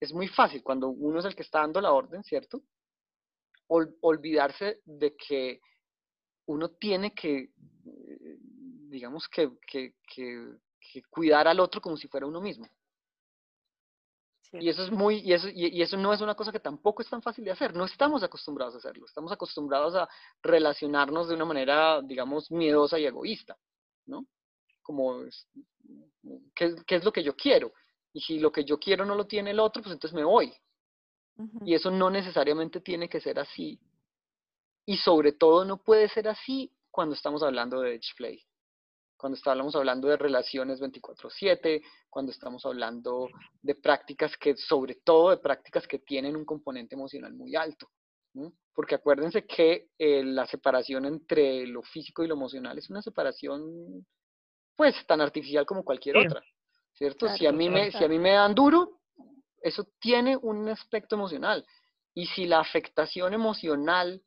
es 0.00 0.12
muy 0.12 0.28
fácil 0.28 0.62
cuando 0.62 0.88
uno 0.88 1.18
es 1.18 1.24
el 1.24 1.34
que 1.34 1.42
está 1.42 1.60
dando 1.60 1.80
la 1.80 1.92
orden, 1.92 2.22
¿cierto? 2.22 2.62
olvidarse 3.68 4.80
de 4.84 5.16
que 5.16 5.60
uno 6.46 6.70
tiene 6.70 7.12
que, 7.12 7.38
eh, 7.38 8.38
digamos, 8.88 9.28
que, 9.28 9.50
cuidar 11.10 11.48
al 11.48 11.60
otro 11.60 11.80
como 11.80 11.96
si 11.96 12.08
fuera 12.08 12.26
uno 12.26 12.40
mismo. 12.40 12.68
Y 14.52 14.68
eso 14.68 14.84
es 14.84 14.90
muy, 14.90 15.16
y 15.16 15.32
eso, 15.32 15.48
y, 15.52 15.82
eso 15.82 15.96
no 15.96 16.12
es 16.12 16.20
una 16.20 16.36
cosa 16.36 16.52
que 16.52 16.60
tampoco 16.60 17.02
es 17.02 17.10
tan 17.10 17.20
fácil 17.20 17.44
de 17.44 17.50
hacer. 17.50 17.74
No 17.74 17.84
estamos 17.84 18.22
acostumbrados 18.22 18.74
a 18.74 18.78
hacerlo. 18.78 19.04
Estamos 19.04 19.32
acostumbrados 19.32 19.94
a 19.96 20.08
relacionarnos 20.42 21.28
de 21.28 21.34
una 21.34 21.44
manera, 21.44 22.00
digamos, 22.02 22.50
miedosa 22.50 22.98
y 22.98 23.06
egoísta, 23.06 23.56
¿no? 24.06 24.26
Como, 24.82 25.24
¿qué, 26.54 26.76
¿qué, 26.86 26.94
es 26.94 27.04
lo 27.04 27.12
que 27.12 27.24
yo 27.24 27.34
quiero? 27.34 27.72
Y 28.16 28.20
si 28.22 28.38
lo 28.38 28.50
que 28.50 28.64
yo 28.64 28.78
quiero 28.78 29.04
no 29.04 29.14
lo 29.14 29.26
tiene 29.26 29.50
el 29.50 29.60
otro, 29.60 29.82
pues 29.82 29.92
entonces 29.92 30.16
me 30.16 30.24
voy. 30.24 30.50
Y 31.66 31.74
eso 31.74 31.90
no 31.90 32.08
necesariamente 32.08 32.80
tiene 32.80 33.10
que 33.10 33.20
ser 33.20 33.38
así. 33.38 33.78
Y 34.86 34.96
sobre 34.96 35.32
todo 35.32 35.66
no 35.66 35.76
puede 35.82 36.08
ser 36.08 36.26
así 36.26 36.72
cuando 36.90 37.14
estamos 37.14 37.42
hablando 37.42 37.82
de 37.82 37.96
Edge 37.96 38.14
Play. 38.16 38.42
Cuando 39.18 39.36
estamos 39.36 39.76
hablando 39.76 40.08
de 40.08 40.16
relaciones 40.16 40.80
24/7, 40.80 41.82
cuando 42.08 42.32
estamos 42.32 42.64
hablando 42.64 43.28
de 43.60 43.74
prácticas 43.74 44.34
que, 44.38 44.56
sobre 44.56 44.94
todo 45.04 45.28
de 45.28 45.36
prácticas 45.36 45.86
que 45.86 45.98
tienen 45.98 46.36
un 46.36 46.46
componente 46.46 46.94
emocional 46.94 47.34
muy 47.34 47.54
alto. 47.54 47.86
Porque 48.72 48.94
acuérdense 48.94 49.44
que 49.44 49.90
eh, 49.98 50.24
la 50.24 50.46
separación 50.46 51.04
entre 51.04 51.66
lo 51.66 51.82
físico 51.82 52.24
y 52.24 52.28
lo 52.28 52.34
emocional 52.34 52.78
es 52.78 52.88
una 52.88 53.02
separación 53.02 54.06
pues 54.74 54.94
tan 55.06 55.20
artificial 55.20 55.66
como 55.66 55.84
cualquier 55.84 56.16
otra. 56.16 56.42
¿Cierto? 56.96 57.28
si, 57.28 57.46
a 57.46 57.52
mí 57.52 57.68
me, 57.68 57.92
si 57.92 58.02
a 58.02 58.08
mí 58.08 58.18
me 58.18 58.32
dan 58.32 58.54
duro, 58.54 59.00
eso 59.60 59.86
tiene 60.00 60.36
un 60.36 60.68
aspecto 60.68 61.14
emocional. 61.14 61.64
Y 62.14 62.26
si 62.26 62.46
la 62.46 62.60
afectación 62.60 63.34
emocional 63.34 64.22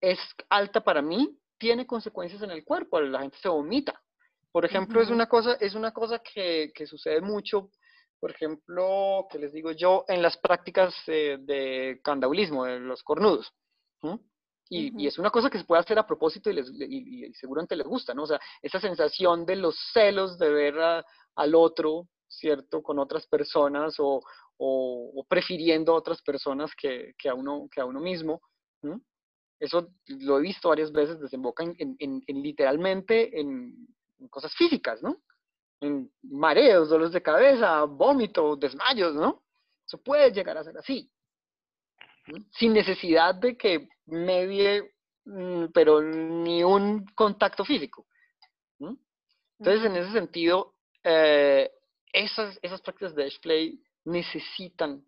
es 0.00 0.18
alta 0.48 0.82
para 0.82 1.02
mí, 1.02 1.36
tiene 1.58 1.86
consecuencias 1.86 2.42
en 2.42 2.50
el 2.50 2.64
cuerpo, 2.64 3.00
la 3.00 3.20
gente 3.20 3.38
se 3.38 3.48
vomita. 3.48 4.00
Por 4.52 4.64
ejemplo, 4.64 5.02
es 5.02 5.10
una 5.10 5.26
cosa, 5.26 5.54
es 5.54 5.74
una 5.74 5.92
cosa 5.92 6.20
que, 6.20 6.70
sucede 6.86 7.20
mucho, 7.20 7.70
por 8.20 8.30
ejemplo, 8.30 9.26
que 9.30 9.38
les 9.38 9.52
digo 9.52 9.72
yo, 9.72 10.04
en 10.08 10.22
las 10.22 10.36
prácticas 10.38 10.94
eh, 11.08 11.36
de 11.40 12.00
candaulismo, 12.02 12.64
de 12.64 12.78
los 12.78 13.02
cornudos. 13.02 13.52
Y, 14.68 15.06
es 15.06 15.18
una 15.18 15.30
cosa 15.30 15.48
que 15.48 15.58
se 15.58 15.64
puede 15.64 15.80
hacer 15.80 15.98
a 15.98 16.06
propósito 16.06 16.50
y, 16.50 16.54
les, 16.54 16.68
y, 16.70 17.32
seguramente 17.34 17.76
les 17.76 17.86
gusta, 17.86 18.14
¿no? 18.14 18.24
O 18.24 18.26
sea, 18.26 18.40
esa 18.60 18.80
sensación 18.80 19.46
de 19.46 19.56
los 19.56 19.76
celos 19.92 20.38
de 20.38 20.50
ver 20.50 20.74
al 21.34 21.54
otro 21.54 22.08
¿cierto? 22.28 22.82
Con 22.82 22.98
otras 22.98 23.26
personas 23.26 23.96
o, 23.98 24.22
prefiriendo 25.28 25.92
a 25.92 25.96
otras 25.96 26.22
personas 26.22 26.70
que, 26.74 27.14
a, 27.28 27.34
uno, 27.34 27.68
que 27.70 27.80
a 27.80 27.84
uno 27.84 28.00
mismo. 28.00 28.40
Eso 29.58 29.88
lo 30.06 30.38
he 30.38 30.42
visto 30.42 30.68
varias 30.68 30.92
veces, 30.92 31.20
desemboca 31.20 31.64
en, 31.64 32.22
literalmente 32.26 33.40
en, 33.40 33.88
cosas 34.30 34.54
físicas, 34.54 35.02
¿no? 35.02 35.22
En 35.80 36.10
mareos, 36.22 36.88
dolores 36.88 37.12
de 37.12 37.22
cabeza, 37.22 37.84
vómito, 37.84 38.56
desmayos, 38.56 39.14
¿no? 39.14 39.42
Eso 39.86 39.98
puede 39.98 40.32
llegar 40.32 40.56
a 40.56 40.64
ser 40.64 40.76
así. 40.78 41.10
Sin 42.52 42.72
necesidad 42.72 43.34
de 43.34 43.56
que 43.56 43.88
medie, 44.06 44.94
mm, 45.24 45.66
pero 45.72 46.02
ni 46.02 46.64
un 46.64 47.04
contacto 47.14 47.64
físico. 47.64 48.06
Entonces, 49.58 49.86
en 49.86 49.96
ese 49.96 50.12
sentido, 50.12 50.74
eh, 51.02 51.70
esas, 52.12 52.58
esas 52.60 52.82
prácticas 52.82 53.14
de 53.14 53.24
display 53.24 53.80
necesitan 54.04 55.02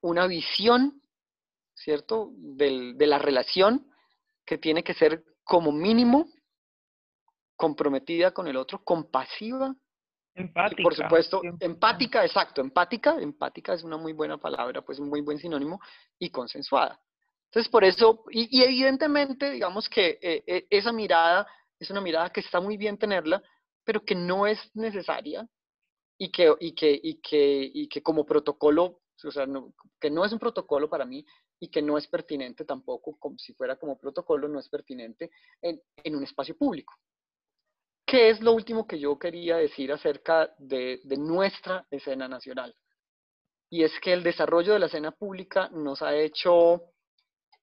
una 0.00 0.26
visión, 0.26 1.00
¿cierto?, 1.74 2.30
de 2.34 3.06
la 3.06 3.18
relación 3.18 3.88
que 4.44 4.58
tiene 4.58 4.82
que 4.82 4.94
ser 4.94 5.24
como 5.44 5.70
mínimo 5.70 6.26
comprometida 7.56 8.32
con 8.32 8.48
el 8.48 8.56
otro, 8.56 8.82
compasiva. 8.84 9.74
Empática. 10.36 10.82
por 10.82 10.94
supuesto, 10.94 11.40
empática, 11.60 12.22
exacto, 12.22 12.60
empática, 12.60 13.16
empática 13.18 13.72
es 13.72 13.82
una 13.82 13.96
muy 13.96 14.12
buena 14.12 14.36
palabra, 14.36 14.82
pues 14.82 14.98
un 14.98 15.08
muy 15.08 15.22
buen 15.22 15.38
sinónimo, 15.38 15.80
y 16.18 16.28
consensuada. 16.28 17.00
Entonces, 17.46 17.70
por 17.70 17.84
eso, 17.84 18.24
y, 18.30 18.62
evidentemente, 18.62 19.50
digamos 19.50 19.88
que 19.88 20.18
eh, 20.20 20.44
eh, 20.46 20.66
esa 20.68 20.92
mirada 20.92 21.46
es 21.80 21.90
una 21.90 22.02
mirada 22.02 22.28
que 22.30 22.40
está 22.40 22.60
muy 22.60 22.76
bien 22.76 22.98
tenerla, 22.98 23.42
pero 23.82 24.04
que 24.04 24.14
no 24.14 24.46
es 24.46 24.58
necesaria 24.74 25.48
y 26.18 26.30
que, 26.30 26.54
y 26.60 26.74
que, 26.74 27.00
y 27.02 27.20
que, 27.22 27.70
y 27.72 27.88
que 27.88 28.02
como 28.02 28.26
protocolo, 28.26 29.00
o 29.24 29.30
sea, 29.30 29.46
que 29.98 30.10
no 30.10 30.24
es 30.24 30.32
un 30.32 30.38
protocolo 30.38 30.90
para 30.90 31.06
mí 31.06 31.24
y 31.58 31.68
que 31.68 31.80
no 31.80 31.96
es 31.96 32.06
pertinente 32.08 32.66
tampoco, 32.66 33.16
como 33.18 33.38
si 33.38 33.54
fuera 33.54 33.76
como 33.76 33.98
protocolo, 33.98 34.48
no 34.48 34.60
es 34.60 34.68
pertinente 34.68 35.30
en, 35.62 35.80
en 36.04 36.14
un 36.14 36.24
espacio 36.24 36.58
público. 36.58 36.92
¿Qué 38.06 38.30
es 38.30 38.40
lo 38.40 38.52
último 38.52 38.86
que 38.86 39.00
yo 39.00 39.18
quería 39.18 39.56
decir 39.56 39.92
acerca 39.92 40.54
de, 40.58 41.00
de 41.02 41.16
nuestra 41.16 41.84
escena 41.90 42.28
nacional? 42.28 42.74
Y 43.68 43.82
es 43.82 43.98
que 44.00 44.12
el 44.12 44.22
desarrollo 44.22 44.72
de 44.72 44.78
la 44.78 44.86
escena 44.86 45.10
pública 45.10 45.68
nos 45.70 46.02
ha 46.02 46.14
hecho 46.14 46.82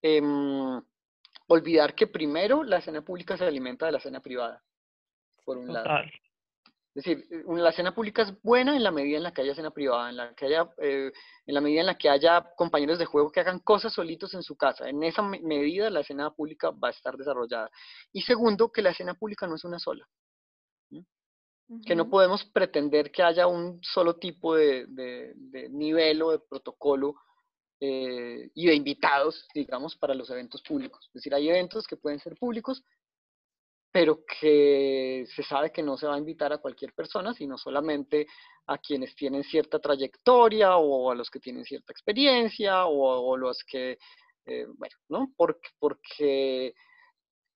em, 0.02 0.82
olvidar 1.48 1.96
que 1.96 2.08
primero 2.08 2.64
la 2.64 2.80
escena 2.80 3.02
pública 3.02 3.38
se 3.38 3.46
alimenta 3.46 3.86
de 3.86 3.94
la 3.94 3.98
escena 4.00 4.20
privada, 4.20 4.62
por 5.46 5.58
un 5.58 5.72
lado. 5.72 5.90
Es 6.96 7.04
decir, 7.06 7.26
eh, 7.32 7.44
la 7.48 7.70
escena 7.70 7.96
pública 7.96 8.22
es 8.22 8.42
buena 8.44 8.76
en 8.76 8.84
la 8.84 8.92
medida 8.92 9.18
en 9.18 9.24
la 9.24 9.34
que 9.34 9.42
haya 9.42 9.54
escena 9.54 9.72
privada, 9.72 10.10
en 10.10 10.18
la, 10.18 10.34
que 10.36 10.46
haya, 10.46 10.70
eh, 10.78 11.12
en 11.46 11.54
la 11.54 11.62
medida 11.62 11.80
en 11.80 11.88
la 11.88 11.98
que 11.98 12.10
haya 12.10 12.46
compañeros 12.56 13.00
de 13.00 13.06
juego 13.06 13.32
que 13.32 13.40
hagan 13.40 13.60
cosas 13.60 13.94
solitos 13.94 14.34
en 14.34 14.44
su 14.44 14.58
casa. 14.58 14.90
En 14.90 15.02
esa 15.04 15.22
medida 15.24 15.90
la 15.90 16.02
escena 16.02 16.32
pública 16.32 16.70
va 16.72 16.90
a 16.90 16.92
estar 16.92 17.16
desarrollada. 17.16 17.72
Y 18.12 18.22
segundo, 18.22 18.72
que 18.72 18.82
la 18.82 18.92
escena 18.92 19.14
pública 19.14 19.48
no 19.48 19.56
es 19.56 19.64
una 19.64 19.80
sola. 19.80 20.06
Que 21.86 21.96
no 21.96 22.10
podemos 22.10 22.44
pretender 22.46 23.12
que 23.12 23.24
haya 23.24 23.48
un 23.48 23.82
solo 23.82 24.16
tipo 24.18 24.56
de, 24.56 24.86
de, 24.88 25.70
nivel 25.70 26.22
o 26.22 26.32
de 26.32 26.40
protocolo 26.40 27.16
eh, 27.80 28.50
y 28.54 28.68
de 28.68 28.76
invitados, 28.76 29.48
digamos, 29.54 29.96
para 29.96 30.14
los 30.14 30.30
eventos 30.30 30.62
públicos. 30.62 31.06
Es 31.08 31.14
decir, 31.14 31.34
hay 31.34 31.50
eventos 31.50 31.88
que 31.88 31.98
pueden 31.98 32.20
ser 32.20 32.36
públicos, 32.36 32.84
pero 33.94 34.24
que 34.26 35.26
se 35.36 35.44
sabe 35.44 35.72
que 35.72 35.84
no 35.84 35.98
se 35.98 36.08
va 36.08 36.16
a 36.16 36.18
invitar 36.18 36.52
a 36.52 36.58
cualquier 36.58 36.94
persona, 36.94 37.32
sino 37.34 37.60
solamente 37.60 38.26
a 38.66 38.80
quienes 38.80 39.16
tienen 39.16 39.44
cierta 39.44 39.80
trayectoria 39.80 40.78
o 40.78 41.12
a 41.12 41.16
los 41.16 41.30
que 41.30 41.40
tienen 41.40 41.64
cierta 41.64 41.94
experiencia 41.94 42.86
o, 42.86 43.38
los 43.38 43.64
que, 43.64 44.00
eh, 44.46 44.66
bueno, 44.78 44.96
¿no? 45.10 45.32
Porque, 45.38 45.70
porque, 45.78 46.74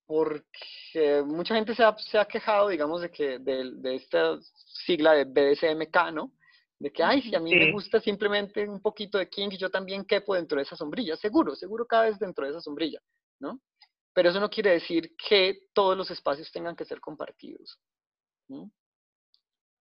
porque 0.07 1.21
mucha 1.25 1.53
gente 1.53 1.75
se 1.75 1.83
ha, 1.83 1.95
se 1.97 2.17
ha, 2.17 2.25
quejado, 2.25 2.69
digamos, 2.69 3.01
de 3.01 3.11
que 3.11 3.39
de, 3.39 3.71
de 3.73 3.95
esta 3.95 4.39
sigla 4.85 5.11
de 5.11 5.25
BDSMK, 5.25 6.11
¿no? 6.13 6.31
De 6.79 6.91
que, 6.91 7.03
ay, 7.03 7.21
si 7.21 7.35
a 7.35 7.39
mí 7.39 7.53
me 7.53 7.71
gusta 7.73 7.99
simplemente 7.99 8.67
un 8.67 8.81
poquito 8.81 9.17
de 9.17 9.29
King, 9.29 9.49
yo 9.49 9.69
también 9.69 10.05
quepo 10.05 10.35
dentro 10.35 10.57
de 10.57 10.63
esa 10.63 10.75
sombrilla. 10.75 11.17
Seguro, 11.17 11.55
seguro 11.55 11.85
cada 11.85 12.03
vez 12.03 12.17
dentro 12.19 12.45
de 12.45 12.51
esa 12.51 12.61
sombrilla, 12.61 13.01
¿no? 13.39 13.59
Pero 14.13 14.29
eso 14.29 14.39
no 14.39 14.49
quiere 14.49 14.71
decir 14.71 15.15
que 15.15 15.67
todos 15.73 15.97
los 15.97 16.09
espacios 16.09 16.51
tengan 16.51 16.75
que 16.75 16.85
ser 16.85 17.01
compartidos. 17.01 17.77
¿no? 18.47 18.71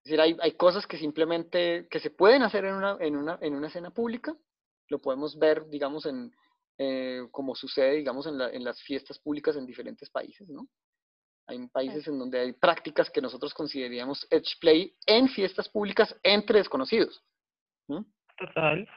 Es 0.05 0.11
decir, 0.11 0.20
hay, 0.20 0.37
hay, 0.41 0.53
cosas 0.53 0.87
que 0.87 0.99
simplemente, 0.99 1.87
que 1.89 2.01
se 2.01 2.11
pueden 2.11 2.43
hacer 2.43 2.64
en 2.64 2.74
una, 2.74 2.97
en 3.01 3.16
una, 3.16 3.39
en 3.41 3.55
una 3.55 3.68
escena 3.68 3.91
pública, 3.91 4.37
lo 4.89 4.99
podemos 4.99 5.39
ver, 5.39 5.68
digamos, 5.68 6.07
en, 6.07 6.33
eh, 6.79 7.27
como 7.31 7.55
sucede, 7.55 7.97
digamos, 7.97 8.27
en, 8.27 8.39
la, 8.39 8.51
en 8.51 8.64
las 8.64 8.81
fiestas 8.83 9.18
públicas 9.18 9.57
en 9.57 9.66
diferentes 9.66 10.11
países, 10.11 10.49
¿no? 10.49 10.68
Hay 11.47 11.64
países 11.68 12.07
en 12.09 12.18
donde 12.18 12.41
hay 12.41 12.53
prácticas 12.53 13.09
que 13.09 13.20
nosotros 13.20 13.55
consideraríamos 13.55 14.27
edge 14.31 14.59
play 14.61 14.93
en 15.07 15.29
fiestas 15.29 15.68
públicas 15.68 16.14
entre 16.22 16.59
desconocidos. 16.59 17.22
Total. 18.37 18.89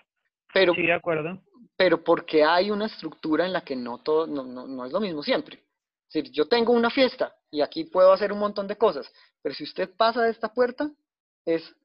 Pero, 0.53 0.73
sí, 0.73 0.81
de 0.81 0.93
acuerdo. 0.93 1.41
Pero 1.77 2.03
porque 2.03 2.43
hay 2.43 2.71
una 2.71 2.87
estructura 2.87 3.45
en 3.45 3.53
la 3.53 3.61
que 3.61 3.75
no, 3.75 3.99
todo, 3.99 4.25
no, 4.25 4.43
no, 4.43 4.85
es 4.85 4.91
lo 4.91 4.99
mismo 4.99 5.21
siempre. 5.21 5.57
Es 6.07 6.13
decir, 6.13 6.31
yo 6.31 6.47
tengo 6.47 6.73
una 6.73 6.89
fiesta 6.89 7.35
y 7.51 7.61
aquí 7.61 7.83
puedo 7.83 8.11
hacer 8.11 8.33
un 8.33 8.39
montón 8.39 8.67
de 8.67 8.77
cosas, 8.77 9.11
pero 9.43 9.53
si 9.53 9.63
usted 9.63 9.95
pasa 9.95 10.23
de 10.23 10.31
esta 10.31 10.51
puerta, 10.51 10.89
es, 11.45 11.75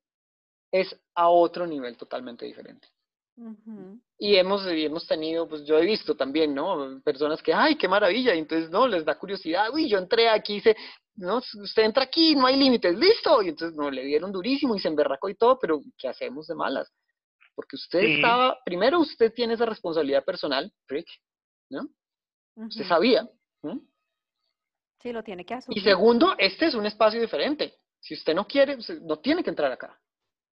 es 0.72 0.98
a 1.14 1.28
otro 1.28 1.66
nivel 1.66 1.96
totalmente 1.98 2.46
diferente. 2.46 2.88
Y 4.18 4.36
hemos, 4.36 4.64
hemos 4.66 5.06
tenido, 5.06 5.48
pues 5.48 5.64
yo 5.64 5.76
he 5.78 5.84
visto 5.84 6.16
también, 6.16 6.54
¿no? 6.54 7.00
Personas 7.02 7.42
que, 7.42 7.52
ay, 7.52 7.76
qué 7.76 7.88
maravilla, 7.88 8.34
y 8.34 8.38
entonces, 8.38 8.70
no, 8.70 8.86
les 8.86 9.04
da 9.04 9.18
curiosidad, 9.18 9.70
uy, 9.72 9.88
yo 9.88 9.98
entré 9.98 10.28
aquí, 10.28 10.62
no, 11.16 11.38
usted 11.38 11.82
entra 11.82 12.04
aquí, 12.04 12.36
no 12.36 12.46
hay 12.46 12.56
límites, 12.56 12.96
listo, 12.96 13.42
y 13.42 13.48
entonces, 13.48 13.76
no, 13.76 13.90
le 13.90 14.04
dieron 14.04 14.30
durísimo 14.30 14.76
y 14.76 14.78
se 14.78 14.88
emberracó 14.88 15.28
y 15.28 15.34
todo, 15.34 15.58
pero 15.58 15.80
¿qué 15.98 16.08
hacemos 16.08 16.46
de 16.46 16.54
malas? 16.54 16.92
Porque 17.54 17.76
usted 17.76 18.00
estaba, 18.00 18.58
primero 18.64 19.00
usted 19.00 19.32
tiene 19.32 19.54
esa 19.54 19.66
responsabilidad 19.66 20.24
personal, 20.24 20.72
Rick, 20.88 21.06
¿no? 21.70 21.88
Usted 22.56 22.84
sabía. 22.84 23.28
Sí, 25.02 25.12
lo 25.12 25.22
tiene 25.22 25.44
que 25.44 25.54
asumir. 25.54 25.78
Y 25.78 25.82
segundo, 25.82 26.34
este 26.38 26.66
es 26.66 26.74
un 26.74 26.86
espacio 26.86 27.20
diferente. 27.20 27.74
Si 28.00 28.14
usted 28.14 28.34
no 28.34 28.46
quiere, 28.46 28.78
no 29.02 29.18
tiene 29.18 29.42
que 29.42 29.50
entrar 29.50 29.70
acá. 29.70 30.00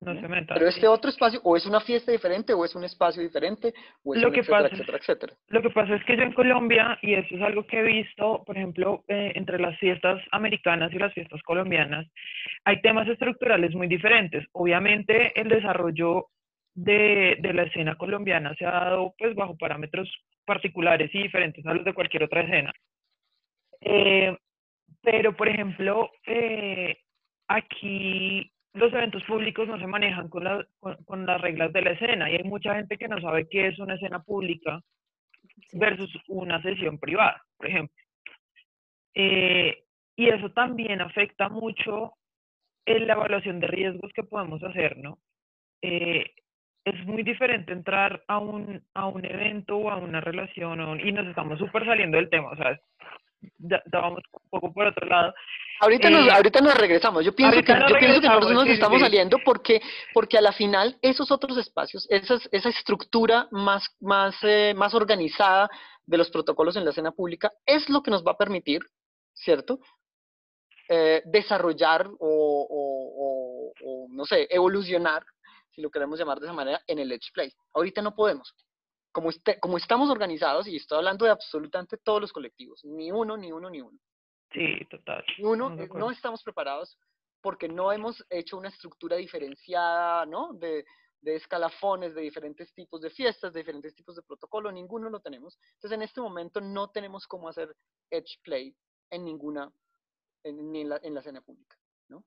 Pero 0.04 0.68
este 0.68 0.88
otro 0.88 1.10
espacio, 1.10 1.40
o 1.44 1.56
es 1.56 1.64
una 1.66 1.80
fiesta 1.80 2.10
diferente, 2.10 2.52
o 2.52 2.64
es 2.64 2.74
un 2.74 2.84
espacio 2.84 3.22
diferente, 3.22 3.72
o 4.04 4.14
es 4.14 4.22
lo 4.22 4.28
un 4.28 4.34
que 4.34 4.40
etcétera, 4.40 4.62
pasa, 4.62 4.74
etcétera, 4.74 4.98
etcétera. 4.98 5.32
Lo 5.48 5.62
que 5.62 5.70
pasa 5.70 5.94
es 5.94 6.04
que 6.04 6.16
yo 6.16 6.22
en 6.22 6.32
Colombia, 6.32 6.98
y 7.02 7.14
eso 7.14 7.34
es 7.34 7.42
algo 7.42 7.66
que 7.66 7.80
he 7.80 7.82
visto, 7.82 8.42
por 8.44 8.56
ejemplo, 8.56 9.04
eh, 9.08 9.32
entre 9.34 9.58
las 9.58 9.78
fiestas 9.78 10.20
americanas 10.32 10.92
y 10.92 10.98
las 10.98 11.12
fiestas 11.14 11.40
colombianas, 11.42 12.06
hay 12.64 12.80
temas 12.80 13.06
estructurales 13.08 13.74
muy 13.74 13.86
diferentes. 13.86 14.44
Obviamente 14.52 15.38
el 15.40 15.48
desarrollo 15.48 16.26
de, 16.74 17.36
de 17.40 17.52
la 17.52 17.64
escena 17.64 17.96
colombiana 17.96 18.54
se 18.56 18.66
ha 18.66 18.72
dado 18.72 19.14
pues 19.18 19.34
bajo 19.34 19.56
parámetros 19.56 20.10
particulares 20.44 21.10
y 21.14 21.22
diferentes 21.22 21.64
a 21.66 21.74
los 21.74 21.84
de 21.84 21.94
cualquier 21.94 22.24
otra 22.24 22.42
escena. 22.42 22.72
Eh, 23.80 24.36
pero, 25.02 25.34
por 25.36 25.48
ejemplo, 25.48 26.10
eh, 26.26 26.96
aquí 27.48 28.51
los 28.74 28.92
eventos 28.92 29.22
públicos 29.24 29.68
no 29.68 29.78
se 29.78 29.86
manejan 29.86 30.28
con, 30.28 30.44
con, 31.04 31.26
las 31.26 31.40
reglas 31.40 31.72
de 31.72 31.82
la 31.82 31.90
escena 31.90 32.30
y 32.30 32.36
hay 32.36 32.44
mucha 32.44 32.74
gente 32.74 32.96
que 32.96 33.08
no 33.08 33.20
sabe 33.20 33.48
qué 33.48 33.68
es 33.68 33.78
una 33.78 33.94
escena 33.94 34.22
pública 34.22 34.80
versus 35.72 36.10
una 36.28 36.60
sesión 36.62 36.98
privada, 36.98 37.42
por 37.56 37.66
ejemplo. 37.66 37.96
Eh, 39.14 39.84
y 40.16 40.28
eso 40.28 40.50
también 40.52 41.00
afecta 41.00 41.48
mucho 41.48 42.14
en 42.86 43.06
la 43.06 43.14
evaluación 43.14 43.60
de 43.60 43.66
riesgos 43.66 44.12
que 44.12 44.22
podemos 44.22 44.62
hacer, 44.62 44.96
¿no? 44.98 45.18
Eh, 45.82 46.32
es 46.84 47.06
muy 47.06 47.22
diferente 47.22 47.72
entrar 47.72 48.24
a 48.26 48.38
un, 48.38 48.82
a 48.94 49.06
un 49.06 49.24
evento 49.24 49.76
o 49.76 49.90
a 49.90 49.96
una 49.96 50.20
relación 50.20 51.00
y 51.00 51.12
nos 51.12 51.26
estamos 51.26 51.58
súper 51.58 51.84
saliendo 51.84 52.16
del 52.16 52.28
tema, 52.30 52.50
o 52.50 52.56
sea, 52.56 52.80
ya, 53.58 53.82
vamos 53.90 54.22
un 54.32 54.50
poco 54.50 54.72
por 54.72 54.86
otro 54.86 55.06
lado. 55.06 55.34
Ahorita, 55.80 56.10
nos, 56.10 56.26
eh, 56.26 56.30
ahorita 56.30 56.60
nos 56.60 56.74
regresamos. 56.74 57.24
Yo 57.24 57.34
pienso 57.34 57.60
que, 57.62 57.72
yo 57.72 57.98
pienso 57.98 58.20
que 58.20 58.28
nosotros 58.28 58.52
nos 58.52 58.68
estamos 58.68 59.00
saliendo 59.00 59.38
porque, 59.44 59.80
porque 60.14 60.38
a 60.38 60.40
la 60.40 60.52
final 60.52 60.96
esos 61.02 61.30
otros 61.30 61.58
espacios, 61.58 62.06
esas, 62.10 62.48
esa 62.52 62.68
estructura 62.68 63.48
más, 63.50 63.88
más, 64.00 64.36
eh, 64.42 64.74
más 64.76 64.94
organizada 64.94 65.68
de 66.06 66.18
los 66.18 66.30
protocolos 66.30 66.76
en 66.76 66.84
la 66.84 66.90
escena 66.90 67.12
pública 67.12 67.52
es 67.66 67.88
lo 67.88 68.02
que 68.02 68.10
nos 68.10 68.24
va 68.24 68.32
a 68.32 68.36
permitir, 68.38 68.80
¿cierto? 69.34 69.80
Eh, 70.88 71.22
desarrollar 71.24 72.06
o, 72.18 72.66
o, 72.68 73.72
o, 73.84 74.06
no 74.10 74.24
sé, 74.24 74.46
evolucionar, 74.50 75.24
si 75.70 75.80
lo 75.80 75.90
queremos 75.90 76.18
llamar 76.18 76.38
de 76.38 76.46
esa 76.46 76.54
manera, 76.54 76.80
en 76.86 76.98
el 76.98 77.12
Edge 77.12 77.30
Play. 77.32 77.52
Ahorita 77.74 78.02
no 78.02 78.14
podemos 78.14 78.54
como, 79.12 79.30
este, 79.30 79.60
como 79.60 79.76
estamos 79.76 80.10
organizados, 80.10 80.66
y 80.66 80.76
estoy 80.76 80.98
hablando 80.98 81.24
de 81.24 81.30
absolutamente 81.30 81.98
todos 81.98 82.20
los 82.20 82.32
colectivos, 82.32 82.84
ni 82.84 83.12
uno, 83.12 83.36
ni 83.36 83.52
uno, 83.52 83.70
ni 83.70 83.80
uno. 83.80 83.98
Sí, 84.52 84.84
total. 84.90 85.24
Ni 85.38 85.44
uno, 85.44 85.74
eh, 85.78 85.88
no 85.94 86.10
estamos 86.10 86.42
preparados 86.42 86.98
porque 87.40 87.68
no 87.68 87.92
hemos 87.92 88.24
hecho 88.30 88.56
una 88.56 88.68
estructura 88.68 89.16
diferenciada, 89.16 90.26
¿no? 90.26 90.52
De, 90.54 90.84
de 91.20 91.36
escalafones, 91.36 92.14
de 92.14 92.22
diferentes 92.22 92.72
tipos 92.74 93.00
de 93.00 93.10
fiestas, 93.10 93.52
de 93.52 93.60
diferentes 93.60 93.94
tipos 93.94 94.16
de 94.16 94.22
protocolo, 94.22 94.70
ninguno 94.70 95.08
lo 95.08 95.20
tenemos. 95.20 95.58
Entonces, 95.74 95.92
en 95.92 96.02
este 96.02 96.20
momento 96.20 96.60
no 96.60 96.90
tenemos 96.90 97.26
cómo 97.26 97.48
hacer 97.48 97.74
edge 98.10 98.40
play 98.42 98.74
en 99.10 99.24
ninguna, 99.24 99.70
en, 100.44 100.72
ni 100.72 100.82
en 100.82 100.88
la, 100.90 101.00
en 101.02 101.14
la 101.14 101.20
escena 101.20 101.40
pública, 101.40 101.76
¿no? 102.08 102.24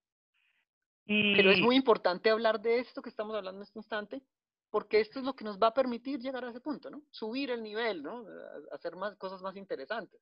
Pero 1.05 1.51
es 1.51 1.59
muy 1.59 1.75
importante 1.75 2.29
hablar 2.29 2.59
de 2.59 2.79
esto 2.79 3.01
que 3.01 3.09
estamos 3.09 3.35
hablando 3.35 3.59
en 3.59 3.63
este 3.63 3.79
instante, 3.79 4.21
porque 4.69 4.99
esto 4.99 5.19
es 5.19 5.25
lo 5.25 5.33
que 5.33 5.45
nos 5.45 5.59
va 5.59 5.67
a 5.67 5.73
permitir 5.73 6.19
llegar 6.19 6.43
a 6.43 6.49
ese 6.49 6.61
punto, 6.61 6.89
¿no? 6.89 7.01
Subir 7.09 7.51
el 7.51 7.63
nivel, 7.63 8.03
¿no? 8.03 8.25
Hacer 8.71 8.95
más 8.95 9.15
cosas 9.17 9.41
más 9.41 9.55
interesantes. 9.55 10.19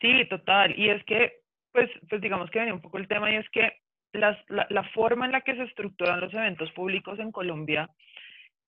Sí, 0.00 0.28
total. 0.28 0.78
Y 0.78 0.90
es 0.90 1.04
que, 1.04 1.40
pues, 1.72 1.90
pues 2.08 2.20
digamos 2.20 2.50
que 2.50 2.58
venía 2.58 2.74
un 2.74 2.82
poco 2.82 2.98
el 2.98 3.08
tema 3.08 3.30
y 3.30 3.36
es 3.36 3.48
que 3.50 3.80
las, 4.12 4.38
la, 4.48 4.84
forma 4.94 5.26
en 5.26 5.32
la 5.32 5.42
que 5.42 5.54
se 5.54 5.64
estructuran 5.64 6.20
los 6.20 6.32
eventos 6.32 6.70
públicos 6.72 7.18
en 7.18 7.32
Colombia, 7.32 7.88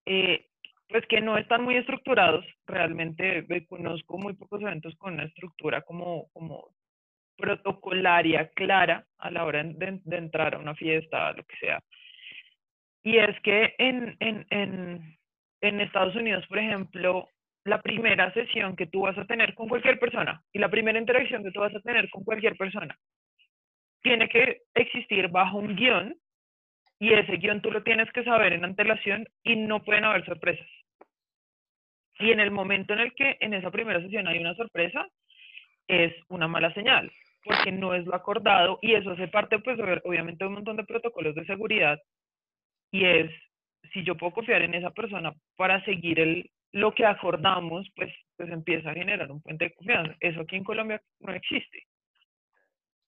eh, 0.07 0.47
pues 0.89 1.05
que 1.07 1.21
no 1.21 1.37
están 1.37 1.63
muy 1.65 1.77
estructurados. 1.77 2.45
Realmente 2.67 3.47
conozco 3.69 4.19
muy 4.19 4.35
pocos 4.35 4.61
eventos 4.63 4.95
con 4.97 5.15
una 5.15 5.25
estructura 5.25 5.83
como, 5.83 6.29
como 6.33 6.71
protocolaria 7.37 8.49
clara 8.51 9.07
a 9.19 9.31
la 9.31 9.45
hora 9.45 9.63
de, 9.63 10.01
de 10.03 10.17
entrar 10.17 10.55
a 10.55 10.59
una 10.59 10.75
fiesta, 10.75 11.33
lo 11.33 11.45
que 11.45 11.57
sea. 11.57 11.83
Y 13.03 13.19
es 13.19 13.39
que 13.41 13.75
en, 13.79 14.17
en, 14.21 14.47
en, 14.51 15.19
en 15.61 15.81
Estados 15.81 16.15
Unidos, 16.17 16.47
por 16.49 16.59
ejemplo, 16.59 17.29
la 17.65 17.81
primera 17.83 18.33
sesión 18.33 18.77
que 18.77 18.87
tú 18.87 19.03
vas 19.03 19.17
a 19.19 19.25
tener 19.27 19.55
con 19.55 19.69
cualquier 19.69 19.99
persona 19.99 20.43
y 20.53 20.59
la 20.59 20.69
primera 20.69 20.99
interacción 20.99 21.45
que 21.45 21.51
tú 21.51 21.61
vas 21.61 21.75
a 21.75 21.81
tener 21.81 22.09
con 22.11 22.25
cualquier 22.25 22.57
persona 22.57 22.97
tiene 24.03 24.29
que 24.29 24.63
existir 24.75 25.29
bajo 25.29 25.59
un 25.59 25.77
guion 25.77 26.17
y 26.99 27.13
ese 27.13 27.37
guion 27.37 27.61
tú 27.61 27.71
lo 27.71 27.83
tienes 27.83 28.11
que 28.13 28.25
saber 28.25 28.53
en 28.53 28.65
antelación 28.65 29.27
y 29.43 29.57
no 29.57 29.85
pueden 29.85 30.05
haber 30.05 30.25
sorpresas. 30.25 30.67
Y 32.19 32.33
en 32.33 32.41
el 32.41 32.51
momento 32.51 32.95
en 32.95 33.01
el 33.01 33.15
que 33.15 33.37
en 33.41 33.55
esa 33.55 33.71
primera 33.71 34.01
sesión 34.01 34.27
hay 34.27 34.39
una 34.39 34.55
sorpresa, 34.55 35.07
es 35.87 36.13
una 36.29 36.49
mala 36.49 36.73
señal, 36.75 37.11
porque 37.45 37.71
no 37.71 37.95
es 37.95 38.05
lo 38.05 38.15
acordado 38.15 38.79
y 38.83 38.95
eso 38.95 39.13
hace 39.13 39.29
parte, 39.29 39.59
pues, 39.61 39.79
obviamente, 40.05 40.45
de 40.45 40.49
un 40.49 40.55
montón 40.55 40.77
de 40.77 40.85
protocolos 40.85 41.35
de 41.35 41.45
seguridad 41.45 41.99
y 42.91 43.05
es, 43.05 43.31
si 43.93 44.05
yo 44.05 44.17
puedo 44.17 44.33
confiar 44.33 44.63
en 44.63 44.75
esa 44.75 44.91
persona 44.91 45.33
para 45.57 45.85
seguir 45.85 46.21
el, 46.21 46.51
lo 46.73 46.95
que 46.95 47.07
acordamos, 47.07 47.87
pues, 47.97 48.13
pues 48.37 48.51
empieza 48.51 48.91
a 48.91 48.95
generar 48.95 49.31
un 49.31 49.41
puente 49.41 49.67
de 49.67 49.75
confianza. 49.75 50.17
Eso 50.21 50.41
aquí 50.41 50.57
en 50.57 50.65
Colombia 50.65 51.01
no 51.21 51.33
existe. 51.33 51.85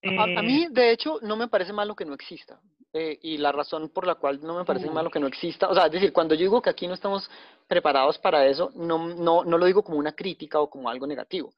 A, 0.03 0.43
mí, 0.43 0.65
eh, 0.65 0.69
de 0.71 0.93
hecho, 0.93 1.19
no 1.23 1.37
me 1.37 1.49
parece 1.49 1.73
malo 1.73 1.95
que 1.95 2.07
no 2.07 2.15
exista. 2.15 2.59
Eh, 2.93 3.19
y 3.23 3.39
la 3.39 3.53
razón 3.53 3.91
por 3.91 4.07
la 4.07 4.17
cual 4.17 4.41
no 4.43 4.57
me 4.57 4.65
parece 4.65 4.91
malo 4.91 5.11
que 5.11 5.21
no 5.21 5.29
exista, 5.29 5.69
o 5.69 5.75
sea, 5.75 5.87
es 5.87 5.93
decir, 5.93 6.13
cuando 6.13 6.35
yo 6.35 6.41
digo 6.41 6.61
que 6.61 6.71
aquí 6.71 6.89
no 6.89 6.95
estamos 6.95 7.31
preparados 7.69 8.19
para 8.19 8.47
eso, 8.47 8.73
no, 8.75 9.15
no, 9.15 9.45
no 9.45 9.59
lo 9.59 9.67
digo 9.67 9.85
como 9.85 9.97
una 9.99 10.11
crítica 10.11 10.59
o 10.59 10.69
como 10.69 10.91
algo 10.91 11.07
negativo, 11.07 11.55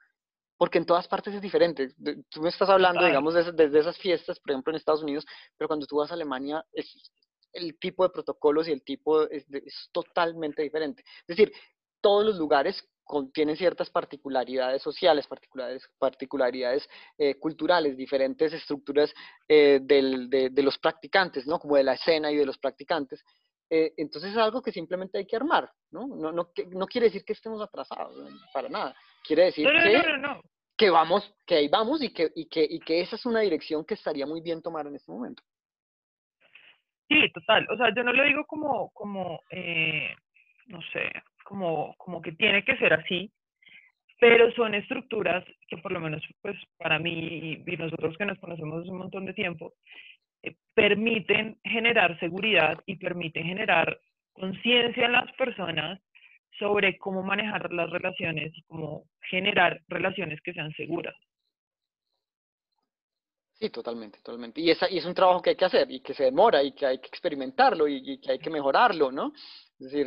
porque 0.59 0.77
en 0.77 0.85
todas 0.85 1.09
partes 1.09 1.33
es 1.33 1.41
diferente. 1.41 1.95
Tú 2.29 2.43
me 2.43 2.51
estás 2.51 2.69
hablando, 2.69 3.07
digamos, 3.07 3.33
desde, 3.33 3.53
desde 3.53 3.79
esas 3.79 3.97
fiestas, 3.97 4.39
por 4.41 4.51
ejemplo, 4.51 4.73
en 4.73 4.77
Estados 4.77 5.03
Unidos, 5.03 5.25
pero 5.57 5.69
cuando 5.69 5.87
tú 5.87 5.97
vas 5.97 6.11
a 6.11 6.15
Alemania, 6.15 6.63
es, 6.75 7.11
el 7.53 7.79
tipo 7.79 8.05
de 8.05 8.11
protocolos 8.11 8.69
y 8.69 8.73
el 8.73 8.83
tipo 8.83 9.29
es, 9.29 9.45
es 9.51 9.89
totalmente 9.93 10.63
diferente. 10.63 11.03
Es 11.21 11.37
decir, 11.37 11.53
todos 12.01 12.25
los 12.25 12.37
lugares 12.37 12.83
contienen 13.05 13.57
ciertas 13.57 13.91
particularidades 13.91 14.83
sociales, 14.83 15.27
particularidades, 15.27 15.89
particularidades 15.99 16.89
eh, 17.19 17.35
culturales, 17.39 17.97
diferentes 17.97 18.53
estructuras 18.53 19.13
eh, 19.49 19.81
del, 19.83 20.31
de, 20.31 20.51
de, 20.51 20.63
los 20.63 20.79
practicantes, 20.79 21.47
¿no? 21.47 21.59
Como 21.59 21.77
de 21.77 21.85
la 21.85 21.95
escena 21.95 22.31
y 22.31 22.37
de 22.37 22.47
los 22.47 22.59
practicantes. 22.59 23.23
Eh, 23.69 23.95
entonces 23.97 24.33
es 24.33 24.37
algo 24.37 24.63
que 24.63 24.73
simplemente 24.73 25.19
hay 25.19 25.27
que 25.27 25.37
armar, 25.37 25.71
¿no? 25.91 26.07
No, 26.07 26.33
no, 26.33 26.53
que, 26.53 26.67
no 26.67 26.87
quiere 26.87 27.07
decir 27.09 27.25
que 27.25 27.33
estemos 27.33 27.61
atrasados, 27.61 28.15
para 28.53 28.69
nada. 28.69 28.95
Quiere 29.27 29.45
decir 29.45 29.67
no, 29.67 30.41
que, 30.41 30.49
que 30.77 30.91
vamos, 30.91 31.31
que 31.47 31.57
ahí 31.57 31.69
vamos 31.69 32.03
y 32.03 32.13
que, 32.13 32.31
y, 32.35 32.47
que, 32.47 32.67
y 32.69 32.81
que 32.81 33.01
esa 33.01 33.17
es 33.17 33.27
una 33.27 33.41
dirección 33.41 33.85
que 33.85 33.95
estaría 33.95 34.27
muy 34.27 34.41
bien 34.41 34.63
tomar 34.63 34.87
en 34.87 34.97
este 34.97 35.11
momento. 35.11 35.43
Sí, 37.13 37.31
total. 37.35 37.67
O 37.71 37.77
sea, 37.77 37.93
yo 37.95 38.03
no 38.03 38.13
lo 38.13 38.25
digo 38.25 38.47
como, 38.47 38.91
como 38.91 39.41
no 40.67 40.81
sé, 40.93 41.13
como, 41.45 41.95
como 41.99 42.23
que 42.23 42.33
tiene 42.33 42.65
que 42.65 42.77
ser 42.79 42.95
así, 42.95 43.31
pero 44.19 44.51
son 44.53 44.75
estructuras 44.75 45.45
que 45.69 45.77
por 45.77 45.93
lo 45.93 46.01
menos 46.01 46.23
pues 46.41 46.57
para 46.79 46.99
mí 46.99 47.63
y 47.67 47.77
nosotros 47.77 48.17
que 48.17 48.25
nos 48.25 48.39
conocemos 48.39 48.89
un 48.89 48.99
montón 48.99 49.27
de 49.27 49.35
tiempo, 49.35 49.75
eh, 50.43 50.55
permiten 50.75 51.59
generar 51.65 52.19
seguridad 52.19 52.79
y 52.87 52.97
permiten 52.97 53.45
generar 53.45 53.99
conciencia 54.33 55.05
en 55.05 55.13
las 55.13 55.31
personas 55.33 56.01
sobre 56.59 56.97
cómo 56.97 57.23
manejar 57.23 57.73
las 57.73 57.91
relaciones 57.91 58.57
y 58.57 58.63
cómo 58.63 59.05
generar 59.29 59.81
relaciones 59.89 60.41
que 60.41 60.55
sean 60.55 60.73
seguras. 60.73 61.15
Sí, 63.63 63.71
totalmente, 63.71 64.19
totalmente. 64.19 64.61
Y, 64.61 64.73
esa, 64.73 64.91
y 64.91 64.99
es 64.99 65.05
un 65.05 65.15
trabajo 65.15 65.41
que 65.41 65.51
hay 65.51 65.57
que 65.57 65.65
hacer 65.65 65.89
y 65.89 66.01
que 66.01 66.15
se 66.15 66.25
demora 66.25 66.65
y 66.65 66.73
que 66.73 66.85
hay 66.85 66.99
que 66.99 67.07
experimentarlo 67.07 67.87
y, 67.87 68.03
y 68.05 68.19
que 68.19 68.33
hay 68.33 68.41
que 68.41 68.51
mejorarlo, 68.51 69.13
¿no? 69.13 69.33
Es 69.83 69.91
decir, 69.91 70.07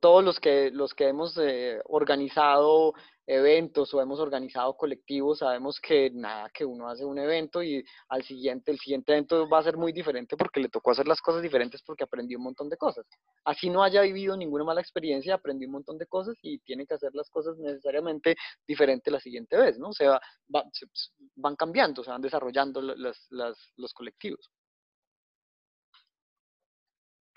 todos 0.00 0.22
los 0.22 0.38
que, 0.38 0.70
los 0.70 0.94
que 0.94 1.08
hemos 1.08 1.36
eh, 1.38 1.80
organizado 1.86 2.94
eventos 3.26 3.92
o 3.92 4.00
hemos 4.00 4.20
organizado 4.20 4.76
colectivos, 4.76 5.40
sabemos 5.40 5.80
que 5.80 6.10
nada, 6.12 6.48
que 6.54 6.64
uno 6.64 6.88
hace 6.88 7.04
un 7.04 7.18
evento 7.18 7.64
y 7.64 7.84
al 8.08 8.22
siguiente, 8.22 8.70
el 8.70 8.78
siguiente 8.78 9.10
evento 9.10 9.48
va 9.48 9.58
a 9.58 9.64
ser 9.64 9.76
muy 9.76 9.92
diferente 9.92 10.36
porque 10.36 10.60
le 10.60 10.68
tocó 10.68 10.92
hacer 10.92 11.08
las 11.08 11.20
cosas 11.20 11.42
diferentes 11.42 11.82
porque 11.82 12.04
aprendió 12.04 12.38
un 12.38 12.44
montón 12.44 12.68
de 12.68 12.76
cosas. 12.76 13.04
Así 13.44 13.70
no 13.70 13.82
haya 13.82 14.02
vivido 14.02 14.36
ninguna 14.36 14.62
mala 14.62 14.82
experiencia, 14.82 15.34
aprendió 15.34 15.66
un 15.66 15.72
montón 15.72 15.98
de 15.98 16.06
cosas 16.06 16.36
y 16.40 16.60
tiene 16.60 16.86
que 16.86 16.94
hacer 16.94 17.12
las 17.12 17.28
cosas 17.28 17.58
necesariamente 17.58 18.36
diferente 18.68 19.10
la 19.10 19.18
siguiente 19.18 19.56
vez, 19.56 19.80
¿no? 19.80 19.88
O 19.88 19.94
sea, 19.94 20.20
van 20.46 21.56
cambiando, 21.56 22.04
se 22.04 22.10
van 22.10 22.22
desarrollando 22.22 22.80
los 22.80 23.94
colectivos. 23.94 24.48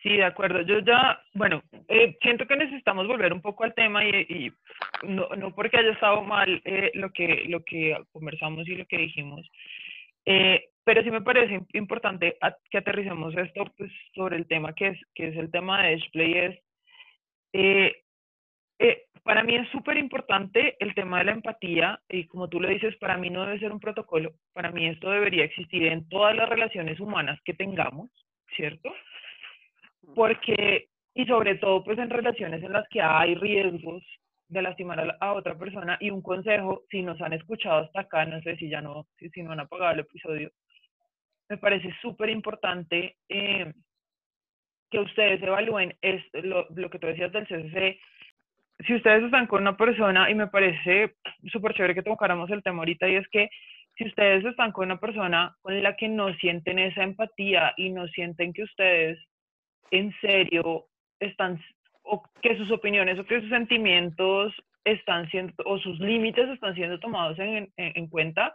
Sí, 0.01 0.15
de 0.15 0.23
acuerdo. 0.23 0.61
Yo 0.61 0.79
ya, 0.79 1.21
bueno, 1.33 1.61
eh, 1.89 2.17
siento 2.21 2.47
que 2.47 2.55
necesitamos 2.55 3.05
volver 3.05 3.33
un 3.33 3.41
poco 3.41 3.65
al 3.65 3.73
tema 3.73 4.05
y, 4.05 4.09
y 4.29 4.51
no, 5.07 5.27
no, 5.35 5.53
porque 5.53 5.77
haya 5.77 5.91
estado 5.91 6.21
mal 6.21 6.61
eh, 6.63 6.91
lo, 6.93 7.11
que, 7.11 7.43
lo 7.47 7.63
que 7.63 7.97
conversamos 8.13 8.67
y 8.67 8.75
lo 8.75 8.85
que 8.85 8.97
dijimos, 8.97 9.45
eh, 10.25 10.69
pero 10.85 11.03
sí 11.03 11.11
me 11.11 11.21
parece 11.21 11.59
importante 11.73 12.37
que 12.71 12.77
aterricemos 12.77 13.35
esto 13.35 13.65
pues, 13.77 13.91
sobre 14.15 14.37
el 14.37 14.47
tema 14.47 14.73
que 14.73 14.87
es, 14.87 14.99
que 15.13 15.27
es 15.27 15.35
el 15.35 15.51
tema 15.51 15.83
de 15.83 15.95
display. 15.95 16.33
Es, 17.51 17.85
para 19.23 19.43
mí 19.43 19.55
es 19.55 19.67
súper 19.69 19.97
importante 19.97 20.77
el 20.79 20.95
tema 20.95 21.19
de 21.19 21.25
la 21.25 21.33
empatía 21.33 21.99
y 22.07 22.25
como 22.27 22.47
tú 22.47 22.61
lo 22.61 22.69
dices, 22.69 22.95
para 22.97 23.17
mí 23.17 23.29
no 23.29 23.45
debe 23.45 23.59
ser 23.59 23.71
un 23.71 23.79
protocolo, 23.81 24.31
para 24.53 24.71
mí 24.71 24.87
esto 24.87 25.11
debería 25.11 25.43
existir 25.43 25.83
en 25.87 26.07
todas 26.07 26.35
las 26.35 26.47
relaciones 26.47 26.99
humanas 26.99 27.39
que 27.43 27.53
tengamos, 27.53 28.09
¿cierto? 28.55 28.91
Porque, 30.15 30.87
y 31.13 31.25
sobre 31.25 31.55
todo 31.55 31.83
pues 31.83 31.97
en 31.99 32.09
relaciones 32.09 32.63
en 32.63 32.73
las 32.73 32.87
que 32.89 33.01
hay 33.01 33.35
riesgos 33.35 34.03
de 34.47 34.61
lastimar 34.61 35.17
a, 35.19 35.33
otra 35.33 35.57
persona 35.57 35.97
y 35.99 36.09
un 36.09 36.21
consejo, 36.21 36.83
si 36.89 37.01
nos 37.01 37.21
han 37.21 37.33
escuchado 37.33 37.83
hasta 37.83 38.01
acá, 38.01 38.25
no 38.25 38.41
sé 38.41 38.55
si 38.57 38.69
ya 38.69 38.81
no, 38.81 39.05
si, 39.17 39.29
si 39.29 39.43
no 39.43 39.51
han 39.51 39.59
apagado 39.59 39.93
el 39.93 39.99
episodio, 39.99 40.51
me 41.49 41.57
parece 41.57 41.93
súper 42.01 42.29
importante 42.29 43.17
eh, 43.27 43.73
que 44.89 44.99
ustedes 44.99 45.41
evalúen 45.41 45.95
es 46.01 46.23
lo, 46.33 46.67
lo, 46.75 46.89
que 46.89 46.99
tú 46.99 47.07
decías 47.07 47.31
del 47.31 47.47
CCC. 47.47 47.99
Si 48.87 48.95
ustedes 48.95 49.23
están 49.23 49.45
con 49.45 49.61
una 49.61 49.77
persona, 49.77 50.29
y 50.29 50.35
me 50.35 50.47
parece 50.47 51.15
súper 51.51 51.73
chévere 51.73 51.95
que 51.95 52.03
tocáramos 52.03 52.49
el 52.49 52.63
tema 52.63 52.79
ahorita, 52.79 53.07
y 53.07 53.15
es 53.15 53.27
que 53.29 53.49
si 53.97 54.05
ustedes 54.05 54.45
están 54.45 54.71
con 54.71 54.85
una 54.85 54.99
persona 54.99 55.55
con 55.61 55.81
la 55.83 55.95
que 55.95 56.07
no 56.07 56.33
sienten 56.35 56.79
esa 56.79 57.03
empatía 57.03 57.73
y 57.77 57.89
no 57.89 58.07
sienten 58.07 58.53
que 58.53 58.63
ustedes 58.63 59.19
en 59.91 60.13
serio 60.21 60.85
están, 61.19 61.61
o 62.03 62.23
que 62.41 62.57
sus 62.57 62.71
opiniones 62.71 63.19
o 63.19 63.25
que 63.25 63.41
sus 63.41 63.49
sentimientos 63.49 64.53
están 64.83 65.29
siendo, 65.29 65.53
o 65.65 65.77
sus 65.79 65.99
límites 65.99 66.49
están 66.49 66.75
siendo 66.75 66.99
tomados 66.99 67.37
en, 67.39 67.71
en, 67.77 68.07
cuenta, 68.07 68.53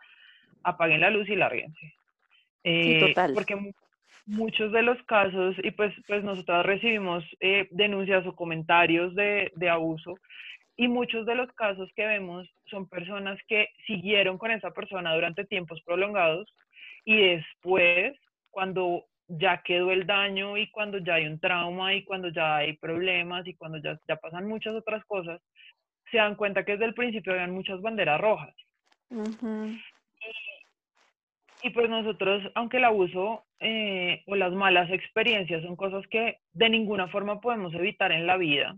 apaguen 0.62 1.00
la 1.00 1.10
luz 1.10 1.28
y 1.28 1.36
la 1.36 1.50
sí, 1.50 1.64
eh, 2.64 3.00
total. 3.00 3.34
Porque 3.34 3.72
muchos 4.26 4.72
de 4.72 4.82
los 4.82 5.00
casos, 5.04 5.56
y 5.62 5.70
pues, 5.72 5.94
pues 6.06 6.24
nosotros 6.24 6.64
recibimos 6.64 7.24
eh, 7.40 7.68
denuncias 7.70 8.26
o 8.26 8.34
comentarios 8.34 9.14
de, 9.14 9.52
de 9.54 9.68
abuso, 9.68 10.14
y 10.76 10.88
muchos 10.88 11.24
de 11.26 11.36
los 11.36 11.52
casos 11.52 11.90
que 11.94 12.06
vemos 12.06 12.48
son 12.66 12.88
personas 12.88 13.38
que 13.46 13.68
siguieron 13.86 14.38
con 14.38 14.50
esa 14.50 14.72
persona 14.72 15.14
durante 15.14 15.44
tiempos 15.44 15.80
prolongados 15.82 16.52
y 17.04 17.16
después, 17.16 18.18
cuando 18.50 19.04
ya 19.28 19.62
quedó 19.62 19.90
el 19.90 20.06
daño 20.06 20.56
y 20.56 20.70
cuando 20.70 20.98
ya 20.98 21.14
hay 21.14 21.26
un 21.26 21.40
trauma 21.40 21.94
y 21.94 22.04
cuando 22.04 22.28
ya 22.28 22.56
hay 22.56 22.76
problemas 22.76 23.46
y 23.46 23.54
cuando 23.54 23.78
ya, 23.78 23.98
ya 24.06 24.16
pasan 24.16 24.46
muchas 24.46 24.74
otras 24.74 25.04
cosas, 25.06 25.40
se 26.10 26.18
dan 26.18 26.34
cuenta 26.36 26.64
que 26.64 26.72
desde 26.72 26.84
el 26.86 26.94
principio 26.94 27.32
habían 27.32 27.52
muchas 27.52 27.80
banderas 27.80 28.20
rojas. 28.20 28.54
y, 31.62 31.70
pues 31.70 31.88
nosotros, 31.88 32.42
aunque 32.54 32.76
el 32.76 32.84
abuso 32.84 33.44
eh, 33.58 34.22
o 34.26 34.36
las 34.36 34.52
malas 34.52 34.90
experiencias 34.90 35.62
son 35.62 35.76
cosas 35.76 36.06
que 36.08 36.38
de 36.52 36.68
ninguna 36.68 37.08
forma 37.08 37.40
podemos 37.40 37.72
evitar 37.74 38.12
en 38.12 38.26
la 38.26 38.36
vida, 38.36 38.76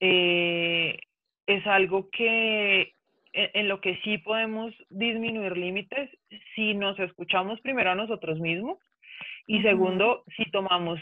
eh, 0.00 0.98
es 1.46 1.66
algo 1.66 2.08
que 2.10 2.93
en, 3.34 3.68
lo 3.68 3.80
que 3.80 3.96
sí 4.04 4.18
podemos 4.18 4.72
disminuir 4.90 5.56
límites 5.56 6.10
si 6.54 6.74
nos 6.74 6.98
escuchamos 7.00 7.60
primero 7.60 7.90
a 7.90 7.96
nosotros 7.96 8.38
mismos 8.38 8.78
y 9.46 9.60
segundo, 9.62 10.24
si 10.36 10.50
tomamos 10.50 11.00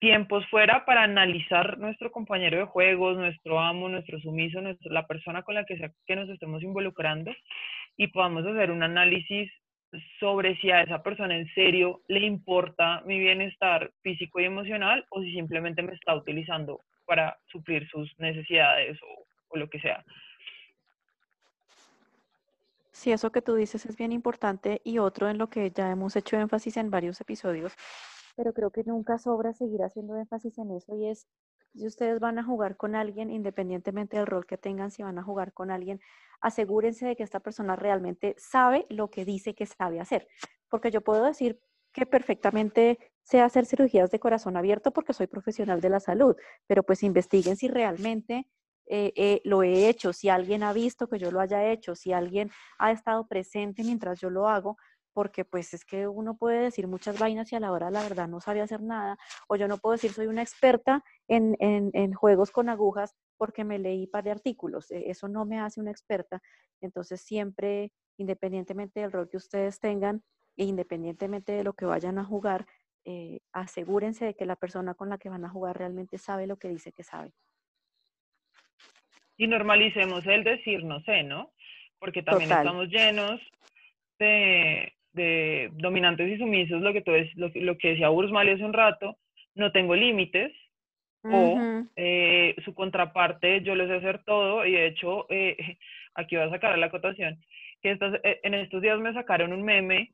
tiempos 0.00 0.44
fuera 0.48 0.84
para 0.84 1.04
analizar 1.04 1.78
nuestro 1.78 2.10
compañero 2.10 2.58
de 2.58 2.64
juegos, 2.64 3.16
nuestro 3.16 3.60
amo, 3.60 3.88
nuestro 3.88 4.18
sumiso, 4.20 4.60
nuestro, 4.60 4.90
la 4.92 5.06
persona 5.06 5.42
con 5.42 5.54
la 5.54 5.64
que, 5.64 5.78
sea 5.78 5.90
que 6.06 6.16
nos 6.16 6.28
estemos 6.28 6.62
involucrando 6.62 7.32
y 7.96 8.08
podamos 8.08 8.44
hacer 8.46 8.70
un 8.70 8.82
análisis 8.82 9.50
sobre 10.18 10.56
si 10.56 10.70
a 10.70 10.82
esa 10.82 11.02
persona 11.02 11.36
en 11.36 11.46
serio 11.54 12.00
le 12.08 12.26
importa 12.26 13.02
mi 13.06 13.18
bienestar 13.18 13.92
físico 14.02 14.40
y 14.40 14.44
emocional 14.44 15.06
o 15.10 15.22
si 15.22 15.32
simplemente 15.32 15.82
me 15.82 15.92
está 15.92 16.14
utilizando 16.14 16.80
para 17.06 17.36
suplir 17.52 17.88
sus 17.88 18.10
necesidades 18.18 18.98
o, 19.02 19.24
o 19.48 19.56
lo 19.56 19.68
que 19.68 19.78
sea. 19.78 20.02
Sí, 22.94 23.10
eso 23.10 23.32
que 23.32 23.42
tú 23.42 23.56
dices 23.56 23.84
es 23.86 23.96
bien 23.96 24.12
importante 24.12 24.80
y 24.84 24.98
otro 24.98 25.28
en 25.28 25.36
lo 25.36 25.50
que 25.50 25.72
ya 25.72 25.90
hemos 25.90 26.14
hecho 26.14 26.36
énfasis 26.36 26.76
en 26.76 26.90
varios 26.90 27.20
episodios, 27.20 27.72
pero 28.36 28.52
creo 28.52 28.70
que 28.70 28.84
nunca 28.84 29.18
sobra 29.18 29.52
seguir 29.52 29.82
haciendo 29.82 30.16
énfasis 30.16 30.56
en 30.58 30.70
eso 30.70 30.94
y 30.96 31.08
es 31.08 31.26
si 31.74 31.88
ustedes 31.88 32.20
van 32.20 32.38
a 32.38 32.44
jugar 32.44 32.76
con 32.76 32.94
alguien, 32.94 33.30
independientemente 33.30 34.16
del 34.16 34.28
rol 34.28 34.46
que 34.46 34.56
tengan, 34.56 34.92
si 34.92 35.02
van 35.02 35.18
a 35.18 35.24
jugar 35.24 35.52
con 35.52 35.72
alguien, 35.72 36.00
asegúrense 36.40 37.04
de 37.04 37.16
que 37.16 37.24
esta 37.24 37.40
persona 37.40 37.74
realmente 37.74 38.36
sabe 38.38 38.86
lo 38.90 39.10
que 39.10 39.24
dice 39.24 39.56
que 39.56 39.66
sabe 39.66 39.98
hacer. 39.98 40.28
Porque 40.68 40.92
yo 40.92 41.00
puedo 41.00 41.24
decir 41.24 41.60
que 41.92 42.06
perfectamente 42.06 43.00
sé 43.24 43.40
hacer 43.40 43.66
cirugías 43.66 44.12
de 44.12 44.20
corazón 44.20 44.56
abierto 44.56 44.92
porque 44.92 45.14
soy 45.14 45.26
profesional 45.26 45.80
de 45.80 45.88
la 45.88 45.98
salud, 45.98 46.36
pero 46.68 46.84
pues 46.84 47.02
investiguen 47.02 47.56
si 47.56 47.66
realmente 47.66 48.46
eh, 48.86 49.12
eh, 49.16 49.40
lo 49.44 49.62
he 49.62 49.88
hecho, 49.88 50.12
si 50.12 50.28
alguien 50.28 50.62
ha 50.62 50.72
visto 50.72 51.08
que 51.08 51.18
yo 51.18 51.30
lo 51.30 51.40
haya 51.40 51.70
hecho, 51.70 51.94
si 51.94 52.12
alguien 52.12 52.50
ha 52.78 52.92
estado 52.92 53.26
presente 53.26 53.82
mientras 53.82 54.20
yo 54.20 54.30
lo 54.30 54.48
hago, 54.48 54.76
porque 55.14 55.44
pues 55.44 55.72
es 55.74 55.84
que 55.84 56.08
uno 56.08 56.36
puede 56.36 56.64
decir 56.64 56.88
muchas 56.88 57.18
vainas 57.18 57.50
y 57.52 57.56
a 57.56 57.60
la 57.60 57.72
hora 57.72 57.90
la 57.90 58.02
verdad 58.02 58.28
no 58.28 58.40
sabe 58.40 58.60
hacer 58.60 58.82
nada, 58.82 59.16
o 59.48 59.56
yo 59.56 59.68
no 59.68 59.78
puedo 59.78 59.92
decir 59.92 60.12
soy 60.12 60.26
una 60.26 60.42
experta 60.42 61.02
en, 61.28 61.56
en, 61.60 61.90
en 61.94 62.12
juegos 62.12 62.50
con 62.50 62.68
agujas 62.68 63.14
porque 63.36 63.64
me 63.64 63.78
leí 63.78 64.04
un 64.04 64.10
par 64.10 64.24
de 64.24 64.32
artículos, 64.32 64.90
e, 64.90 65.10
eso 65.10 65.28
no 65.28 65.46
me 65.46 65.60
hace 65.60 65.80
una 65.80 65.92
experta, 65.92 66.42
entonces 66.80 67.20
siempre, 67.20 67.92
independientemente 68.18 69.00
del 69.00 69.12
rol 69.12 69.28
que 69.30 69.36
ustedes 69.36 69.78
tengan 69.78 70.22
e 70.56 70.64
independientemente 70.64 71.52
de 71.52 71.64
lo 71.64 71.72
que 71.74 71.84
vayan 71.86 72.18
a 72.18 72.24
jugar, 72.24 72.66
eh, 73.04 73.40
asegúrense 73.52 74.24
de 74.24 74.34
que 74.34 74.46
la 74.46 74.56
persona 74.56 74.94
con 74.94 75.08
la 75.08 75.18
que 75.18 75.28
van 75.28 75.44
a 75.44 75.50
jugar 75.50 75.76
realmente 75.78 76.18
sabe 76.18 76.46
lo 76.46 76.56
que 76.56 76.68
dice 76.68 76.92
que 76.92 77.04
sabe. 77.04 77.34
Y 79.36 79.46
normalicemos 79.46 80.26
el 80.26 80.44
decir 80.44 80.84
no 80.84 81.00
sé, 81.02 81.22
¿no? 81.22 81.50
Porque 81.98 82.22
también 82.22 82.50
estamos 82.52 82.88
llenos 82.88 83.40
de, 84.18 84.92
de 85.12 85.70
dominantes 85.74 86.28
y 86.28 86.38
sumisos, 86.38 86.80
lo 86.82 86.92
que, 86.92 87.00
tú 87.00 87.12
es, 87.12 87.34
lo, 87.36 87.50
lo 87.54 87.78
que 87.78 87.90
decía 87.90 88.10
Ursmali 88.10 88.50
hace 88.50 88.64
un 88.64 88.72
rato, 88.72 89.16
no 89.54 89.72
tengo 89.72 89.94
límites, 89.94 90.52
o 91.26 91.58
eh, 91.96 92.54
su 92.64 92.74
contraparte, 92.74 93.62
yo 93.62 93.74
les 93.74 93.88
sé 93.88 93.94
hacer 93.94 94.22
todo, 94.24 94.66
y 94.66 94.72
de 94.72 94.86
hecho, 94.86 95.26
eh, 95.30 95.56
aquí 96.14 96.36
voy 96.36 96.46
a 96.46 96.50
sacar 96.50 96.76
la 96.78 96.86
acotación, 96.86 97.38
que 97.80 97.92
estas, 97.92 98.20
eh, 98.24 98.40
en 98.42 98.54
estos 98.54 98.82
días 98.82 98.98
me 98.98 99.14
sacaron 99.14 99.52
un 99.52 99.62
meme, 99.62 100.12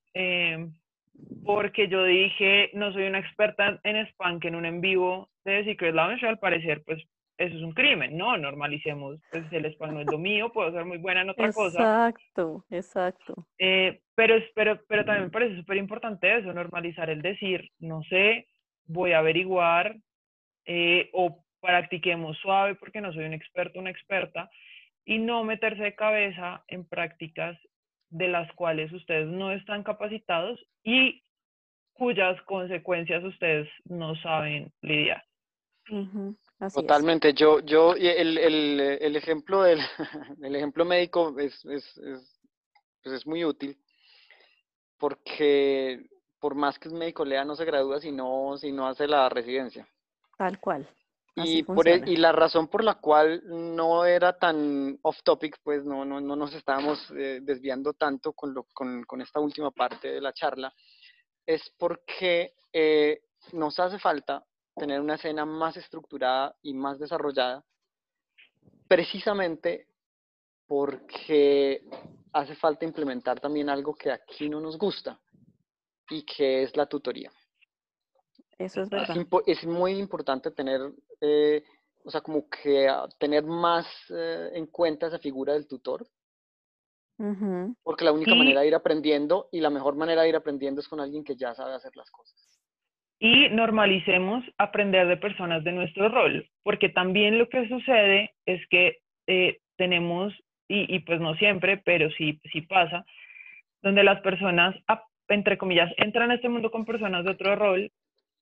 porque 1.44 1.88
yo 1.88 2.04
dije, 2.04 2.70
no 2.74 2.92
soy 2.92 3.04
una 3.04 3.18
experta 3.18 3.80
en 3.82 3.96
spam, 4.06 4.40
que 4.40 4.48
en 4.48 4.54
un 4.54 4.64
en 4.64 4.80
vivo 4.80 5.28
de 5.44 5.64
Secret 5.64 5.94
Lounge, 5.94 6.26
al 6.26 6.38
parecer, 6.38 6.82
pues 6.86 7.02
eso 7.40 7.56
es 7.56 7.62
un 7.62 7.72
crimen, 7.72 8.18
¿no? 8.18 8.36
Normalicemos, 8.36 9.18
pues 9.32 9.50
el 9.50 9.62
no 9.62 10.00
es 10.00 10.06
lo 10.06 10.18
mío, 10.18 10.52
puedo 10.52 10.70
ser 10.72 10.84
muy 10.84 10.98
buena 10.98 11.22
en 11.22 11.30
otra 11.30 11.50
cosa. 11.52 11.78
Exacto, 11.78 12.66
exacto. 12.70 13.46
pero, 13.56 14.34
pero, 14.54 14.78
pero 14.86 15.04
también 15.06 15.24
me 15.24 15.30
parece 15.30 15.56
súper 15.56 15.78
importante 15.78 16.36
eso, 16.36 16.52
normalizar 16.52 17.08
el 17.08 17.22
decir, 17.22 17.70
no 17.78 18.02
sé, 18.02 18.46
voy 18.84 19.12
a 19.12 19.20
averiguar, 19.20 19.96
eh, 20.66 21.08
o 21.14 21.42
practiquemos 21.60 22.36
suave 22.38 22.74
porque 22.74 23.00
no 23.00 23.12
soy 23.12 23.24
un 23.24 23.32
experto 23.32 23.80
una 23.80 23.90
experta 23.90 24.50
y 25.06 25.18
no 25.18 25.42
meterse 25.42 25.82
de 25.82 25.94
cabeza 25.94 26.62
en 26.68 26.86
prácticas 26.86 27.58
de 28.10 28.28
las 28.28 28.52
cuales 28.52 28.92
ustedes 28.92 29.26
no 29.28 29.50
están 29.50 29.82
capacitados 29.82 30.60
y 30.84 31.22
cuyas 31.94 32.40
consecuencias 32.42 33.24
ustedes 33.24 33.68
no 33.84 34.14
saben 34.16 34.72
lidiar. 34.82 35.24
Totalmente. 36.68 37.32
Yo, 37.32 37.60
yo, 37.60 37.94
el, 37.94 38.36
el, 38.36 38.80
el 38.80 39.16
ejemplo 39.16 39.62
del 39.62 39.80
el 40.42 40.54
ejemplo 40.54 40.84
médico 40.84 41.34
es, 41.38 41.64
es, 41.64 41.96
es, 41.96 42.40
pues 43.02 43.14
es 43.14 43.26
muy 43.26 43.44
útil 43.44 43.78
porque 44.98 46.06
por 46.38 46.54
más 46.54 46.78
que 46.78 46.88
es 46.88 46.94
médico 46.94 47.24
lea 47.24 47.44
no 47.44 47.56
se 47.56 47.64
gradúa 47.64 48.00
si 48.00 48.12
no, 48.12 48.56
si 48.58 48.70
no 48.70 48.86
hace 48.86 49.08
la 49.08 49.28
residencia. 49.30 49.88
Tal 50.36 50.60
cual. 50.60 50.88
y, 51.36 51.62
por, 51.62 51.88
e, 51.88 52.02
y 52.06 52.16
la 52.16 52.32
razón 52.32 52.68
por 52.68 52.84
la 52.84 52.96
cual 52.96 53.42
no 53.46 54.04
era 54.04 54.38
tan 54.38 54.98
off 55.02 55.22
topic, 55.22 55.58
pues 55.62 55.84
no, 55.84 56.04
no, 56.04 56.20
no 56.20 56.36
nos 56.36 56.54
estábamos 56.54 57.10
eh, 57.12 57.40
desviando 57.42 57.94
tanto 57.94 58.32
con, 58.34 58.52
lo, 58.52 58.64
con, 58.74 59.04
con, 59.04 59.22
esta 59.22 59.40
última 59.40 59.70
parte 59.70 60.08
de 60.08 60.20
la 60.20 60.32
charla, 60.32 60.72
es 61.46 61.62
porque 61.78 62.54
eh, 62.72 63.22
nos 63.52 63.78
hace 63.78 63.98
falta 63.98 64.44
tener 64.80 64.98
una 64.98 65.16
escena 65.16 65.44
más 65.44 65.76
estructurada 65.76 66.56
y 66.62 66.72
más 66.72 66.98
desarrollada, 66.98 67.62
precisamente 68.88 69.86
porque 70.66 71.84
hace 72.32 72.54
falta 72.54 72.86
implementar 72.86 73.38
también 73.40 73.68
algo 73.68 73.94
que 73.94 74.10
aquí 74.10 74.48
no 74.48 74.58
nos 74.58 74.78
gusta 74.78 75.20
y 76.08 76.24
que 76.24 76.62
es 76.62 76.74
la 76.78 76.86
tutoría. 76.86 77.30
Eso 78.56 78.80
es 78.80 78.88
verdad. 78.88 79.16
Es, 79.46 79.66
muy 79.66 79.98
importante 79.98 80.50
tener, 80.50 80.80
eh, 81.20 81.62
o 82.02 82.10
sea, 82.10 82.22
como 82.22 82.48
que 82.48 82.88
ah, 82.88 83.06
tener 83.18 83.44
más 83.44 83.86
eh, 84.08 84.50
en 84.54 84.66
cuenta 84.68 85.08
esa 85.08 85.18
figura 85.18 85.52
del 85.52 85.66
tutor. 85.66 86.08
Porque 87.82 88.06
la 88.06 88.12
única 88.12 88.34
manera 88.34 88.62
de 88.62 88.68
ir 88.68 88.74
aprendiendo 88.74 89.50
y 89.52 89.60
la 89.60 89.68
mejor 89.68 89.94
manera 89.94 90.22
de 90.22 90.30
ir 90.30 90.36
aprendiendo 90.36 90.80
es 90.80 90.88
con 90.88 91.00
alguien 91.00 91.22
que 91.22 91.36
ya 91.36 91.54
sabe 91.54 91.74
hacer 91.74 91.94
las 91.94 92.10
cosas. 92.10 92.49
Y 93.20 93.50
normalicemos 93.50 94.44
aprender 94.58 95.06
de 95.06 95.18
personas 95.18 95.62
de 95.62 95.72
nuestro 95.72 96.08
rol, 96.08 96.48
porque 96.62 96.88
también 96.88 97.38
lo 97.38 97.48
que 97.48 97.68
sucede 97.68 98.32
es 98.46 98.66
que 98.68 98.96
eh, 99.26 99.58
tenemos, 99.76 100.32
y, 100.68 100.94
y, 100.94 101.00
pues 101.00 101.20
no 101.20 101.34
siempre, 101.34 101.76
pero 101.76 102.10
sí, 102.12 102.40
sí 102.50 102.62
pasa, 102.62 103.04
donde 103.82 104.04
las 104.04 104.20
personas, 104.22 104.74
entre 105.28 105.58
comillas, 105.58 105.92
entran 105.96 106.30
a 106.30 106.34
este 106.34 106.48
mundo 106.48 106.70
con 106.70 106.84
personas 106.84 107.24
de 107.24 107.30
otro 107.30 107.56
rol 107.56 107.90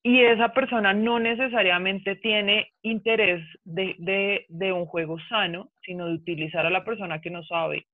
y 0.03 0.20
esa 0.20 0.53
persona 0.53 0.95
no 0.95 1.18
necesariamente 1.18 2.16
tiene 2.16 2.72
interés 2.83 3.45
de, 3.64 4.47
un 4.72 4.87
juego 4.87 5.18
sano, 5.29 5.70
sino 5.83 6.07
de 6.07 6.14
utilizar 6.14 6.64
a 6.66 6.70
la 6.70 6.85
persona 6.85 7.20
que 7.20 7.31
no 7.31 7.43
sabe. 7.45 7.87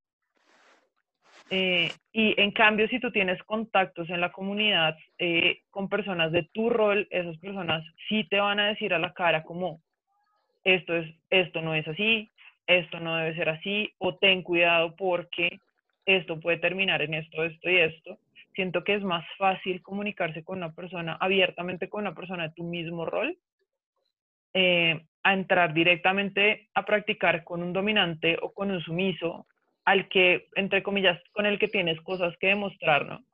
Eh, 1.50 1.92
y 2.12 2.40
en 2.40 2.52
cambio, 2.52 2.88
si 2.88 2.98
tú 3.00 3.10
tienes 3.10 3.42
contactos 3.42 4.08
en 4.08 4.20
la 4.20 4.32
comunidad 4.32 4.96
eh, 5.18 5.60
con 5.70 5.88
personas 5.88 6.32
de 6.32 6.44
tu 6.52 6.70
rol, 6.70 7.06
esas 7.10 7.36
personas 7.38 7.84
sí 8.08 8.24
te 8.24 8.40
van 8.40 8.60
a 8.60 8.68
decir 8.68 8.94
a 8.94 8.98
la 8.98 9.12
cara 9.12 9.42
como, 9.42 9.80
esto, 10.64 10.96
es, 10.96 11.14
esto 11.30 11.60
no 11.60 11.74
es 11.74 11.86
así, 11.86 12.30
esto 12.66 12.98
no 12.98 13.16
debe 13.16 13.34
ser 13.34 13.50
así, 13.50 13.92
o 13.98 14.16
ten 14.16 14.42
cuidado 14.42 14.96
porque 14.96 15.60
esto 16.06 16.40
puede 16.40 16.58
terminar 16.58 17.02
en 17.02 17.14
esto, 17.14 17.44
esto 17.44 17.68
y 17.68 17.78
esto 17.78 18.18
siento 18.54 18.84
que 18.84 18.94
es 18.94 19.02
más 19.02 19.24
fácil 19.36 19.82
comunicarse 19.82 20.44
con 20.44 20.58
una 20.58 20.72
persona, 20.72 21.16
abiertamente 21.20 21.88
con 21.88 22.02
una 22.02 22.14
persona 22.14 22.44
de 22.44 22.54
tu 22.54 22.62
mismo 22.62 23.04
rol, 23.04 23.36
eh, 24.54 25.04
a 25.22 25.34
entrar 25.34 25.74
directamente 25.74 26.68
a 26.74 26.84
practicar 26.84 27.44
con 27.44 27.62
un 27.62 27.72
dominante 27.72 28.36
o 28.40 28.52
con 28.52 28.70
un 28.70 28.80
sumiso, 28.80 29.46
al 29.84 30.08
que, 30.08 30.48
entre 30.54 30.82
comillas, 30.82 31.20
con 31.32 31.46
el 31.46 31.58
que 31.58 31.68
tienes 31.68 32.00
cosas 32.02 32.34
que 32.38 32.48
demostrar, 32.48 33.06
¿no? 33.06 33.24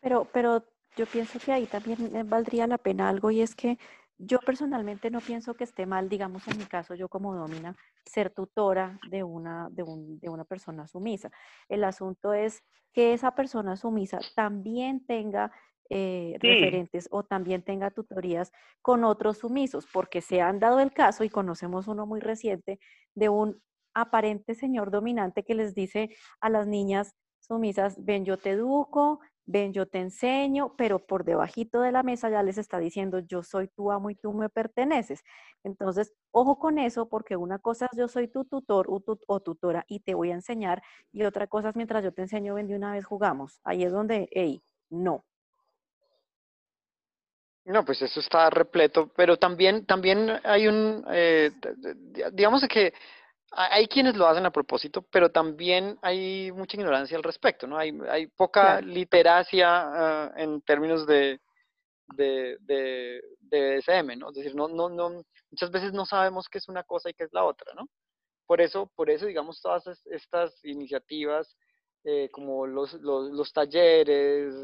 Pero, 0.00 0.26
pero 0.32 0.64
yo 0.96 1.06
pienso 1.06 1.38
que 1.38 1.52
ahí 1.52 1.66
también 1.66 2.14
eh, 2.16 2.22
valdría 2.24 2.66
la 2.66 2.78
pena 2.78 3.08
algo 3.08 3.30
y 3.30 3.40
es 3.40 3.54
que 3.54 3.78
yo 4.18 4.38
personalmente 4.40 5.10
no 5.10 5.20
pienso 5.20 5.54
que 5.54 5.64
esté 5.64 5.86
mal, 5.86 6.08
digamos 6.08 6.46
en 6.48 6.58
mi 6.58 6.64
caso, 6.64 6.94
yo 6.94 7.08
como 7.08 7.34
domina, 7.34 7.74
ser 8.04 8.30
tutora 8.30 8.98
de 9.08 9.22
una, 9.22 9.68
de, 9.70 9.82
un, 9.82 10.18
de 10.20 10.28
una 10.28 10.44
persona 10.44 10.86
sumisa. 10.86 11.30
El 11.68 11.84
asunto 11.84 12.32
es 12.32 12.62
que 12.92 13.14
esa 13.14 13.34
persona 13.34 13.76
sumisa 13.76 14.20
también 14.34 15.04
tenga 15.06 15.50
eh, 15.88 16.36
referentes 16.40 17.08
o 17.10 17.24
también 17.24 17.62
tenga 17.62 17.90
tutorías 17.90 18.52
con 18.80 19.04
otros 19.04 19.38
sumisos, 19.38 19.86
porque 19.92 20.20
se 20.20 20.40
han 20.40 20.58
dado 20.58 20.80
el 20.80 20.92
caso, 20.92 21.24
y 21.24 21.28
conocemos 21.28 21.88
uno 21.88 22.06
muy 22.06 22.20
reciente, 22.20 22.78
de 23.14 23.28
un 23.28 23.60
aparente 23.94 24.54
señor 24.54 24.90
dominante 24.90 25.42
que 25.44 25.54
les 25.54 25.74
dice 25.74 26.10
a 26.40 26.48
las 26.50 26.66
niñas 26.66 27.14
sumisas, 27.42 27.96
ven, 28.04 28.24
yo 28.24 28.36
te 28.38 28.50
educo, 28.50 29.20
ven, 29.46 29.72
yo 29.72 29.86
te 29.86 29.98
enseño, 29.98 30.74
pero 30.76 31.00
por 31.00 31.24
debajito 31.24 31.80
de 31.80 31.92
la 31.92 32.02
mesa 32.02 32.30
ya 32.30 32.42
les 32.42 32.58
está 32.58 32.78
diciendo, 32.78 33.18
yo 33.18 33.42
soy 33.42 33.68
tu 33.68 33.90
amo 33.90 34.10
y 34.10 34.14
tú 34.14 34.32
me 34.32 34.48
perteneces. 34.48 35.22
Entonces, 35.64 36.12
ojo 36.30 36.58
con 36.58 36.78
eso, 36.78 37.08
porque 37.08 37.36
una 37.36 37.58
cosa 37.58 37.86
es 37.92 37.98
yo 37.98 38.08
soy 38.08 38.28
tu 38.28 38.44
tutor 38.44 38.86
o, 38.88 39.40
tutora 39.40 39.84
y 39.88 40.00
te 40.00 40.14
voy 40.14 40.30
a 40.30 40.34
enseñar, 40.34 40.82
y 41.12 41.24
otra 41.24 41.46
cosa 41.46 41.70
es 41.70 41.76
mientras 41.76 42.04
yo 42.04 42.12
te 42.12 42.22
enseño, 42.22 42.54
ven 42.54 42.68
de 42.68 42.76
una 42.76 42.92
vez 42.92 43.04
jugamos. 43.04 43.60
Ahí 43.64 43.84
es 43.84 43.92
donde, 43.92 44.28
hey, 44.32 44.62
no. 44.90 45.24
No, 47.64 47.84
pues 47.84 48.02
eso 48.02 48.18
está 48.18 48.50
repleto, 48.50 49.12
pero 49.14 49.36
también, 49.36 49.86
también 49.86 50.40
hay 50.42 50.66
un, 50.66 51.04
eh, 51.12 51.52
digamos 52.32 52.66
que 52.66 52.92
hay 53.54 53.86
quienes 53.86 54.16
lo 54.16 54.26
hacen 54.26 54.46
a 54.46 54.50
propósito, 54.50 55.02
pero 55.02 55.30
también 55.30 55.98
hay 56.02 56.50
mucha 56.52 56.76
ignorancia 56.76 57.16
al 57.16 57.22
respecto, 57.22 57.66
¿no? 57.66 57.76
Hay, 57.76 57.92
hay 58.08 58.26
poca 58.26 58.80
literacia 58.80 59.68
ah, 59.68 60.32
en 60.36 60.62
términos 60.62 61.06
de, 61.06 61.40
de, 62.16 62.56
de, 63.40 63.76
SM, 63.78 64.16
¿no? 64.16 64.30
Es 64.30 64.36
decir, 64.36 64.54
no, 64.54 64.68
no, 64.68 64.88
no, 64.88 65.22
muchas 65.50 65.70
veces 65.70 65.92
no 65.92 66.06
sabemos 66.06 66.48
qué 66.48 66.58
es 66.58 66.68
una 66.68 66.82
cosa 66.82 67.10
y 67.10 67.14
qué 67.14 67.24
es 67.24 67.32
la 67.32 67.44
otra, 67.44 67.74
¿no? 67.74 67.88
Por 68.46 68.60
eso, 68.60 68.90
por 68.96 69.10
eso 69.10 69.26
digamos, 69.26 69.60
todas 69.60 69.86
estas 70.06 70.64
iniciativas, 70.64 71.54
eh, 72.04 72.30
como 72.32 72.66
los, 72.66 72.94
los, 72.94 73.30
los 73.30 73.52
talleres, 73.52 74.54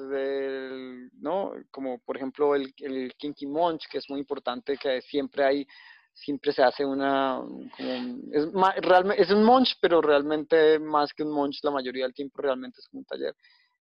¿no? 1.20 1.52
Como 1.70 1.98
por 2.00 2.16
ejemplo 2.16 2.54
el, 2.54 2.72
el 2.78 3.14
Kinky 3.16 3.46
Munch, 3.46 3.86
que 3.88 3.98
es 3.98 4.08
muy 4.08 4.20
importante, 4.20 4.76
que 4.78 5.02
siempre 5.02 5.44
hay 5.44 5.66
siempre 6.20 6.52
se 6.52 6.62
hace 6.62 6.84
una, 6.84 7.40
es, 7.78 8.52
realmente, 8.82 9.22
es 9.22 9.30
un 9.30 9.44
munch, 9.44 9.76
pero 9.80 10.00
realmente 10.00 10.78
más 10.78 11.12
que 11.12 11.22
un 11.22 11.30
munch, 11.30 11.62
la 11.62 11.70
mayoría 11.70 12.04
del 12.04 12.14
tiempo 12.14 12.42
realmente 12.42 12.80
es 12.80 12.88
un 12.92 13.04
taller. 13.04 13.34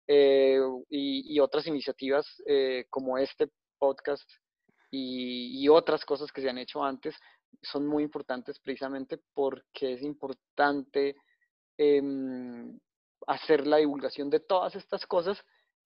Eh, 0.08 0.60
y, 0.90 1.36
y, 1.36 1.40
otras 1.40 1.68
iniciativas 1.68 2.26
eh, 2.46 2.86
como 2.90 3.18
este 3.18 3.50
podcast 3.78 4.30
y, 4.90 5.64
y, 5.64 5.70
otras 5.70 6.04
cosas 6.04 6.32
que 6.32 6.42
se 6.42 6.50
han 6.50 6.58
hecho 6.58 6.84
antes 6.84 7.16
son 7.62 7.88
muy 7.88 8.04
importantes 8.04 8.60
precisamente 8.60 9.20
porque 9.34 9.94
es 9.94 10.02
importante 10.02 11.16
em, 11.78 12.78
hacer 13.28 13.68
la 13.68 13.78
divulgación 13.78 14.30
de 14.30 14.40
todas 14.40 14.76
estas 14.76 15.06
cosas 15.06 15.42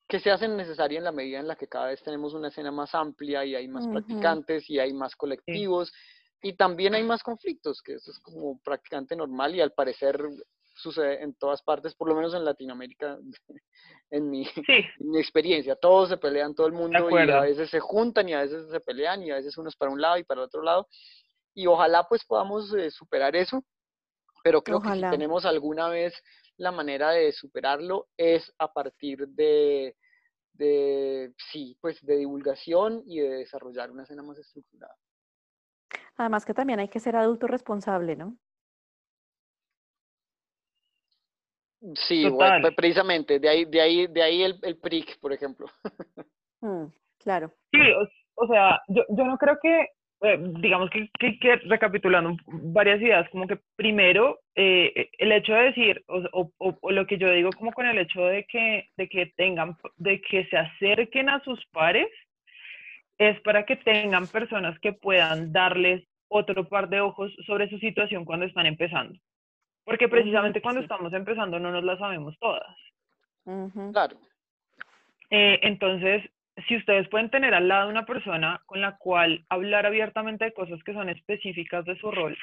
que 0.07 0.19
se 0.19 0.31
hacen 0.31 0.55
necesarias 0.55 0.99
en 0.99 1.05
la 1.05 1.11
medida 1.11 1.39
en 1.39 1.47
la 1.47 1.55
que 1.55 1.67
cada 1.67 1.87
vez 1.87 2.01
tenemos 2.03 2.33
una 2.33 2.49
escena 2.49 2.71
más 2.71 2.93
amplia 2.95 3.43
y 3.43 3.55
hay 3.55 3.67
más 3.67 3.87
practicantes 3.87 4.69
y 4.69 4.79
hay 4.79 4.93
más 4.93 5.15
colectivos 5.15 5.91
y 6.45 6.53
también 6.53 6.93
hay 6.93 7.01
más 7.01 7.23
conflictos, 7.23 7.81
que 7.81 7.95
eso 7.95 8.11
es 8.11 8.19
como 8.19 8.59
prácticamente 8.59 9.15
normal 9.15 9.55
y 9.55 9.61
al 9.61 9.71
parecer 9.71 10.21
sucede 10.75 11.23
en 11.23 11.33
todas 11.33 11.63
partes, 11.63 11.95
por 11.95 12.07
lo 12.07 12.13
menos 12.13 12.35
en 12.35 12.45
Latinoamérica, 12.45 13.17
en 14.11 14.29
mi, 14.29 14.47
mi 14.99 15.17
experiencia. 15.17 15.75
Todos 15.75 16.09
se 16.09 16.17
pelean, 16.17 16.53
todo 16.53 16.67
el 16.67 16.73
mundo, 16.73 17.09
y 17.09 17.31
a 17.31 17.41
veces 17.41 17.71
se 17.71 17.79
juntan 17.79 18.29
y 18.29 18.33
a 18.33 18.41
veces 18.41 18.69
se 18.69 18.79
pelean 18.79 19.23
y 19.23 19.31
a 19.31 19.37
veces 19.37 19.57
uno 19.57 19.69
es 19.69 19.75
para 19.75 19.91
un 19.91 19.99
lado 19.99 20.19
y 20.19 20.23
para 20.23 20.41
el 20.41 20.45
otro 20.45 20.61
lado. 20.61 20.87
Y 21.55 21.65
ojalá 21.65 22.03
pues 22.07 22.23
podamos 22.25 22.71
eh, 22.75 22.91
superar 22.91 23.35
eso, 23.35 23.63
pero 24.43 24.61
creo 24.61 24.79
que 24.79 24.93
si 24.93 25.01
tenemos 25.01 25.45
alguna 25.45 25.89
vez 25.89 26.13
la 26.57 26.71
manera 26.71 27.09
de 27.09 27.31
superarlo 27.31 28.05
es 28.17 28.53
a 28.59 28.71
partir 28.71 29.29
de, 29.29 29.95
de, 30.53 31.33
sí, 31.51 31.75
pues 31.81 31.99
de 32.05 32.17
divulgación 32.17 33.01
y 33.07 33.19
de 33.19 33.29
desarrollar 33.29 33.89
una 33.89 34.03
escena 34.03 34.21
más 34.21 34.37
estructurada. 34.37 34.95
Además 36.17 36.45
que 36.45 36.53
también 36.53 36.79
hay 36.79 36.87
que 36.87 36.99
ser 36.99 37.15
adulto 37.15 37.47
responsable, 37.47 38.15
¿no? 38.15 38.37
Sí, 41.93 42.27
bueno, 42.29 42.69
precisamente, 42.75 43.39
de 43.39 43.49
ahí, 43.49 43.65
de 43.65 43.81
ahí, 43.81 44.07
de 44.07 44.23
ahí 44.23 44.43
el, 44.43 44.55
el 44.63 44.77
PRIC, 44.77 45.19
por 45.19 45.33
ejemplo. 45.33 45.67
Mm, 46.61 46.85
claro. 47.19 47.51
Sí, 47.71 47.79
o, 48.35 48.47
sea, 48.47 48.81
yo, 48.87 49.03
yo 49.09 49.25
no 49.25 49.37
creo 49.37 49.59
que, 49.61 49.89
eh, 50.21 50.39
digamos 50.61 50.89
que, 50.89 51.11
que, 51.19 51.57
recapitulando 51.67 52.35
varias 52.47 52.99
ideas, 53.01 53.29
como 53.29 53.45
que 53.45 53.59
primero, 53.75 54.39
eh, 54.55 55.09
el 55.19 55.31
hecho 55.33 55.53
de 55.53 55.63
decir, 55.63 56.03
o, 56.07 56.49
o, 56.57 56.91
lo 56.91 57.05
que 57.05 57.19
yo 57.19 57.29
digo 57.29 57.51
como 57.55 57.71
con 57.71 57.85
el 57.85 57.99
hecho 57.99 58.21
de 58.21 58.45
que, 58.45 58.87
de 58.97 59.07
que 59.07 59.27
tengan, 59.35 59.77
de 59.97 60.21
que 60.21 60.45
se 60.47 60.57
acerquen 60.57 61.29
a 61.29 61.43
sus 61.43 61.63
pares, 61.67 62.07
es 63.17 63.39
para 63.41 63.65
que 63.65 63.77
tengan 63.77 64.27
personas 64.27 64.77
que 64.79 64.93
puedan 64.93 65.51
darles 65.51 66.03
otro 66.27 66.67
par 66.67 66.89
de 66.89 67.01
ojos 67.01 67.31
sobre 67.45 67.69
su 67.69 67.77
situación 67.79 68.25
cuando 68.25 68.45
están 68.45 68.65
empezando. 68.65 69.17
Porque 69.83 70.09
precisamente 70.09 70.61
cuando 70.61 70.81
estamos 70.81 71.13
empezando 71.13 71.59
no 71.59 71.71
nos 71.71 71.83
la 71.83 71.97
sabemos 71.97 72.37
todas. 72.39 72.75
Claro. 73.91 74.17
Eh, 75.29 75.59
entonces, 75.61 76.23
si 76.67 76.77
ustedes 76.77 77.07
pueden 77.09 77.29
tener 77.29 77.53
al 77.53 77.67
lado 77.67 77.89
una 77.89 78.05
persona 78.05 78.61
con 78.65 78.81
la 78.81 78.97
cual 78.97 79.45
hablar 79.49 79.85
abiertamente 79.85 80.45
de 80.45 80.53
cosas 80.53 80.81
que 80.83 80.93
son 80.93 81.09
específicas 81.09 81.85
de 81.85 81.97
su 81.97 82.11
rol, 82.11 82.37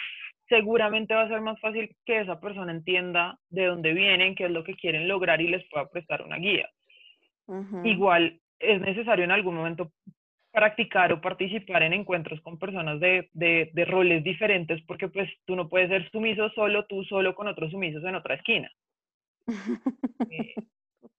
seguramente 0.48 1.14
va 1.14 1.22
a 1.22 1.28
ser 1.28 1.40
más 1.40 1.58
fácil 1.60 1.94
que 2.04 2.20
esa 2.20 2.38
persona 2.38 2.72
entienda 2.72 3.38
de 3.50 3.66
dónde 3.66 3.92
vienen, 3.92 4.34
qué 4.34 4.44
es 4.44 4.50
lo 4.50 4.64
que 4.64 4.74
quieren 4.74 5.08
lograr 5.08 5.40
y 5.40 5.48
les 5.48 5.68
pueda 5.68 5.88
prestar 5.88 6.22
una 6.22 6.36
guía. 6.36 6.68
Igual 7.84 8.38
es 8.58 8.80
necesario 8.80 9.24
en 9.24 9.32
algún 9.32 9.56
momento 9.56 9.90
practicar 10.52 11.12
o 11.12 11.20
participar 11.20 11.82
en 11.82 11.94
encuentros 11.94 12.40
con 12.42 12.58
personas 12.58 13.00
de, 13.00 13.28
de, 13.32 13.84
roles 13.86 14.22
diferentes, 14.22 14.82
porque 14.82 15.08
pues 15.08 15.28
tú 15.46 15.56
no 15.56 15.68
puedes 15.68 15.88
ser 15.88 16.10
sumiso 16.10 16.50
solo, 16.50 16.84
tú 16.84 17.02
solo 17.04 17.34
con 17.34 17.48
otros 17.48 17.70
sumisos 17.70 18.04
en 18.04 18.14
otra 18.14 18.34
esquina. 18.34 18.70
Eh, 20.30 20.54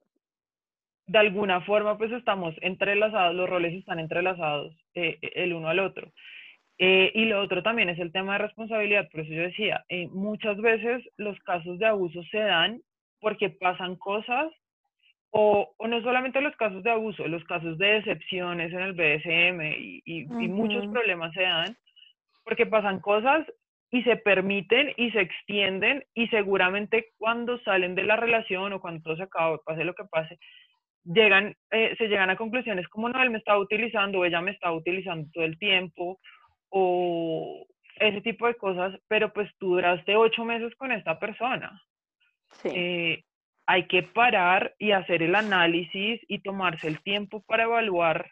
de 1.08 1.18
alguna 1.18 1.62
forma 1.62 1.98
pues 1.98 2.12
estamos 2.12 2.56
entrelazados, 2.62 3.36
los 3.36 3.50
roles 3.50 3.74
están 3.74 4.00
entrelazados 4.00 4.76
eh, 4.94 5.18
el 5.22 5.54
uno 5.54 5.68
al 5.68 5.80
otro. 5.80 6.12
Eh, 6.78 7.12
y 7.16 7.26
lo 7.26 7.42
otro 7.42 7.64
también 7.64 7.90
es 7.90 8.00
el 8.00 8.12
tema 8.12 8.34
de 8.34 8.40
responsabilidad, 8.40 9.10
por 9.10 9.22
eso 9.22 9.34
yo 9.34 9.42
decía, 9.44 9.84
muchas 10.12 10.58
veces 10.58 11.04
los 11.18 11.38
casos 11.40 11.80
de 11.80 11.86
abuso 11.86 12.24
se 12.32 12.40
dan 12.40 12.82
porque 13.20 13.50
pasan 13.50 13.96
cosas 13.96 14.52
o, 15.36 15.74
no 15.88 16.02
solamente 16.04 16.42
los 16.42 16.56
casos 16.56 16.84
de 16.84 16.92
abuso, 16.92 17.28
los 17.28 17.44
casos 17.46 17.80
de 17.80 17.88
decepciones 17.94 18.72
en 18.72 18.80
el 18.80 18.94
BDSM 18.94 19.62
y, 20.06 20.26
muchos 20.48 20.86
problemas 20.88 21.34
se 21.34 21.42
dan 21.42 21.76
porque 22.44 22.68
pasan 22.68 23.00
cosas 23.00 23.48
y 23.90 24.04
se 24.04 24.16
permiten 24.18 24.94
y 24.96 25.10
se 25.10 25.22
extienden 25.22 26.04
y 26.14 26.28
seguramente 26.28 27.14
cuando 27.18 27.58
salen 27.60 27.96
de 27.96 28.04
la 28.04 28.16
relación 28.16 28.74
o 28.74 28.80
cuando 28.80 29.02
todo 29.02 29.16
se 29.16 29.24
acaba, 29.24 29.58
pase 29.66 29.84
lo 29.84 29.96
que 29.96 30.04
pase, 30.06 30.38
llegan, 31.04 31.56
eh, 31.72 31.96
se 31.98 32.10
llegan 32.10 32.30
a 32.30 32.36
conclusiones 32.36 32.88
como 32.90 33.10
no, 33.10 33.22
él 33.24 33.32
me 33.32 33.40
está 33.40 33.58
utilizando 33.58 34.20
o 34.20 34.26
ella 34.26 34.42
me 34.42 34.52
está 34.52 34.72
utilizando 34.72 35.28
todo 35.34 35.46
el 35.46 35.58
tiempo 35.58 36.20
o 36.70 37.66
ese 37.96 38.22
tipo 38.22 38.46
de 38.46 38.56
cosas, 38.56 39.00
pero 39.08 39.34
pues 39.34 39.50
tú 39.58 39.76
duraste 39.76 40.16
ocho 40.16 40.46
meses 40.46 40.76
con 40.76 40.92
esta 40.92 41.18
persona. 41.18 41.82
Sí. 42.62 42.70
Eh, 42.72 43.24
hay 43.66 43.88
que 43.88 44.04
parar 44.04 44.76
y 44.78 44.92
hacer 44.92 45.24
el 45.24 45.36
análisis 45.36 46.22
y 46.28 46.40
tomarse 46.40 46.88
el 46.88 47.02
tiempo 47.02 47.44
para 47.44 47.64
evaluar 47.64 48.32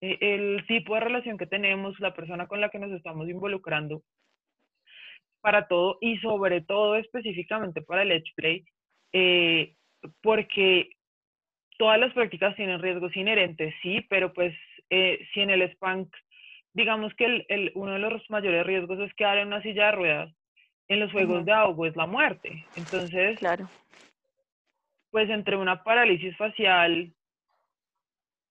eh, 0.00 0.18
el 0.20 0.66
tipo 0.66 0.94
de 0.94 1.00
relación 1.00 1.38
que 1.38 1.46
tenemos, 1.46 1.98
la 2.00 2.14
persona 2.14 2.46
con 2.46 2.60
la 2.60 2.70
que 2.70 2.78
nos 2.78 2.90
estamos 2.92 3.28
involucrando, 3.28 4.02
para 5.40 5.68
todo 5.68 5.98
y 6.00 6.18
sobre 6.18 6.62
todo 6.62 6.96
específicamente 6.96 7.82
para 7.82 8.02
el 8.02 8.12
edge 8.12 8.32
play, 8.34 8.64
eh, 9.12 9.74
porque 10.22 10.90
todas 11.78 12.00
las 12.00 12.12
prácticas 12.12 12.56
tienen 12.56 12.80
riesgos 12.80 13.16
inherentes, 13.16 13.74
sí, 13.82 14.00
pero 14.08 14.32
pues 14.32 14.54
eh, 14.90 15.20
si 15.32 15.40
en 15.40 15.50
el 15.50 15.62
spank, 15.72 16.08
digamos 16.72 17.14
que 17.14 17.44
el, 17.48 17.72
uno 17.74 17.92
de 17.92 17.98
los 18.00 18.28
mayores 18.30 18.66
riesgos 18.66 18.98
es 19.00 19.14
quedar 19.14 19.38
en 19.38 19.48
una 19.48 19.62
silla 19.62 19.86
de 19.86 19.92
ruedas, 19.92 20.34
en 20.88 21.00
los 21.00 21.12
juegos 21.12 21.44
de 21.44 21.52
ahogo 21.52 21.86
es 21.86 21.96
la 21.96 22.06
muerte. 22.06 22.64
Entonces, 22.76 23.38
claro 23.38 23.68
pues 25.14 25.30
entre 25.30 25.56
una 25.56 25.84
parálisis 25.84 26.36
facial 26.36 27.12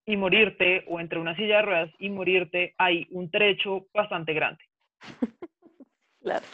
y 0.06 0.16
morirte, 0.16 0.82
o 0.86 0.98
entre 0.98 1.18
una 1.18 1.36
silla 1.36 1.56
de 1.56 1.62
ruedas 1.62 1.90
y 1.98 2.08
morirte, 2.08 2.74
hay 2.78 3.06
un 3.10 3.30
trecho 3.30 3.86
bastante 3.92 4.32
grande. 4.32 4.64
claro. 6.22 6.46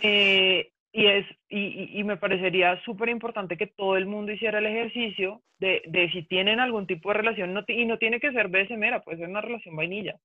Eh, 0.00 0.70
y, 0.92 1.06
es, 1.08 1.26
y, 1.50 2.00
y 2.00 2.04
me 2.04 2.16
parecería 2.16 2.82
súper 2.84 3.10
importante 3.10 3.58
que 3.58 3.66
todo 3.66 3.98
el 3.98 4.06
mundo 4.06 4.32
hiciera 4.32 4.60
el 4.60 4.66
ejercicio 4.66 5.42
de, 5.58 5.82
de 5.88 6.10
si 6.10 6.22
tienen 6.22 6.58
algún 6.58 6.86
tipo 6.86 7.10
de 7.10 7.18
relación, 7.18 7.52
no 7.52 7.64
y 7.68 7.84
no 7.84 7.98
tiene 7.98 8.18
que 8.18 8.32
ser 8.32 8.48
BSMera, 8.48 9.02
puede 9.02 9.18
ser 9.18 9.28
una 9.28 9.42
relación 9.42 9.76
vainilla. 9.76 10.16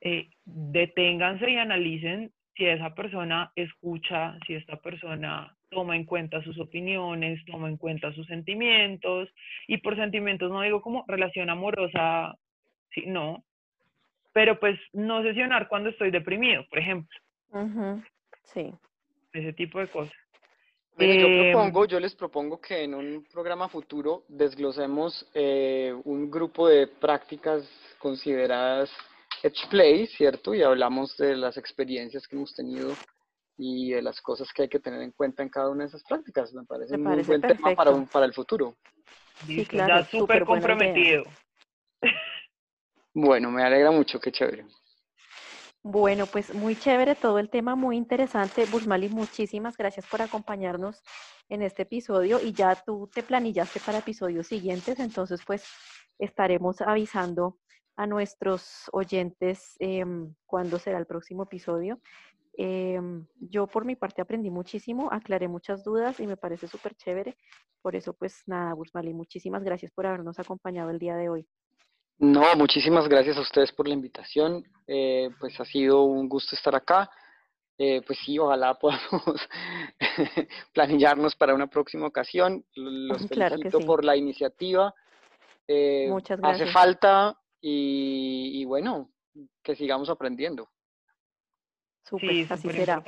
Eh, 0.00 0.30
deténganse 0.44 1.48
y 1.48 1.58
analicen 1.58 2.32
si 2.56 2.66
esa 2.66 2.94
persona 2.94 3.52
escucha, 3.56 4.38
si 4.46 4.54
esta 4.54 4.76
persona 4.76 5.54
toma 5.70 5.96
en 5.96 6.04
cuenta 6.04 6.42
sus 6.42 6.58
opiniones, 6.60 7.44
toma 7.46 7.68
en 7.68 7.76
cuenta 7.76 8.12
sus 8.12 8.26
sentimientos, 8.26 9.28
y 9.66 9.78
por 9.78 9.96
sentimientos 9.96 10.50
no 10.50 10.62
digo 10.62 10.80
como 10.80 11.04
relación 11.08 11.50
amorosa, 11.50 12.36
sí, 12.92 13.04
no, 13.06 13.44
pero 14.32 14.58
pues 14.60 14.78
no 14.92 15.22
sesionar 15.22 15.68
cuando 15.68 15.90
estoy 15.90 16.10
deprimido, 16.10 16.64
por 16.68 16.78
ejemplo. 16.78 17.18
Sí. 18.42 18.72
Ese 19.32 19.52
tipo 19.52 19.80
de 19.80 19.88
cosas. 19.88 20.14
yo 20.96 21.06
em, 21.06 21.52
propongo, 21.52 21.86
yo 21.86 21.98
les 21.98 22.14
propongo 22.14 22.60
que 22.60 22.84
en 22.84 22.94
un 22.94 23.24
programa 23.32 23.68
futuro 23.68 24.24
desglosemos 24.28 25.28
eh, 25.34 25.92
un 26.04 26.30
grupo 26.30 26.68
de 26.68 26.86
prácticas 26.86 27.68
consideradas 27.98 28.90
edge 29.44 29.68
play, 29.68 30.06
¿cierto? 30.06 30.54
Y 30.54 30.62
hablamos 30.62 31.16
de 31.18 31.36
las 31.36 31.56
experiencias 31.58 32.26
que 32.26 32.36
hemos 32.36 32.54
tenido 32.54 32.94
y 33.58 33.92
de 33.92 34.02
las 34.02 34.20
cosas 34.20 34.50
que 34.52 34.62
hay 34.62 34.68
que 34.68 34.80
tener 34.80 35.02
en 35.02 35.12
cuenta 35.12 35.42
en 35.42 35.50
cada 35.50 35.68
una 35.68 35.84
de 35.84 35.88
esas 35.88 36.02
prácticas. 36.04 36.52
Me 36.54 36.64
parece, 36.64 36.94
un 36.94 37.04
muy 37.04 37.22
buen 37.22 37.42
tema 37.42 37.74
para, 37.74 37.90
un, 37.90 38.06
para 38.06 38.24
el 38.24 38.32
futuro. 38.32 38.74
Sí, 39.46 39.66
claro, 39.66 40.00
ya 40.00 40.04
súper 40.06 40.44
comprometido. 40.44 41.24
Bueno, 43.12 43.50
me 43.50 43.62
alegra 43.62 43.90
mucho, 43.90 44.18
qué 44.18 44.32
chévere. 44.32 44.66
Bueno, 45.82 46.24
pues 46.26 46.54
muy 46.54 46.74
chévere 46.74 47.14
todo 47.14 47.38
el 47.38 47.50
tema, 47.50 47.76
muy 47.76 47.98
interesante. 47.98 48.64
Busmali, 48.64 49.10
muchísimas 49.10 49.76
gracias 49.76 50.06
por 50.06 50.22
acompañarnos 50.22 51.02
en 51.50 51.60
este 51.60 51.82
episodio 51.82 52.40
y 52.40 52.52
ya 52.52 52.74
tú 52.74 53.10
te 53.12 53.22
planillaste 53.22 53.78
para 53.80 53.98
episodios 53.98 54.46
siguientes, 54.46 54.98
entonces 54.98 55.42
pues 55.46 55.64
estaremos 56.18 56.80
avisando 56.80 57.58
a 57.96 58.06
nuestros 58.06 58.90
oyentes 58.92 59.76
eh, 59.78 60.04
cuándo 60.46 60.78
será 60.78 60.98
el 60.98 61.06
próximo 61.06 61.44
episodio. 61.44 62.00
Em, 62.56 63.26
yo 63.40 63.66
por 63.66 63.84
mi 63.84 63.96
parte 63.96 64.22
aprendí 64.22 64.50
muchísimo, 64.50 65.08
aclaré 65.12 65.48
muchas 65.48 65.82
dudas 65.82 66.20
y 66.20 66.26
me 66.26 66.36
parece 66.36 66.68
súper 66.68 66.94
chévere. 66.94 67.36
Por 67.82 67.96
eso, 67.96 68.14
pues 68.14 68.42
nada, 68.46 68.74
Busmali, 68.74 69.12
muchísimas 69.12 69.62
gracias 69.64 69.92
por 69.92 70.06
habernos 70.06 70.38
acompañado 70.38 70.90
el 70.90 70.98
día 70.98 71.16
de 71.16 71.28
hoy. 71.28 71.46
No, 72.18 72.54
muchísimas 72.56 73.08
gracias 73.08 73.36
a 73.36 73.40
ustedes 73.40 73.72
por 73.72 73.88
la 73.88 73.94
invitación. 73.94 74.64
Eh, 74.86 75.30
pues 75.40 75.58
ha 75.60 75.64
sido 75.64 76.04
un 76.04 76.28
gusto 76.28 76.54
estar 76.54 76.74
acá. 76.74 77.10
Eh, 77.76 78.02
pues 78.06 78.20
sí, 78.24 78.38
ojalá 78.38 78.74
podamos 78.78 79.48
planillarnos 80.72 81.34
para 81.34 81.54
una 81.54 81.66
próxima 81.66 82.06
ocasión. 82.06 82.64
Los 82.74 83.28
felicito 83.28 83.80
por 83.80 84.04
la 84.04 84.16
iniciativa. 84.16 84.94
Eh, 85.66 86.06
Muchas 86.08 86.38
gracias. 86.38 86.62
Hace 86.62 86.72
falta 86.72 87.36
y, 87.66 88.60
y 88.60 88.64
bueno, 88.66 89.10
que 89.62 89.74
sigamos 89.74 90.10
aprendiendo. 90.10 90.68
Súper, 92.02 92.46
así 92.50 92.68
será. 92.68 93.02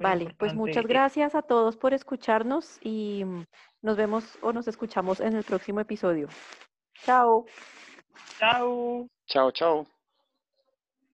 vale, 0.00 0.34
pues 0.36 0.54
muchas 0.54 0.84
gracias 0.84 1.36
a 1.36 1.42
todos 1.42 1.76
por 1.76 1.94
escucharnos 1.94 2.80
y 2.82 3.22
mm, 3.24 3.44
nos 3.82 3.96
vemos 3.96 4.38
o 4.42 4.52
nos 4.52 4.66
escuchamos 4.66 5.20
en 5.20 5.36
el 5.36 5.44
próximo 5.44 5.78
episodio. 5.78 6.28
Chao. 7.04 7.46
Chao. 8.40 9.06
Chao, 9.26 9.52
chao. 9.52 9.97